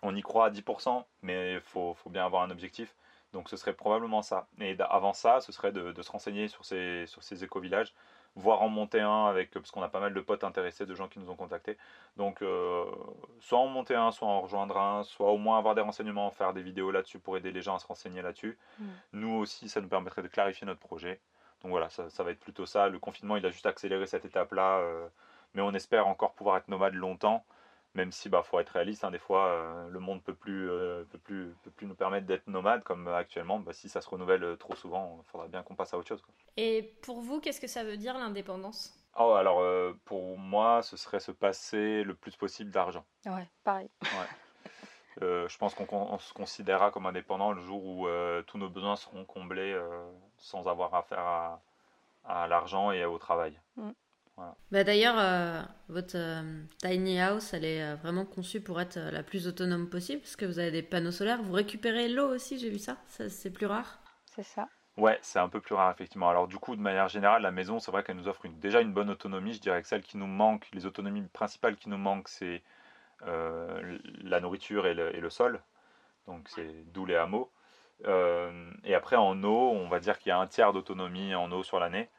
On 0.03 0.15
y 0.15 0.21
croit 0.21 0.45
à 0.45 0.49
10%, 0.51 1.03
mais 1.23 1.55
il 1.55 1.61
faut, 1.61 1.95
faut, 1.95 2.11
bien 2.11 2.27
avoir 2.27 2.43
un 2.43 2.51
objectif. 2.51 2.93
Donc 3.33 3.49
ce 3.49 3.57
serait 3.57 3.73
probablement 3.73 4.21
ça. 4.21 4.47
Et 4.59 4.77
avant 4.81 5.13
ça, 5.13 5.41
ce 5.41 5.51
serait 5.51 5.71
de, 5.71 5.91
de 5.93 6.01
se 6.03 6.11
renseigner 6.11 6.47
sur 6.47 6.63
ces, 6.63 7.07
sur 7.07 7.23
ces 7.23 7.43
éco-villages, 7.43 7.91
voire 8.35 8.61
en 8.61 8.69
monter 8.69 8.99
un 8.99 9.25
avec 9.25 9.51
parce 9.51 9.71
qu'on 9.71 9.81
a 9.81 9.89
pas 9.89 9.99
mal 9.99 10.13
de 10.13 10.21
potes 10.21 10.43
intéressés, 10.43 10.85
de 10.85 10.93
gens 10.93 11.07
qui 11.07 11.19
nous 11.19 11.29
ont 11.29 11.35
contactés. 11.35 11.77
Donc 12.17 12.41
euh, 12.41 12.85
soit 13.39 13.59
en 13.59 13.67
monter 13.67 13.95
un, 13.95 14.11
soit 14.11 14.27
en 14.27 14.41
rejoindre 14.41 14.77
un, 14.77 15.03
soit 15.03 15.31
au 15.31 15.37
moins 15.37 15.57
avoir 15.57 15.75
des 15.75 15.81
renseignements, 15.81 16.29
faire 16.31 16.53
des 16.53 16.61
vidéos 16.61 16.91
là-dessus 16.91 17.19
pour 17.19 17.37
aider 17.37 17.51
les 17.51 17.61
gens 17.61 17.75
à 17.75 17.79
se 17.79 17.87
renseigner 17.87 18.21
là-dessus. 18.21 18.57
Mm. 18.79 18.85
Nous 19.13 19.33
aussi, 19.35 19.69
ça 19.69 19.81
nous 19.81 19.87
permettrait 19.87 20.21
de 20.21 20.27
clarifier 20.27 20.67
notre 20.67 20.81
projet. 20.81 21.19
Donc 21.61 21.71
voilà, 21.71 21.89
ça, 21.89 22.09
ça, 22.09 22.23
va 22.23 22.31
être 22.31 22.39
plutôt 22.39 22.65
ça. 22.65 22.89
Le 22.89 22.99
confinement, 22.99 23.37
il 23.37 23.45
a 23.45 23.49
juste 23.49 23.65
accéléré 23.65 24.05
cette 24.05 24.25
étape-là, 24.25 24.79
euh, 24.79 25.07
mais 25.53 25.61
on 25.61 25.71
espère 25.71 26.07
encore 26.07 26.33
pouvoir 26.33 26.57
être 26.57 26.67
nomade 26.67 26.93
longtemps 26.93 27.45
même 27.95 28.11
si 28.11 28.29
bah 28.29 28.43
faut 28.43 28.59
être 28.59 28.69
réaliste 28.69 29.03
hein, 29.03 29.11
des 29.11 29.19
fois 29.19 29.47
euh, 29.47 29.87
le 29.89 29.99
monde 29.99 30.21
peut 30.21 30.35
plus 30.35 30.69
euh, 30.69 31.03
peut 31.05 31.17
plus 31.17 31.55
peut 31.63 31.71
plus 31.71 31.87
nous 31.87 31.95
permettre 31.95 32.27
d'être 32.27 32.47
nomade 32.47 32.83
comme 32.83 33.07
actuellement 33.07 33.59
bah, 33.59 33.73
si 33.73 33.89
ça 33.89 34.01
se 34.01 34.09
renouvelle 34.09 34.43
euh, 34.43 34.55
trop 34.55 34.75
souvent 34.75 35.21
il 35.25 35.31
faudra 35.31 35.47
bien 35.47 35.63
qu'on 35.63 35.75
passe 35.75 35.93
à 35.93 35.97
autre 35.97 36.07
chose 36.07 36.21
et 36.57 36.93
pour 37.01 37.21
vous 37.21 37.39
qu'est-ce 37.39 37.61
que 37.61 37.67
ça 37.67 37.83
veut 37.83 37.97
dire 37.97 38.13
l'indépendance? 38.13 38.93
Oh, 39.17 39.31
alors 39.31 39.63
pour 40.03 40.37
moi 40.37 40.81
ce 40.83 40.97
serait 40.97 41.21
se 41.21 41.31
passer 41.31 42.03
le 42.03 42.13
plus 42.13 42.35
possible 42.35 42.69
d'argent. 42.69 43.05
Ouais 43.25 43.47
pareil. 43.63 43.89
Je 45.21 45.57
pense 45.57 45.73
qu'on 45.73 46.19
se 46.19 46.33
considérera 46.33 46.91
comme 46.91 47.05
indépendant 47.05 47.53
le 47.53 47.61
jour 47.61 47.85
où 47.85 48.07
tous 48.45 48.57
nos 48.57 48.69
besoins 48.69 48.97
seront 48.97 49.23
comblés 49.23 49.73
sans 50.37 50.67
avoir 50.67 50.93
affaire 50.93 51.19
à, 51.19 51.61
à 52.25 52.47
l'argent 52.47 52.91
et 52.91 53.05
au 53.05 53.17
travail. 53.17 53.57
Mm. 53.77 53.91
Bah 54.71 54.83
D'ailleurs, 54.83 55.15
euh, 55.17 55.61
votre 55.87 56.15
euh, 56.17 56.63
tiny 56.79 57.19
house, 57.19 57.53
elle 57.53 57.65
est 57.65 57.81
euh, 57.81 57.95
vraiment 57.95 58.25
conçue 58.25 58.61
pour 58.61 58.81
être 58.81 58.97
la 58.97 59.23
plus 59.23 59.47
autonome 59.47 59.89
possible, 59.89 60.21
parce 60.21 60.35
que 60.35 60.45
vous 60.45 60.59
avez 60.59 60.71
des 60.71 60.83
panneaux 60.83 61.11
solaires. 61.11 61.41
Vous 61.41 61.53
récupérez 61.53 62.09
l'eau 62.09 62.33
aussi, 62.33 62.59
j'ai 62.59 62.69
vu 62.69 62.79
ça. 62.79 62.97
ça 63.07 63.29
c'est 63.29 63.51
plus 63.51 63.65
rare. 63.65 63.99
C'est 64.25 64.43
ça. 64.43 64.67
Ouais, 64.97 65.19
c'est 65.21 65.39
un 65.39 65.49
peu 65.49 65.61
plus 65.61 65.75
rare, 65.75 65.91
effectivement. 65.91 66.29
Alors, 66.29 66.47
du 66.47 66.57
coup, 66.57 66.75
de 66.75 66.81
manière 66.81 67.07
générale, 67.09 67.41
la 67.41 67.51
maison, 67.51 67.79
c'est 67.79 67.91
vrai 67.91 68.03
qu'elle 68.03 68.15
nous 68.17 68.27
offre 68.27 68.45
une, 68.45 68.59
déjà 68.59 68.81
une 68.81 68.93
bonne 68.93 69.09
autonomie. 69.09 69.53
Je 69.53 69.61
dirais 69.61 69.81
que 69.81 69.87
celle 69.87 70.03
qui 70.03 70.17
nous 70.17 70.27
manque, 70.27 70.67
les 70.73 70.85
autonomies 70.85 71.23
principales 71.33 71.75
qui 71.75 71.89
nous 71.89 71.97
manquent, 71.97 72.29
c'est 72.29 72.63
la 73.21 74.39
nourriture 74.39 74.85
et 74.85 74.93
le, 74.93 75.15
et 75.15 75.19
le 75.19 75.29
sol. 75.29 75.61
Donc, 76.27 76.47
c'est 76.49 76.91
d'où 76.93 77.05
les 77.05 77.15
hameaux. 77.15 77.51
et 78.83 78.95
après, 78.95 79.15
en 79.15 79.41
eau, 79.43 79.71
on 79.71 79.87
va 79.89 79.99
dire 79.99 80.17
qu'il 80.19 80.29
y 80.29 80.33
a 80.33 80.39
un 80.39 80.47
tiers 80.47 80.73
d'autonomie 80.73 81.35
en 81.35 81.51
eau 81.51 81.63
sur 81.63 81.79
l'année. 81.79 82.09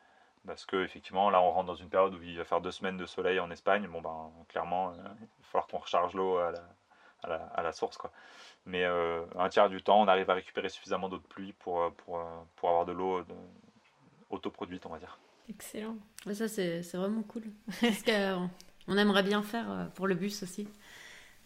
Parce 0.47 0.64
que 0.64 0.84
effectivement, 0.84 1.30
là, 1.30 1.40
on 1.40 1.51
rentre 1.51 1.66
dans 1.66 1.74
une 1.74 1.88
période 1.88 2.14
où 2.14 2.22
il 2.22 2.38
va 2.38 2.44
faire 2.44 2.61
deux 2.61 2.70
semaines 2.70 2.97
de 2.97 3.07
soleil 3.07 3.40
en 3.40 3.51
Espagne. 3.51 3.86
Bon, 3.88 4.01
ben, 4.01 4.30
clairement, 4.49 4.90
euh, 4.90 4.92
il 4.94 5.01
va 5.01 5.44
falloir 5.51 5.66
qu'on 5.66 5.78
recharge 5.78 6.14
l'eau 6.14 6.38
à 6.38 6.53
la, 6.53 6.62
à, 7.22 7.28
la, 7.28 7.36
à 7.55 7.62
la, 7.62 7.72
source, 7.72 7.97
quoi. 7.97 8.12
Mais 8.64 8.84
euh, 8.84 9.24
un 9.36 9.49
tiers 9.49 9.68
du 9.68 9.82
temps, 9.82 10.01
on 10.01 10.09
arrive 10.09 10.28
à 10.30 10.34
récupérer 10.34 10.68
suffisamment 10.68 11.09
d'eau 11.09 11.18
de 11.18 11.26
pluie 11.26 11.53
pour, 11.53 11.82
euh, 11.82 11.90
pour, 11.90 12.22
pour 12.57 12.68
avoir 12.68 12.84
de 12.84 12.92
l'eau 12.92 13.24
autoproduite, 14.30 14.86
on 14.86 14.90
va 14.90 14.99
dire. 14.99 15.18
Excellent. 15.49 15.97
Et 16.28 16.34
ça, 16.34 16.49
c'est 16.49 16.82
vraiment 16.94 17.22
cool. 17.22 17.44
Parce 17.80 18.03
qu'on 18.03 18.97
aimerait 18.97 19.22
bien 19.22 19.42
faire 19.42 19.90
pour 19.94 20.07
le 20.07 20.14
bus 20.14 20.42
aussi. 20.42 20.68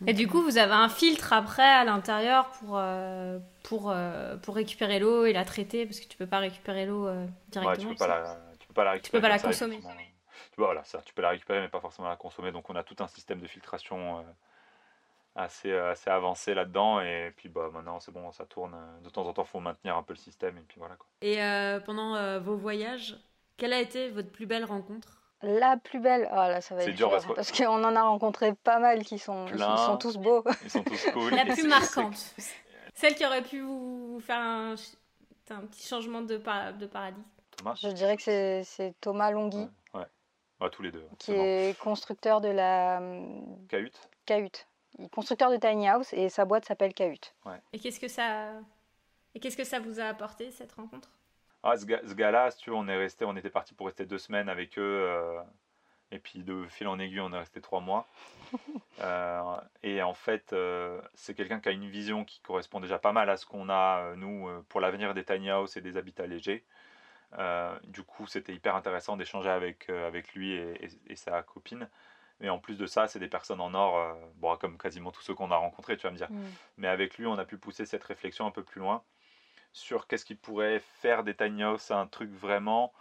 Et 0.06 0.14
du 0.14 0.26
coup, 0.26 0.42
vous 0.42 0.56
avez 0.56 0.72
un 0.72 0.88
filtre 0.88 1.32
après 1.32 1.62
à 1.62 1.84
l'intérieur 1.84 2.50
pour, 2.52 2.78
euh, 2.78 3.38
pour, 3.62 3.90
euh, 3.90 4.36
pour 4.38 4.54
récupérer 4.54 4.98
l'eau 4.98 5.26
et 5.26 5.32
la 5.32 5.44
traiter, 5.44 5.84
parce 5.84 6.00
que 6.00 6.06
tu 6.06 6.16
peux 6.16 6.26
pas 6.26 6.38
récupérer 6.38 6.86
l'eau 6.86 7.06
euh, 7.06 7.26
directement. 7.48 7.90
Ouais, 7.90 7.96
tu 7.96 7.98
peux 7.98 8.06
pas 8.06 8.08
la, 8.08 8.22
tu 8.24 8.49
peux 8.49 8.49
pas 8.80 8.84
la 8.84 8.92
récupérer. 8.92 9.10
Tu 9.10 9.10
peux 9.10 9.20
pas 9.20 9.28
la 9.28 9.38
consommer. 9.38 9.78
Tu, 9.78 10.56
vois, 10.56 10.66
voilà, 10.66 10.84
ça, 10.84 11.00
tu 11.02 11.14
peux 11.14 11.22
la 11.22 11.30
récupérer, 11.30 11.60
mais 11.60 11.68
pas 11.68 11.80
forcément 11.80 12.08
la 12.08 12.16
consommer. 12.16 12.52
Donc 12.52 12.68
on 12.70 12.76
a 12.76 12.82
tout 12.82 12.96
un 13.00 13.08
système 13.08 13.40
de 13.40 13.46
filtration 13.46 14.24
assez, 15.36 15.72
assez 15.72 16.10
avancé 16.10 16.54
là-dedans. 16.54 17.00
Et 17.00 17.32
puis 17.36 17.48
bah, 17.48 17.70
maintenant, 17.72 18.00
c'est 18.00 18.12
bon, 18.12 18.30
ça 18.32 18.46
tourne. 18.46 18.76
De 19.04 19.10
temps 19.10 19.26
en 19.26 19.32
temps, 19.32 19.44
il 19.44 19.48
faut 19.48 19.60
maintenir 19.60 19.96
un 19.96 20.02
peu 20.02 20.12
le 20.12 20.18
système. 20.18 20.56
Et 20.58 20.62
puis 20.62 20.78
voilà. 20.78 20.96
Quoi. 20.96 21.06
Et 21.22 21.38
pendant 21.84 22.40
vos 22.40 22.56
voyages, 22.56 23.16
quelle 23.56 23.72
a 23.72 23.80
été 23.80 24.08
votre 24.08 24.30
plus 24.30 24.46
belle 24.46 24.64
rencontre? 24.64 25.20
La 25.42 25.78
plus 25.78 26.00
belle, 26.00 26.28
oh 26.30 26.34
là 26.34 26.60
ça 26.60 26.74
va 26.74 26.84
être 26.84 26.94
dur, 26.94 27.10
parce, 27.10 27.26
parce 27.26 27.50
qu'on 27.50 27.82
en 27.82 27.96
a 27.96 28.02
rencontré 28.02 28.54
pas 28.54 28.78
mal 28.78 29.04
qui 29.04 29.18
sont, 29.18 29.46
sont 29.48 29.96
tous 29.96 30.18
beaux. 30.18 30.44
Ils 30.64 30.70
sont 30.70 30.82
tous 30.82 31.10
cool. 31.12 31.34
La 31.34 31.46
plus 31.46 31.66
marquante. 31.66 32.34
Celle 32.94 33.14
qui 33.14 33.24
aurait 33.24 33.42
pu 33.42 33.62
vous 33.62 34.20
faire 34.20 34.38
un, 34.38 34.74
un 35.50 35.60
petit 35.60 35.88
changement 35.88 36.20
de, 36.20 36.36
de 36.36 36.86
paradis? 36.86 37.22
Thomas 37.60 37.74
Je 37.82 37.88
dirais 37.88 38.16
que 38.16 38.22
c'est 38.64 38.94
Thomas 39.00 39.30
Longhi. 39.30 39.68
Ouais, 39.94 40.06
ouais. 40.60 40.70
tous 40.70 40.82
les 40.82 40.90
deux. 40.90 41.04
Qui 41.18 41.32
est, 41.32 41.78
constructeur 41.78 42.40
de 42.40 42.48
la. 42.48 43.00
Cahute. 43.68 44.08
Cahute. 44.26 44.66
Il 44.98 45.04
est 45.04 45.08
constructeur 45.08 45.50
de 45.50 45.56
tiny 45.56 45.88
house 45.88 46.12
et 46.12 46.28
sa 46.28 46.44
boîte 46.44 46.64
s'appelle 46.64 46.94
Cahute. 46.94 47.34
Ouais. 47.44 47.60
Et 47.72 47.78
qu'est-ce 47.78 48.00
que 48.00 48.08
ça. 48.08 48.52
Et 49.34 49.40
qu'est-ce 49.40 49.56
que 49.56 49.64
ça 49.64 49.78
vous 49.78 50.00
a 50.00 50.04
apporté 50.04 50.50
cette 50.50 50.72
rencontre? 50.72 51.10
Ah, 51.62 51.76
ce, 51.76 51.84
gars-là, 51.84 52.50
tu 52.52 52.70
on 52.70 52.88
est 52.88 52.96
resté, 52.96 53.24
on 53.26 53.36
était 53.36 53.50
parti 53.50 53.74
pour 53.74 53.86
rester 53.86 54.06
deux 54.06 54.18
semaines 54.18 54.48
avec 54.48 54.78
eux. 54.78 55.04
Euh, 55.06 55.42
et 56.10 56.18
puis 56.18 56.42
de 56.42 56.66
fil 56.68 56.88
en 56.88 56.98
aiguille, 56.98 57.20
on 57.20 57.32
est 57.32 57.38
resté 57.38 57.60
trois 57.60 57.80
mois. 57.80 58.06
Euh, 59.02 59.56
et 59.82 60.02
en 60.02 60.12
fait, 60.12 60.52
euh, 60.52 61.00
c'est 61.14 61.32
quelqu'un 61.32 61.58
qui 61.58 61.70
a 61.70 61.72
une 61.72 61.88
vision 61.88 62.26
qui 62.26 62.40
correspond 62.40 62.80
déjà 62.80 62.98
pas 62.98 63.12
mal 63.12 63.30
à 63.30 63.38
ce 63.38 63.46
qu'on 63.46 63.70
a, 63.70 64.14
nous, 64.14 64.46
pour 64.68 64.82
l'avenir 64.82 65.14
des 65.14 65.24
tiny 65.24 65.48
house 65.48 65.78
et 65.78 65.80
des 65.80 65.96
habitats 65.96 66.26
légers. 66.26 66.66
Du 67.84 68.02
coup, 68.02 68.26
c'était 68.26 68.54
hyper 68.54 68.74
intéressant 68.76 69.16
d'échanger 69.16 69.50
avec, 69.50 69.88
avec 69.88 70.34
lui 70.34 70.52
et, 70.54 71.16
sa 71.16 71.42
copine. 71.42 71.88
Mais 72.40 72.48
en 72.48 72.58
plus 72.58 72.78
de 72.78 72.86
ça, 72.86 73.06
c'est 73.06 73.18
des 73.18 73.28
personnes 73.28 73.60
en 73.60 73.74
or, 73.74 74.16
bon, 74.36 74.56
comme 74.56 74.78
quasiment 74.78 75.12
tous 75.12 75.20
ceux 75.22 75.34
qu'on 75.34 75.50
a 75.50 75.56
rencontrés, 75.56 75.96
tu 75.96 76.06
vas 76.06 76.10
me 76.10 76.16
dire. 76.16 76.30
Mm. 76.30 76.44
Mais 76.78 76.88
avec 76.88 77.18
lui, 77.18 77.26
on 77.26 77.38
a 77.38 77.44
pu 77.44 77.58
pousser 77.58 77.84
cette 77.84 78.04
réflexion 78.04 78.46
un 78.46 78.50
peu 78.50 78.62
plus 78.62 78.80
loin 78.80 79.02
sur 79.72 80.06
qu'est-ce 80.06 80.24
qui 80.24 80.34
pourrait 80.34 80.80
faire 80.80 81.22
des 81.22 81.34
tiny 81.34 81.62
house 81.62 81.90
un 81.90 82.06
truc 82.06 82.30
vraiment 82.30 82.92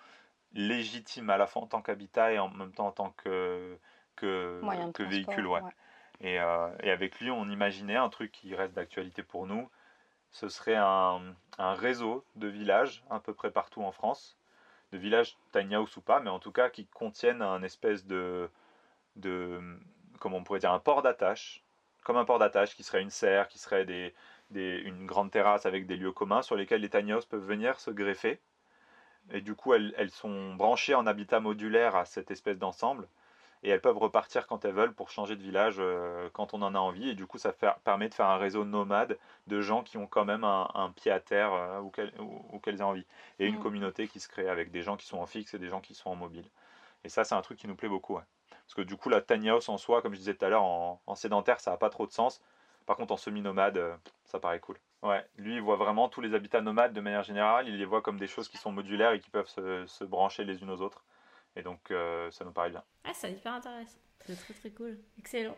légitime 0.54 1.30
à 1.30 1.38
la 1.38 1.48
fois 1.48 1.64
en 1.64 1.68
tant 1.68 1.82
qu'habitat 1.82 2.34
et 2.34 2.40
en 2.40 2.50
même 2.50 2.72
temps 2.72 2.88
en 2.88 2.92
tant 2.92 3.12
que, 3.12 3.78
que, 4.16 4.62
que 4.94 5.04
véhicule. 5.04 5.48
Ouais. 5.48 5.62
Et, 6.22 6.40
euh, 6.40 6.70
et, 6.84 6.92
avec 6.92 7.20
lui, 7.20 7.32
on 7.32 7.50
imaginait 7.50 7.96
un 7.96 8.10
truc 8.10 8.32
qui 8.32 8.56
reste 8.56 8.74
d'actualité 8.74 9.24
pour 9.24 9.48
nous. 9.48 9.70
Ce 10.32 10.50
serait 10.50 10.76
un, 10.76 11.22
réseau 11.58 12.24
de 12.36 12.48
villages 12.48 13.04
à 13.10 13.20
peu 13.20 13.34
près 13.34 13.52
partout 13.52 13.82
en 13.82 13.92
France, 13.92 14.38
de 14.92 14.98
villages 14.98 15.38
tiny 15.52 15.76
ou 15.76 16.02
pas, 16.06 16.20
mais 16.20 16.30
en 16.30 16.40
tout 16.40 16.52
cas 16.52 16.70
qui 16.70 16.86
contiennent 16.88 17.42
un 17.42 17.64
espèce 17.64 18.06
de, 18.06 18.50
de 19.16 19.62
on 20.24 20.44
pourrait 20.44 20.60
dire, 20.60 20.72
un 20.72 20.80
port 20.80 21.02
d'attache, 21.02 21.64
comme 22.04 22.18
un 22.18 22.26
port 22.26 22.40
d'attache 22.40 22.76
qui 22.76 22.84
serait 22.84 23.02
une 23.02 23.10
serre, 23.10 23.48
qui 23.48 23.60
serait 23.60 24.14
une 24.54 25.06
grande 25.06 25.32
terrasse 25.32 25.66
avec 25.66 25.86
des 25.86 25.98
lieux 25.98 26.12
communs 26.12 26.42
sur 26.42 26.56
lesquels 26.56 26.82
les 26.82 26.90
tiny 26.90 27.14
peuvent 27.30 27.46
venir 27.46 27.80
se 27.80 27.92
greffer. 27.92 28.40
Et 29.32 29.42
du 29.42 29.56
coup, 29.56 29.74
elles, 29.74 30.10
sont 30.10 30.56
branchées 30.56 30.96
en 30.96 31.06
habitat 31.06 31.40
modulaire 31.40 31.96
à 31.96 32.06
cette 32.06 32.32
espèce 32.32 32.58
d'ensemble. 32.58 33.08
Et 33.64 33.70
elles 33.70 33.82
peuvent 33.82 33.97
repartir 33.97 34.47
quand 34.47 34.64
elles 34.64 34.74
veulent 34.74 34.93
pour 34.93 35.10
changer 35.10 35.36
de 35.36 35.41
village 35.41 35.76
euh, 35.80 36.30
quand 36.32 36.53
on 36.53 36.62
en 36.62 36.76
a 36.76 36.80
envie. 36.80 37.10
Et 37.10 37.16
du 37.16 37.28
coup, 37.28 37.38
ça 37.38 37.53
permet 37.84 38.07
de 38.10 38.14
faire 38.14 38.28
un 38.28 38.38
réseau 38.38 38.64
nomade 38.64 39.18
de 39.47 39.62
gens 39.62 39.84
qui 39.84 39.97
ont 39.97 40.07
quand 40.07 40.26
même 40.26 40.43
un, 40.43 40.93
pied 40.95 41.12
à 41.12 41.20
terre 41.20 41.53
euh, 41.53 41.80
où, 41.82 41.89
qu'elles 42.60 42.80
aient 42.80 42.84
envie. 42.84 43.05
Et 43.39 43.47
une 43.47 43.57
mmh. 43.57 43.64
communauté 43.64 44.07
qui 44.07 44.20
se 44.20 44.30
crée 44.30 44.49
avec 44.49 44.72
des 44.72 44.82
gens 44.82 44.95
qui 44.95 45.05
sont 45.05 45.18
en 45.18 45.26
fixe 45.26 45.53
et 45.53 45.60
des 45.60 45.68
gens 45.68 45.82
qui 45.82 45.93
sont 45.93 46.10
en 46.10 46.16
mobile. 46.16 46.45
Et 47.03 47.10
ça, 47.10 47.24
c'est 47.24 47.36
un 47.36 47.41
truc 47.41 47.57
qui 47.60 47.68
nous 47.68 47.76
plaît 47.76 47.89
beaucoup. 47.89 48.16
Parce 48.49 48.76
que 48.76 48.82
du 48.82 48.95
coup, 48.95 49.10
la 49.10 49.22
tiny 49.22 49.49
house 49.49 49.68
en 49.68 49.78
soi, 49.78 50.01
comme 50.01 50.14
je 50.14 50.20
disais 50.20 50.36
tout 50.36 50.45
à 50.45 50.49
l'heure, 50.49 50.64
en, 50.64 51.01
en 51.05 51.16
sédentaire, 51.16 51.60
ça 51.60 51.72
n'a 51.72 51.78
pas 51.78 51.89
trop 51.89 52.05
de 52.05 52.12
sens. 52.12 52.41
Par 52.89 52.97
contre, 52.97 53.14
en 53.14 53.18
semi-nomade, 53.18 53.78
euh, 53.78 53.95
ça 54.26 54.39
paraît 54.39 54.60
cool. 54.60 54.76
Ouais, 55.03 55.24
lui, 55.38 55.53
il 55.53 55.62
voit 55.62 55.76
vraiment 55.76 56.10
tous 56.10 56.22
les 56.22 56.34
habitats 56.34 56.60
nomades 56.60 56.91
de 56.91 57.01
manière 57.01 57.22
générale. 57.22 57.68
Il 57.68 57.78
les 57.78 57.86
voit 57.86 58.01
comme 58.01 58.18
des 58.18 58.26
choses 58.26 58.49
qui 58.49 58.57
sont 58.57 58.72
modulaires 58.72 59.12
et 59.12 59.20
qui 59.20 59.30
peuvent 59.30 59.47
se, 59.47 60.03
brancher 60.05 60.43
les 60.43 60.64
unes 60.64 60.72
aux 60.72 60.82
autres. 60.82 61.03
Et 61.56 61.62
donc, 61.62 61.91
euh, 61.91 62.30
ça 62.32 62.45
nous 62.45 62.52
paraît 62.52 62.70
bien. 62.70 62.84
Ah, 63.04 63.12
c'est 63.14 63.32
hyper 63.32 63.54
intéressant. 63.54 63.97
C'est 64.26 64.36
très 64.36 64.54
très 64.54 64.70
cool. 64.72 65.00
Excellent. 65.18 65.56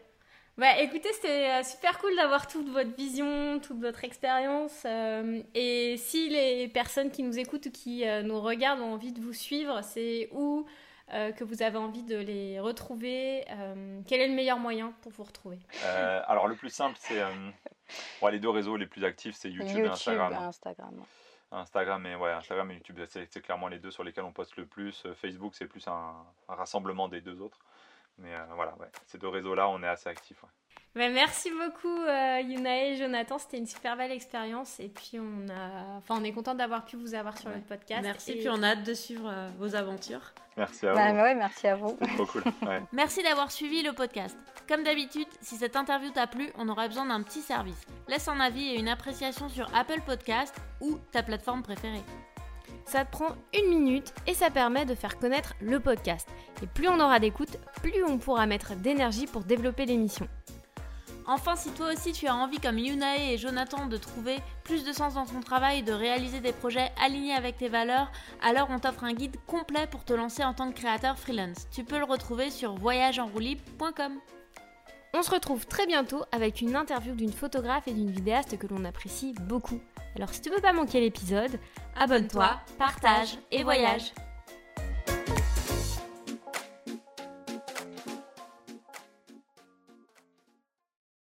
Bah, 0.57 0.79
écoutez, 0.79 1.11
c'était 1.13 1.49
euh, 1.49 1.63
super 1.63 1.97
cool 1.99 2.15
d'avoir 2.15 2.47
toute 2.47 2.69
votre 2.69 2.93
vision, 2.95 3.59
toute 3.59 3.79
votre 3.79 4.03
expérience. 4.03 4.85
et 4.85 5.95
si 5.97 6.29
les 6.29 6.67
personnes 6.67 7.11
qui 7.11 7.23
nous 7.23 7.39
écoutent 7.39 7.67
ou 7.67 7.71
qui 7.71 8.03
nous 8.23 8.39
regardent 8.41 8.81
ont 8.81 8.93
envie 8.93 9.11
de 9.11 9.21
vous 9.21 9.33
suivre, 9.33 9.81
c'est 9.81 10.29
où 10.31 10.65
euh, 11.13 11.33
que 11.33 11.43
vous 11.43 11.61
avez 11.61 11.77
envie 11.77 12.03
de 12.03 12.15
les 12.15 12.61
retrouver 12.61 13.43
euh, 13.49 13.99
Quel 14.07 14.21
est 14.21 14.27
le 14.29 14.33
meilleur 14.33 14.59
moyen 14.59 14.93
pour 15.01 15.11
vous 15.11 15.23
retrouver? 15.23 15.59
Euh, 15.83 16.21
Alors 16.25 16.47
le 16.47 16.55
plus 16.55 16.69
simple, 16.69 16.95
c'est 16.97 17.21
les 18.31 18.39
deux 18.39 18.49
réseaux 18.49 18.77
les 18.77 18.85
plus 18.87 19.03
actifs, 19.03 19.35
c'est 19.35 19.49
YouTube, 19.49 19.83
et 19.83 19.87
Instagram. 19.87 20.33
Instagram. 20.33 21.03
Instagram 21.51 22.05
et 22.05 22.15
ouais, 22.15 22.31
Instagram 22.31 22.71
et 22.71 22.75
YouTube, 22.75 22.99
c'est 23.07 23.41
clairement 23.41 23.67
les 23.67 23.79
deux 23.79 23.91
sur 23.91 24.03
lesquels 24.03 24.23
on 24.23 24.31
poste 24.31 24.55
le 24.57 24.65
plus. 24.65 25.05
Facebook, 25.15 25.53
c'est 25.55 25.67
plus 25.67 25.87
un, 25.87 26.13
rassemblement 26.47 27.07
des 27.09 27.21
deux 27.21 27.41
autres. 27.41 27.59
Mais 28.17 28.33
voilà, 28.55 28.75
ouais, 28.75 28.89
ces 29.07 29.17
deux 29.17 29.27
réseaux-là, 29.27 29.67
on 29.67 29.81
est 29.83 29.87
assez 29.87 30.09
actifs. 30.09 30.43
Ben, 30.93 31.13
merci 31.13 31.49
beaucoup 31.51 32.01
euh, 32.01 32.41
Yuna 32.41 32.87
et 32.87 32.97
Jonathan, 32.97 33.37
c'était 33.37 33.57
une 33.57 33.65
super 33.65 33.95
belle 33.95 34.11
expérience 34.11 34.77
et 34.81 34.89
puis 34.89 35.19
on 35.21 35.49
a, 35.49 35.97
enfin 35.97 36.17
on 36.19 36.23
est 36.25 36.33
content 36.33 36.53
d'avoir 36.53 36.83
pu 36.83 36.97
vous 36.97 37.13
avoir 37.15 37.37
sur 37.37 37.49
le 37.49 37.61
podcast. 37.61 38.01
Merci, 38.03 38.31
et 38.31 38.35
puis 38.39 38.49
on 38.49 38.61
a 38.61 38.71
hâte 38.71 38.83
de 38.83 38.93
suivre 38.93 39.29
euh, 39.31 39.49
vos 39.57 39.75
aventures. 39.75 40.33
Merci 40.57 40.85
à 40.85 40.93
bah, 40.93 41.13
vous. 41.13 41.19
Ouais, 41.19 41.33
merci 41.33 41.67
à 41.67 41.75
vous. 41.75 41.97
trop 42.15 42.25
cool. 42.25 42.43
Merci 42.91 43.23
d'avoir 43.23 43.51
suivi 43.51 43.81
le 43.83 43.93
podcast. 43.93 44.37
Comme 44.67 44.83
d'habitude, 44.83 45.27
si 45.39 45.55
cette 45.55 45.77
interview 45.77 46.09
t'a 46.11 46.27
plu, 46.27 46.51
on 46.57 46.67
aura 46.67 46.89
besoin 46.89 47.05
d'un 47.05 47.23
petit 47.23 47.41
service. 47.41 47.81
Laisse 48.09 48.27
un 48.27 48.41
avis 48.41 48.67
et 48.67 48.77
une 48.77 48.89
appréciation 48.89 49.47
sur 49.47 49.73
Apple 49.73 50.01
Podcast 50.05 50.53
ou 50.81 50.99
ta 51.13 51.23
plateforme 51.23 51.63
préférée. 51.63 52.03
Ça 52.83 53.05
te 53.05 53.11
prend 53.11 53.29
une 53.57 53.69
minute 53.69 54.13
et 54.27 54.33
ça 54.33 54.49
permet 54.49 54.83
de 54.83 54.95
faire 54.95 55.17
connaître 55.17 55.53
le 55.61 55.79
podcast. 55.79 56.27
Et 56.61 56.67
plus 56.67 56.89
on 56.89 56.99
aura 56.99 57.19
d'écoute, 57.19 57.57
plus 57.81 58.03
on 58.03 58.17
pourra 58.17 58.45
mettre 58.45 58.75
d'énergie 58.75 59.27
pour 59.27 59.43
développer 59.45 59.85
l'émission. 59.85 60.27
Enfin, 61.27 61.55
si 61.55 61.69
toi 61.71 61.93
aussi 61.93 62.11
tu 62.11 62.27
as 62.27 62.35
envie, 62.35 62.59
comme 62.59 62.77
Yunae 62.77 63.31
et 63.31 63.37
Jonathan, 63.37 63.85
de 63.85 63.97
trouver 63.97 64.39
plus 64.63 64.83
de 64.83 64.91
sens 64.91 65.13
dans 65.13 65.25
ton 65.25 65.39
travail 65.39 65.83
de 65.83 65.91
réaliser 65.91 66.39
des 66.39 66.51
projets 66.51 66.91
alignés 67.01 67.33
avec 67.33 67.57
tes 67.57 67.69
valeurs, 67.69 68.11
alors 68.41 68.67
on 68.71 68.79
t'offre 68.79 69.03
un 69.03 69.13
guide 69.13 69.37
complet 69.47 69.87
pour 69.87 70.03
te 70.03 70.13
lancer 70.13 70.43
en 70.43 70.53
tant 70.53 70.71
que 70.71 70.77
créateur 70.77 71.17
freelance. 71.17 71.67
Tu 71.71 71.83
peux 71.83 71.97
le 71.97 72.05
retrouver 72.05 72.49
sur 72.49 72.75
voyageenroulib.com. 72.75 74.19
On 75.13 75.21
se 75.21 75.31
retrouve 75.31 75.65
très 75.67 75.85
bientôt 75.87 76.23
avec 76.31 76.61
une 76.61 76.75
interview 76.75 77.13
d'une 77.15 77.33
photographe 77.33 77.87
et 77.87 77.93
d'une 77.93 78.11
vidéaste 78.11 78.57
que 78.57 78.67
l'on 78.67 78.85
apprécie 78.85 79.33
beaucoup. 79.41 79.81
Alors 80.15 80.33
si 80.33 80.41
tu 80.41 80.49
veux 80.49 80.61
pas 80.61 80.73
manquer 80.73 81.01
l'épisode, 81.01 81.59
abonne-toi, 81.97 82.59
partage 82.77 83.37
et 83.51 83.63
voyage. 83.63 84.13